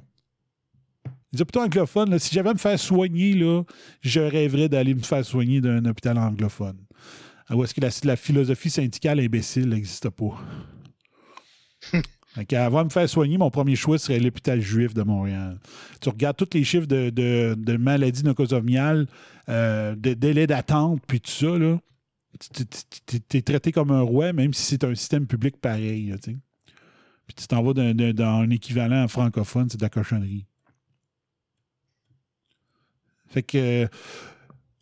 [1.33, 3.63] Les hôpitaux anglophones, là, si j'avais à me faire soigner, là,
[4.01, 6.79] je rêverais d'aller me faire soigner d'un hôpital anglophone.
[7.49, 10.41] Ah, Où est-ce que la, la philosophie syndicale imbécile n'existe pas?
[12.35, 15.59] Fait qu'avant de me faire soigner, mon premier choix serait l'hôpital juif de Montréal.
[16.01, 19.09] Tu regardes tous les chiffres de, de, de maladies nosocomiales,
[19.49, 21.81] euh, de délais d'attente, puis tout ça, là.
[22.53, 26.07] Tu es traité comme un roi, même si c'est un système public pareil.
[26.11, 26.17] là.
[27.31, 30.47] Puis tu t'en vas dans un équivalent francophone, c'est de la cochonnerie.
[33.29, 33.89] Fait que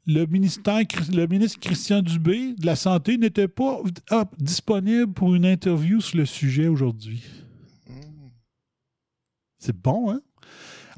[0.06, 0.80] le, ministère,
[1.12, 6.16] le ministre Christian Dubé de la Santé n'était pas ah, disponible pour une interview sur
[6.16, 7.22] le sujet aujourd'hui.
[9.58, 10.20] C'est bon, hein?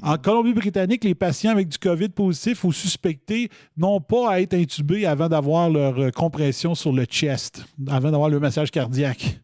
[0.01, 5.05] En Colombie-Britannique, les patients avec du COVID positif ou suspectés n'ont pas à être intubés
[5.05, 9.41] avant d'avoir leur euh, compression sur le chest, avant d'avoir le massage cardiaque.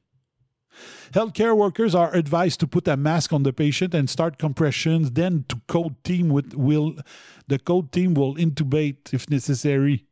[1.13, 5.11] Healthcare workers are advised to put a mask on the patient and start compressions.
[5.11, 6.95] Then, to code team with, will
[7.47, 10.05] the code team will intubate if necessary.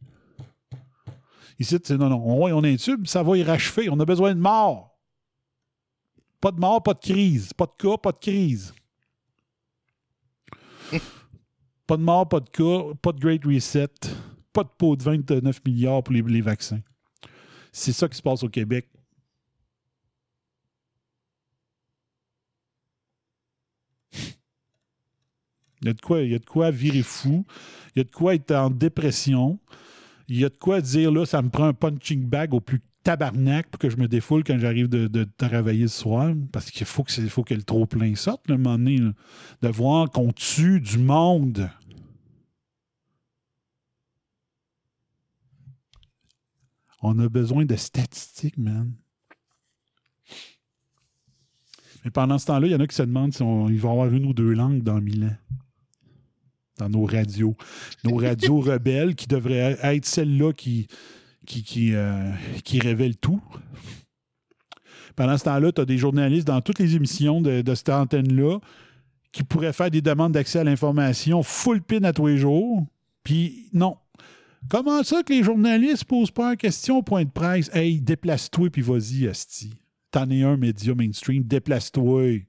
[1.60, 3.90] Ici, c'est non, non, on, on intube, ça va y rachever.
[3.90, 4.96] On a besoin de mort.
[6.42, 7.54] Pas de mort, pas de crise.
[7.54, 8.74] Pas de cas, pas de crise.
[11.88, 13.88] pas de mort, pas de cas, pas de Great Reset,
[14.54, 16.82] pas de pot de 29 milliards pour les, les vaccins.
[17.72, 18.88] C'est ça qui se passe au Québec.
[25.86, 27.46] Il y a de quoi, y a de quoi virer fou.
[27.96, 29.60] Il y a de quoi être en dépression.
[30.28, 32.82] Il y a de quoi dire là, ça me prend un punching bag au plus
[33.04, 36.34] tabarnak pour que je me défoule quand j'arrive de, travailler le soir.
[36.52, 40.10] Parce qu'il faut que, faut que le trop plein sorte, un moment donné, de voir
[40.10, 41.70] qu'on tue du monde.
[47.04, 48.92] On a besoin de statistiques, man.
[52.04, 54.08] Mais pendant ce temps-là, il y en a qui se demandent si va y avoir
[54.12, 55.38] une ou deux langues dans mille ans.
[56.78, 57.56] Dans nos radios.
[58.04, 60.88] Nos radios rebelles qui devraient être celles-là qui,
[61.46, 62.32] qui, qui, euh,
[62.64, 63.42] qui révèlent tout.
[65.16, 68.60] Pendant ce temps-là, tu as des journalistes dans toutes les émissions de, de cette antenne-là
[69.32, 72.86] qui pourraient faire des demandes d'accès à l'information full pin à tous les jours.
[73.24, 73.98] Puis non.
[74.70, 77.70] Comment ça que les journalistes posent pas une question au point de presse?
[77.74, 79.74] Hey, déplace-toi puis vas-y, Asti.
[80.10, 82.46] T'en es un média mainstream, déplace-toi.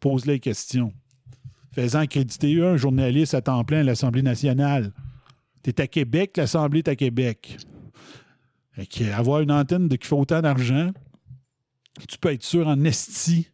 [0.00, 0.92] Pose les questions.
[1.72, 4.92] Fais-en accréditer un journaliste à temps plein à l'Assemblée nationale.
[5.62, 7.58] T'es à Québec, l'Assemblée est à Québec.
[9.14, 10.90] Avoir une antenne de, qui fait autant d'argent,
[12.08, 13.48] tu peux être sûr en esti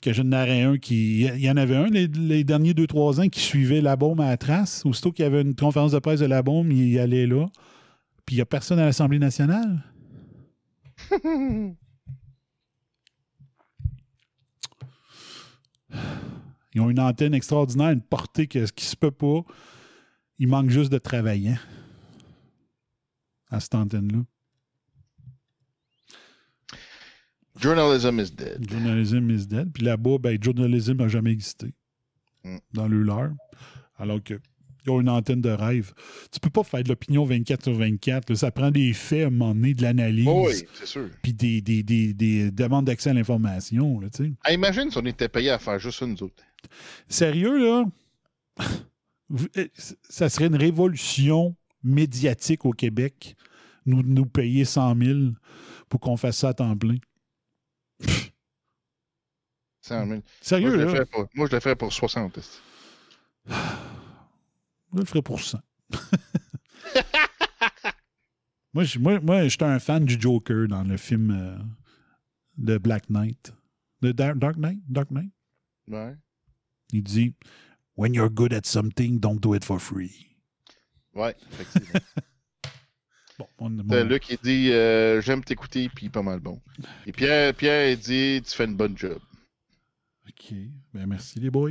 [0.00, 1.22] que je n'aurais un qui.
[1.22, 4.82] Il y en avait un les, derniers 2-3 ans qui suivait la à la trace.
[4.84, 7.46] Aussitôt qu'il y avait une conférence de presse de la bombe, il allait là.
[8.24, 9.82] Puis il n'y a personne à l'Assemblée nationale.
[16.78, 19.40] Ils ont une antenne extraordinaire, une portée que, qui se peut pas.
[20.38, 21.56] Il manque juste de travailler
[23.50, 24.20] à cette antenne-là.
[27.58, 28.70] Journalism is dead.
[28.70, 29.72] Journalism is dead.
[29.72, 31.74] Puis là-bas, ben, journalism n'a jamais existé
[32.44, 32.58] Mm.
[32.72, 33.32] dans le leur.
[33.96, 34.40] Alors que
[34.86, 35.92] ils ont une antenne de rêve.
[36.32, 38.30] Tu peux pas faire de l'opinion 24 sur 24.
[38.30, 38.36] là.
[38.36, 41.08] Ça prend des faits à un moment donné, de l'analyse, oui, c'est sûr.
[41.22, 44.00] puis des, des- des- des demandes d'accès à l'information.
[44.00, 44.08] là.
[44.44, 46.42] Ah, imagine si on était payé à faire juste ça, nous autres.
[47.08, 47.84] Sérieux, là?
[49.56, 49.70] Eh,
[50.08, 53.36] Ça serait une révolution médiatique au Québec.
[53.84, 55.18] nous, nous payer 100 000
[55.90, 56.96] pour qu'on fasse ça à temps plein.
[59.82, 60.06] 100 000.
[60.06, 60.90] Moi, Sérieux, je le là?
[60.90, 62.38] ferais pour, moi, je le ferais pour 60.
[64.92, 65.58] Je le ferais pour 100.
[68.74, 71.58] moi, je- moi, moi, j'étais un fan du Joker dans le film euh,
[72.56, 73.52] de Black Knight.
[74.00, 74.78] De Dark, Knight?
[74.88, 75.32] Dark Knight?
[75.88, 76.14] Ouais.
[76.92, 77.34] Il dit
[77.96, 80.26] When you're good at something, don't do it for free.
[81.14, 82.00] Ouais, effectivement.
[83.38, 86.60] Bon, on, mon- Luc, il dit euh, J'aime t'écouter, puis pas mal bon.
[87.06, 89.20] Et Pierre, Pierre, il dit Tu fais une bonne job.
[90.28, 90.54] OK.
[90.92, 91.70] Ben, merci, les boys.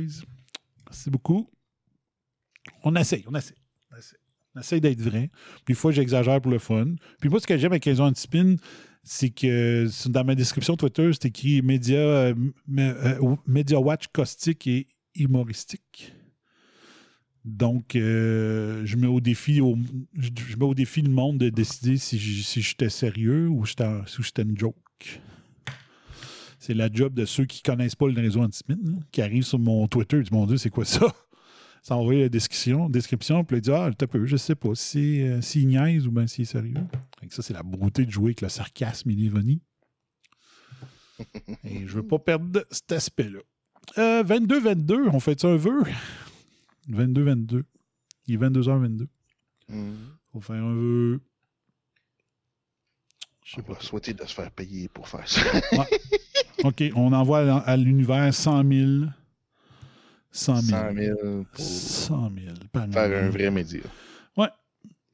[0.86, 1.50] Merci beaucoup.
[2.84, 3.56] On essaye, on essaye.
[4.54, 5.30] On essaye, d'être vrai.
[5.64, 6.94] Puis, des fois, j'exagère pour le fun.
[7.20, 8.56] Puis, moi, ce que j'aime avec les anti-spin,
[9.02, 12.34] c'est que dans ma description Twitter, c'est écrit média, euh,
[12.78, 16.12] euh, watch caustique et humoristique.
[17.44, 19.62] Donc, euh, je mets au défi
[20.14, 23.76] je, mets au défi le monde de décider si j'étais sérieux ou si
[24.20, 24.76] j'étais une joke.
[26.58, 29.58] C'est la job de ceux qui connaissent pas le réseau anti-spin, là, qui arrivent sur
[29.58, 31.06] mon Twitter et disent Mon Dieu, c'est quoi ça?
[31.82, 35.22] Ça envoie la description, description puis ils disent Ah, t'as peu, je sais pas si
[35.22, 36.74] euh, s'il niaise ou bien s'il est sérieux.
[37.30, 39.60] Ça, c'est la beauté de jouer avec le sarcasme et l'ironie.
[41.64, 43.40] et je veux pas perdre cet aspect-là.
[43.98, 45.82] Euh, 22-22, on fait ça un vœu?
[46.90, 47.62] 22-22.
[48.26, 49.06] Il est 22h22.
[49.68, 49.96] Mhm.
[50.32, 51.20] Faut faire un vœu.
[53.44, 53.72] Je sais On pas.
[53.74, 55.40] va souhaiter de se faire payer pour faire ça.
[56.64, 59.10] OK, on envoie à, à l'univers 100 000.
[60.38, 60.78] 100 000.
[60.78, 63.82] 100 000 pour 100 000 par faire un vrai média.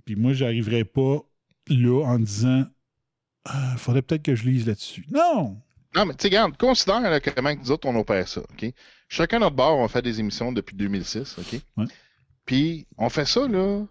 [0.05, 1.19] Puis moi, j'arriverais pas
[1.69, 2.65] là en disant
[3.45, 5.07] Ah, faudrait peut-être que je lise là-dessus.
[5.11, 5.57] Non!
[5.95, 8.67] Non, mais tu sais, regarde, considère là, comment nous autres, on opère ça, OK?
[9.09, 11.61] Chacun notre bord, on fait des émissions depuis 2006, OK?
[11.77, 11.85] Ouais.
[12.45, 13.85] Puis, on fait ça, là,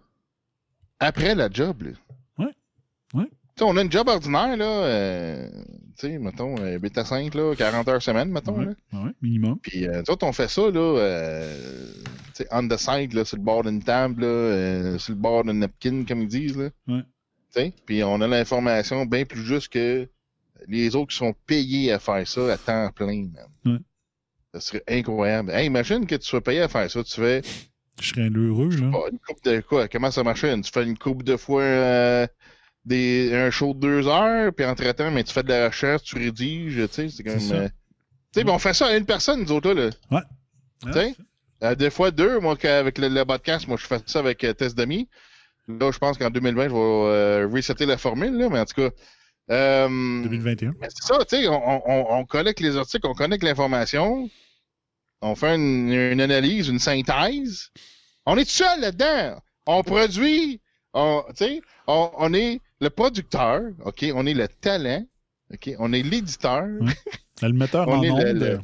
[1.00, 1.90] après la job, là.
[3.60, 3.64] Ouais.
[3.64, 3.64] Ouais.
[3.64, 5.48] Tu sais, on a une job ordinaire, là, euh,
[5.98, 8.72] tu sais, mettons, euh, 8 à 5, là, 40 heures semaine, mettons, Ouais, là.
[9.04, 9.58] ouais, minimum.
[9.62, 11.92] Puis, euh, on fait ça, là, euh,
[12.34, 15.20] tu sais, on the side, là, sur le bord d'une table, là, euh, sur le
[15.20, 16.70] bord d'un napkin, comme ils disent, là.
[16.88, 17.02] Ouais.
[17.54, 20.08] Tu sais, puis on a l'information bien plus juste que
[20.66, 23.46] les autres qui sont payés à faire ça à temps plein, man.
[23.74, 23.78] Ouais.
[24.54, 25.50] Ça serait incroyable.
[25.50, 27.02] Hey, imagine que tu sois payé à faire ça.
[27.04, 27.42] Tu fais
[28.00, 28.90] Je serais heureux, là.
[28.94, 29.86] oh, une coupe de quoi?
[29.88, 30.60] Comment ça marchait?
[30.60, 32.26] Tu fais une coupe de fois euh,
[32.84, 36.16] des, un show de deux heures, puis entre-temps, mais tu fais de la recherche, tu
[36.16, 37.28] rédiges, tu sais, c'est.
[37.28, 37.54] C'est ça.
[37.54, 37.68] euh,
[38.32, 39.90] tu sais, on fait ça à une personne, nous autres, là.
[40.10, 40.20] Ouais.
[40.84, 41.14] Tu sais?
[41.62, 44.52] Euh, des fois deux, moi, qu'avec le, le podcast, moi, je fais ça avec euh,
[44.52, 45.08] Test Demi.
[45.68, 48.82] Là, je pense qu'en 2020, je vais euh, resetter la formule, là, mais en tout
[48.82, 48.90] cas.
[49.50, 50.72] Euh, 2021.
[50.80, 54.28] mais c'est ça, tu sais, on, on, on collecte les articles, on connecte l'information,
[55.20, 57.70] on fait une, une analyse, une synthèse.
[58.26, 59.38] On est tout seul là-dedans.
[59.66, 60.60] On produit,
[60.94, 64.04] on, tu sais, on, on est le producteur, OK?
[64.14, 65.04] On est le talent,
[65.52, 65.70] OK?
[65.78, 66.64] On est l'éditeur.
[67.42, 68.22] Le metteur On en est onde.
[68.38, 68.60] le-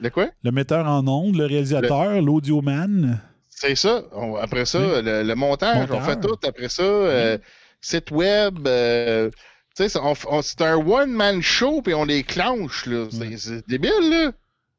[0.00, 0.28] Le quoi?
[0.44, 3.20] Le metteur en onde, le réalisateur, l'audioman.
[3.48, 4.04] C'est ça.
[4.12, 5.02] On- après ça, Oui.
[5.02, 6.36] le, le montage, on fait tout.
[6.46, 7.38] Après ça, euh,
[7.80, 8.66] site web.
[8.66, 9.30] euh,
[9.76, 13.06] tu sais, c'est- un one-man show, puis on les clenche, là.
[13.38, 14.32] C'est débile, là.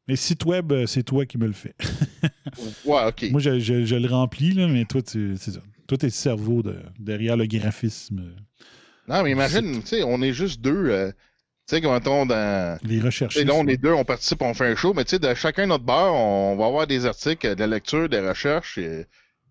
[0.08, 1.76] Les sites web, euh, c'est toi qui me le fais.
[2.86, 3.26] Ouais, OK.
[3.32, 5.60] Moi, je, je- je le remplis, là, mais toi, tu- c'est ça.
[5.88, 8.34] Toi, t'es le cerveau de- derrière le graphisme,
[9.08, 10.90] Non, mais imagine, tu sais, on est juste deux.
[10.90, 11.12] euh,
[11.68, 12.78] tu sais, quand on dans.
[12.84, 13.36] les recherches.
[13.46, 15.66] là, on est deux, on participe, on fait un show, mais tu sais, de chacun
[15.66, 18.78] notre bord, on va avoir des articles, de la lecture, des recherches.
[18.78, 19.06] et-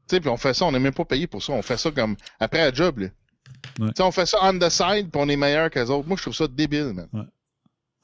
[0.09, 1.53] Tu sais, puis on fait ça, on n'est même pas payé pour ça.
[1.53, 3.07] On fait ça comme après la job, là.
[3.81, 3.89] Ouais.
[3.89, 6.07] Tu sais, on fait ça on the side, puis on est meilleur que les autres.
[6.07, 7.09] Moi, je trouve ça débile, man.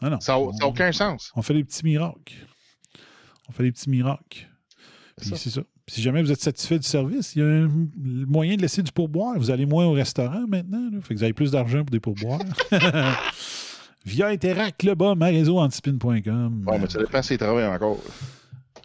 [0.01, 0.19] Ah non.
[0.21, 1.31] Ça n'a aucun sens.
[1.37, 2.35] on fait des petits miracles.
[3.49, 4.49] On fait des petits miracles.
[5.19, 5.63] C'est ça.
[5.89, 7.69] Si jamais vous êtes satisfait du service, il y a un
[8.27, 9.37] moyen de laisser du pourboire.
[9.37, 10.91] Vous allez moins au restaurant maintenant.
[10.93, 11.01] Là.
[11.03, 12.41] Fait que vous avez plus d'argent pour des pourboires.
[14.05, 16.65] Via Interact, le bas, réseau-antispin.com.
[16.67, 17.99] Ouais, mais ça dépend s'ils travaillent encore.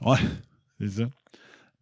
[0.02, 0.18] Ouais,
[0.80, 1.04] c'est ça.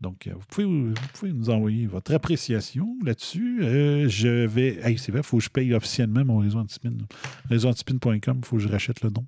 [0.02, 3.64] Donc, euh, vous pouvez, vous pouvez nous envoyer votre appréciation là-dessus.
[3.64, 4.78] Euh, je vais.
[4.84, 6.92] Hey, c'est vrai, il faut que je paye officiellement mon réseau antispin.
[7.50, 9.26] Réseauantispin.com, il faut que je rachète le don.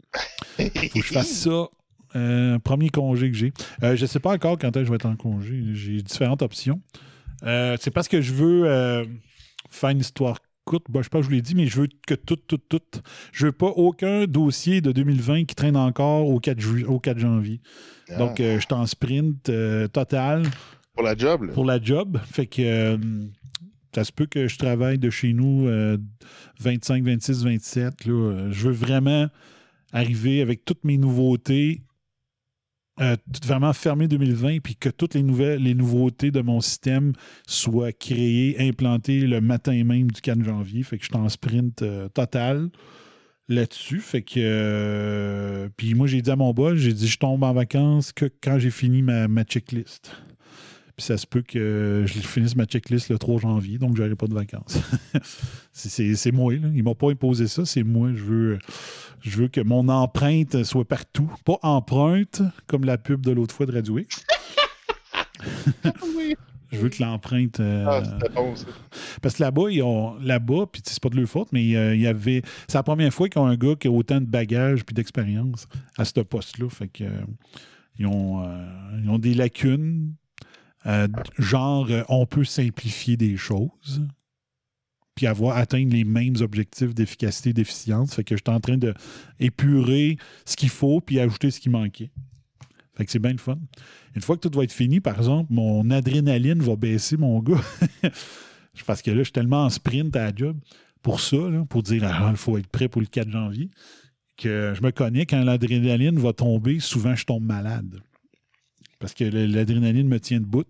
[0.60, 1.68] Il faut que je fasse ça.
[2.18, 3.53] Euh, premier congé que j'ai.
[3.84, 5.61] Euh, je ne sais pas encore quand est-ce que je vais être en congé.
[5.73, 6.81] J'ai différentes options.
[7.44, 9.06] Euh, c'est parce que je veux
[9.69, 10.85] faire une histoire courte.
[10.89, 12.81] Bon, je sais pas, je vous l'ai dit, mais je veux que tout, tout, tout.
[13.31, 17.19] Je veux pas aucun dossier de 2020 qui traîne encore au 4, ju- au 4
[17.19, 17.61] janvier.
[18.10, 19.52] Ah, Donc, je suis en sprint
[19.94, 20.44] total
[20.94, 21.53] pour la job, là.
[21.53, 22.18] pour la job.
[22.26, 22.98] Fait que
[23.94, 25.98] ça se peut que je travaille de chez nous euh,
[26.60, 28.06] 25, 26, 27.
[28.06, 28.48] Là.
[28.52, 29.27] Je veux vraiment
[29.94, 31.81] arriver avec toutes mes nouveautés
[32.99, 33.15] euh,
[33.45, 37.14] vraiment fermé 2020, puis que toutes les nouvelles, les nouveautés de mon système
[37.48, 40.84] soient créées, implantées le matin même du 4 janvier.
[40.84, 42.69] Fait que je suis en sprint euh, total
[43.49, 43.99] là-dessus.
[43.99, 44.34] Fait que.
[44.38, 48.26] euh, puis moi, j'ai dit à mon boss, j'ai dit, je tombe en vacances que
[48.41, 50.11] quand j'ai fini ma, ma checklist.
[50.95, 54.26] Puis ça se peut que je finisse ma checklist le 3 janvier, donc j'aurai pas
[54.26, 54.80] de vacances.
[55.72, 56.69] C'est- moi, là.
[56.74, 58.10] Il m'a pas imposé ça, c'est moi.
[58.15, 58.60] Je veux,
[59.22, 61.30] je veux que mon empreinte soit partout.
[61.45, 64.26] Pas empreinte, comme la pub de l'autre fois de Radio X.
[66.15, 66.35] Oui.
[66.73, 67.61] Je veux que l'empreinte.
[67.61, 68.02] euh, Ah,
[68.35, 68.53] bon,
[69.22, 72.02] parce que là-bas, ils ont là-bas, puis c'est pas de leur faute, mais euh, il
[72.02, 72.41] y avait.
[72.68, 75.65] C'est la première fois qu'ils ont un gars qui a autant de bagages puis d'expérience
[75.98, 76.68] à ce poste-là.
[76.69, 77.22] Fait que euh,
[77.98, 78.65] ils, ont, euh,
[79.02, 80.14] ils ont des lacunes.
[80.88, 81.07] euh,
[81.38, 84.02] genre, on peut simplifier des choses
[85.18, 88.14] puis avoir atteindre les mêmes objectifs d'efficacité et d'efficience.
[88.14, 88.94] Fait que j'étais en train de
[89.39, 92.11] épurer ce qu'il faut puis ajouter ce qui manquait.
[92.95, 93.57] Fait que c'est bien le fun.
[94.15, 97.61] Une fois que tout va être fini, par exemple, mon adrénaline va baisser, mon gars.
[98.85, 100.56] Parce que là, je suis tellement en sprint à la job
[101.02, 103.72] pour ça, là, pour dire ah, il faut être prêt pour le 4 janvier,
[104.38, 108.02] que je me connais, quand l'adrénaline va tomber, souvent je tombe malade.
[108.99, 110.64] Parce que l'adrénaline me tient debout.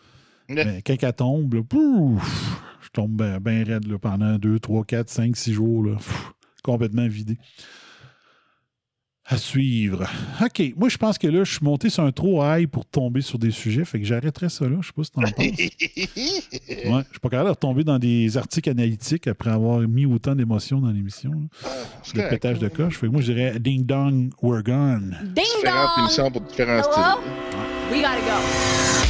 [0.50, 2.62] Mais quand elle tombe, là, pouf,
[2.96, 5.84] tombe bien raide là, pendant 2, 3, 4, 5, 6 jours.
[5.84, 6.32] Là, Pff,
[6.62, 7.38] complètement vidé.
[9.28, 10.08] À suivre.
[10.40, 10.62] OK.
[10.76, 13.40] Moi, je pense que là, je suis monté sur un trop high pour tomber sur
[13.40, 13.84] des sujets.
[13.84, 14.76] Fait que j'arrêterai ça là.
[14.80, 15.36] Je sais pas si t'en penses.
[16.86, 20.36] Ouais, je suis pas capable de retomber dans des articles analytiques après avoir mis autant
[20.36, 21.32] d'émotions dans l'émission.
[21.32, 21.70] là.
[22.04, 22.30] C'est Le correct.
[22.30, 22.98] pétage de coche.
[22.98, 25.16] Fait que moi, je dirais Ding Dong, we're gone.
[25.34, 26.04] Ding Différentes dong!
[26.04, 26.92] émissions pour différents Hello?
[26.92, 27.92] styles.
[27.92, 29.05] We gotta go.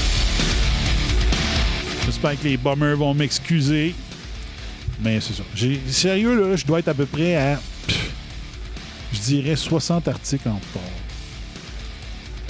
[2.06, 3.94] J'espère que les bombers vont m'excuser.
[5.02, 5.42] Mais c'est ça.
[5.90, 7.60] Sérieux, là, je dois être à peu près à.
[7.86, 8.10] pff,
[9.12, 10.90] je dirais 60 articles en retard.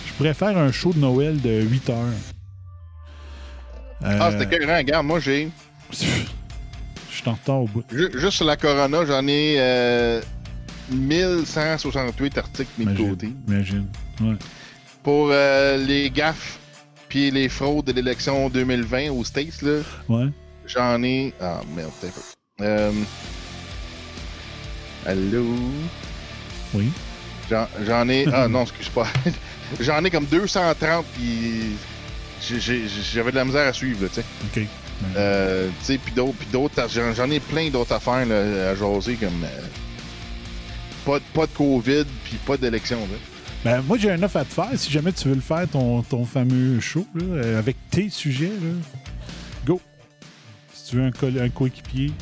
[0.06, 1.96] Je pourrais faire un show de Noël de 8 heures.
[4.04, 4.76] Euh, Ah, c'était cohérent.
[4.78, 5.48] Regarde, moi, j'ai.
[5.90, 5.96] Je
[7.10, 7.82] suis en retard au bout.
[7.90, 10.20] ju- Juste sur la Corona, j'en ai euh,
[10.90, 13.32] 1168 articles mis de côté.
[13.48, 13.86] Imagine.
[14.20, 14.34] Ouais.
[15.02, 16.58] Pour euh, les gaffes
[17.16, 20.26] puis les fraudes de l'élection 2020 aux States, là, Ouais.
[20.66, 21.32] j'en ai.
[21.40, 22.20] Ah, merde, t'es un peu.
[22.62, 22.92] Euh...
[25.06, 25.46] Allô?
[26.74, 26.90] Oui.
[27.48, 28.26] J'en ai.
[28.30, 29.06] Ah non, excuse pas.
[29.80, 31.76] J'en ai comme 230 puis
[33.14, 34.24] j'avais de la misère à suivre, tu sais.
[34.44, 34.66] OK.
[35.16, 36.12] Euh, tu sais, puis
[36.52, 39.66] d'autres, j'en ai plein d'autres affaires là, à jaser comme euh,
[41.06, 42.98] pas, de- pas de COVID puis pas d'élection.
[43.00, 43.35] là.
[43.66, 44.68] Ben, moi, j'ai un offre à te faire.
[44.76, 48.46] Si jamais tu veux le faire, ton, ton fameux show, là, euh, avec tes sujets,
[48.46, 48.70] là,
[49.66, 49.80] go.
[50.72, 52.12] Si tu veux un, coéquipier,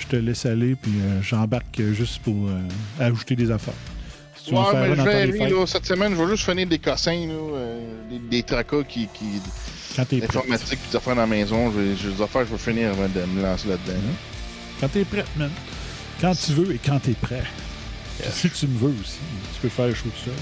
[0.00, 2.62] je te laisse aller, puis euh, j'embarque juste pour euh,
[2.98, 3.74] ajouter des affaires.
[4.42, 7.78] Si Ouais, mais je vais là, cette semaine, je vais juste finir des cossins, euh,
[8.08, 9.42] des, des tracas qui, qui
[10.08, 11.70] puis des affaires dans la maison.
[11.70, 13.92] Je vais, j'ai des affaires, je vais finir avant de me lancer là-dedans.
[13.92, 14.14] là.
[14.80, 15.50] Quand t'es prêt, man.
[16.18, 17.42] Quand tu veux et quand t'es prêt.
[18.32, 19.18] Si tu me veux aussi,
[19.54, 20.34] tu peux faire le show tout seul.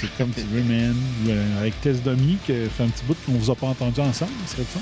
[0.00, 0.94] C'est comme tu veux, man.
[1.28, 4.30] Euh, avec Tess Domi, qui fait un petit bout qu'on vous a pas entendu ensemble,
[4.46, 4.80] ce serait fun.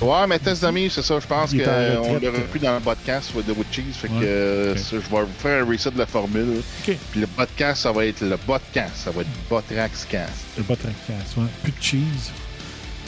[0.00, 1.18] Ouais, mais test d'amis, c'est ça.
[1.18, 3.94] Je pense qu'on l'aurait plus dans le podcast de Wood Cheese.
[3.94, 4.20] Fait Ouais.
[4.20, 6.58] que euh, ça, je vais vous faire un reset de la formule.
[6.86, 6.96] OK.
[7.10, 8.92] Puis le podcast, ça va être le podcast.
[8.94, 10.32] Ça va être Botrax Cast.
[10.56, 11.44] Le bas tracasse, ouais.
[11.64, 12.30] Plus de cheese,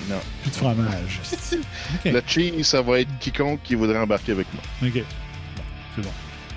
[0.09, 0.17] Non.
[0.43, 1.21] plus de fromage.
[2.07, 4.63] Le cheese, ça va être quiconque qui voudrait embarquer avec moi.
[4.89, 4.95] OK.
[4.95, 5.63] Bon,
[5.95, 6.11] c'est bon.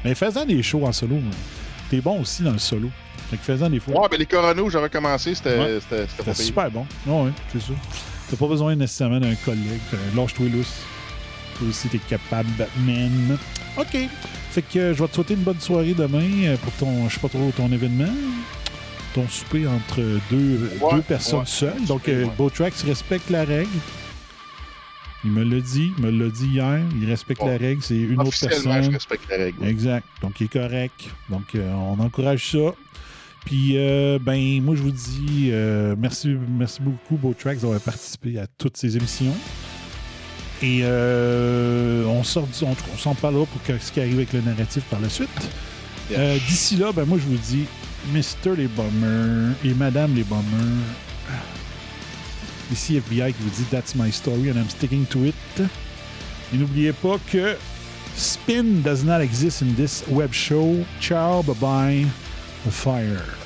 [0.04, 1.32] Mais fais-en des shows en solo, man.
[1.94, 2.90] T'es bon aussi dans le solo.
[3.30, 4.02] Fait que fais-en des fois.
[4.02, 5.80] Ouais, ben les Coronos, j'avais commencé, c'était Ouais.
[5.80, 6.46] c'était- c'était C'était pas pire.
[6.46, 6.86] super bon.
[7.06, 7.74] Ouais, ouais, c'est ça.
[8.32, 9.62] T'as pas besoin nécessairement d'un collègue.
[9.94, 10.74] Euh, Lâche-toi lousse.
[11.60, 13.38] Toi aussi, t'es capable, Batman.
[13.78, 14.10] OK.
[14.50, 17.14] Fait que euh, je vais te souhaiter une bonne soirée demain euh, pour ton, je
[17.14, 18.12] sais pas trop, ton événement.
[19.14, 20.02] Ton souper entre
[20.32, 21.86] deux, Ouais, deux personnes seules.
[21.88, 22.26] Donc, euh.
[22.36, 23.70] Botrax respecte la règle.
[25.26, 26.80] Il me l'a dit, il me l'a dit hier.
[27.02, 27.48] Il respecte Bon.
[27.48, 27.82] la règle.
[27.82, 28.84] C'est une autre personne.
[28.84, 29.66] je respecte la règle.
[29.66, 30.06] Exact.
[30.22, 31.06] Donc, il est correct.
[31.30, 32.74] Donc, euh, on encourage ça.
[33.46, 38.48] Puis, euh, ben, moi, je vous dis euh, merci, merci beaucoup, Beautrax, d'avoir participé à
[38.58, 39.36] toutes ces émissions.
[40.62, 44.32] Et euh, on sort, du- on, on s'en parlera pour que- ce qui arrive avec
[44.34, 45.30] le narratif par la suite.
[46.18, 47.66] Euh, D'ici là, ben, moi, je vous dis,
[48.14, 48.56] Mr.
[48.58, 50.44] les Bombers et Madame les Bombers.
[52.74, 55.36] Ici FBI qui vous dit That's my story and I'm sticking to it.
[56.52, 57.56] Et n'oubliez pas que
[58.16, 60.84] spin does not exist in this web show.
[61.00, 62.06] Ciao, bye bye,
[62.66, 63.43] the fire.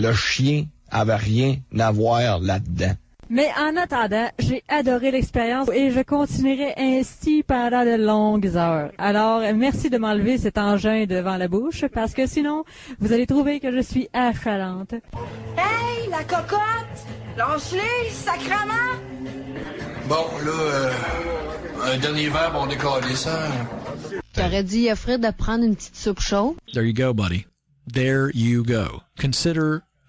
[0.00, 2.94] Le chien avait rien à voir là-dedans.
[3.32, 8.90] Mais en attendant, j'ai adoré l'expérience et je continuerai ainsi pendant de longues heures.
[8.98, 12.64] Alors, merci de m'enlever cet engin devant la bouche parce que sinon,
[12.98, 14.94] vous allez trouver que je suis affalante.
[15.56, 16.60] Hey, la cocotte!
[17.36, 18.98] Lâche-les, sacrement!
[20.08, 20.92] Bon, là, euh,
[21.84, 23.46] un dernier verre, on décolle ça.
[24.36, 26.56] J'aurais dit à Fred de prendre une petite soupe chaude.
[26.74, 27.46] There you go, buddy.
[27.92, 29.02] There you go.
[29.20, 29.82] Consider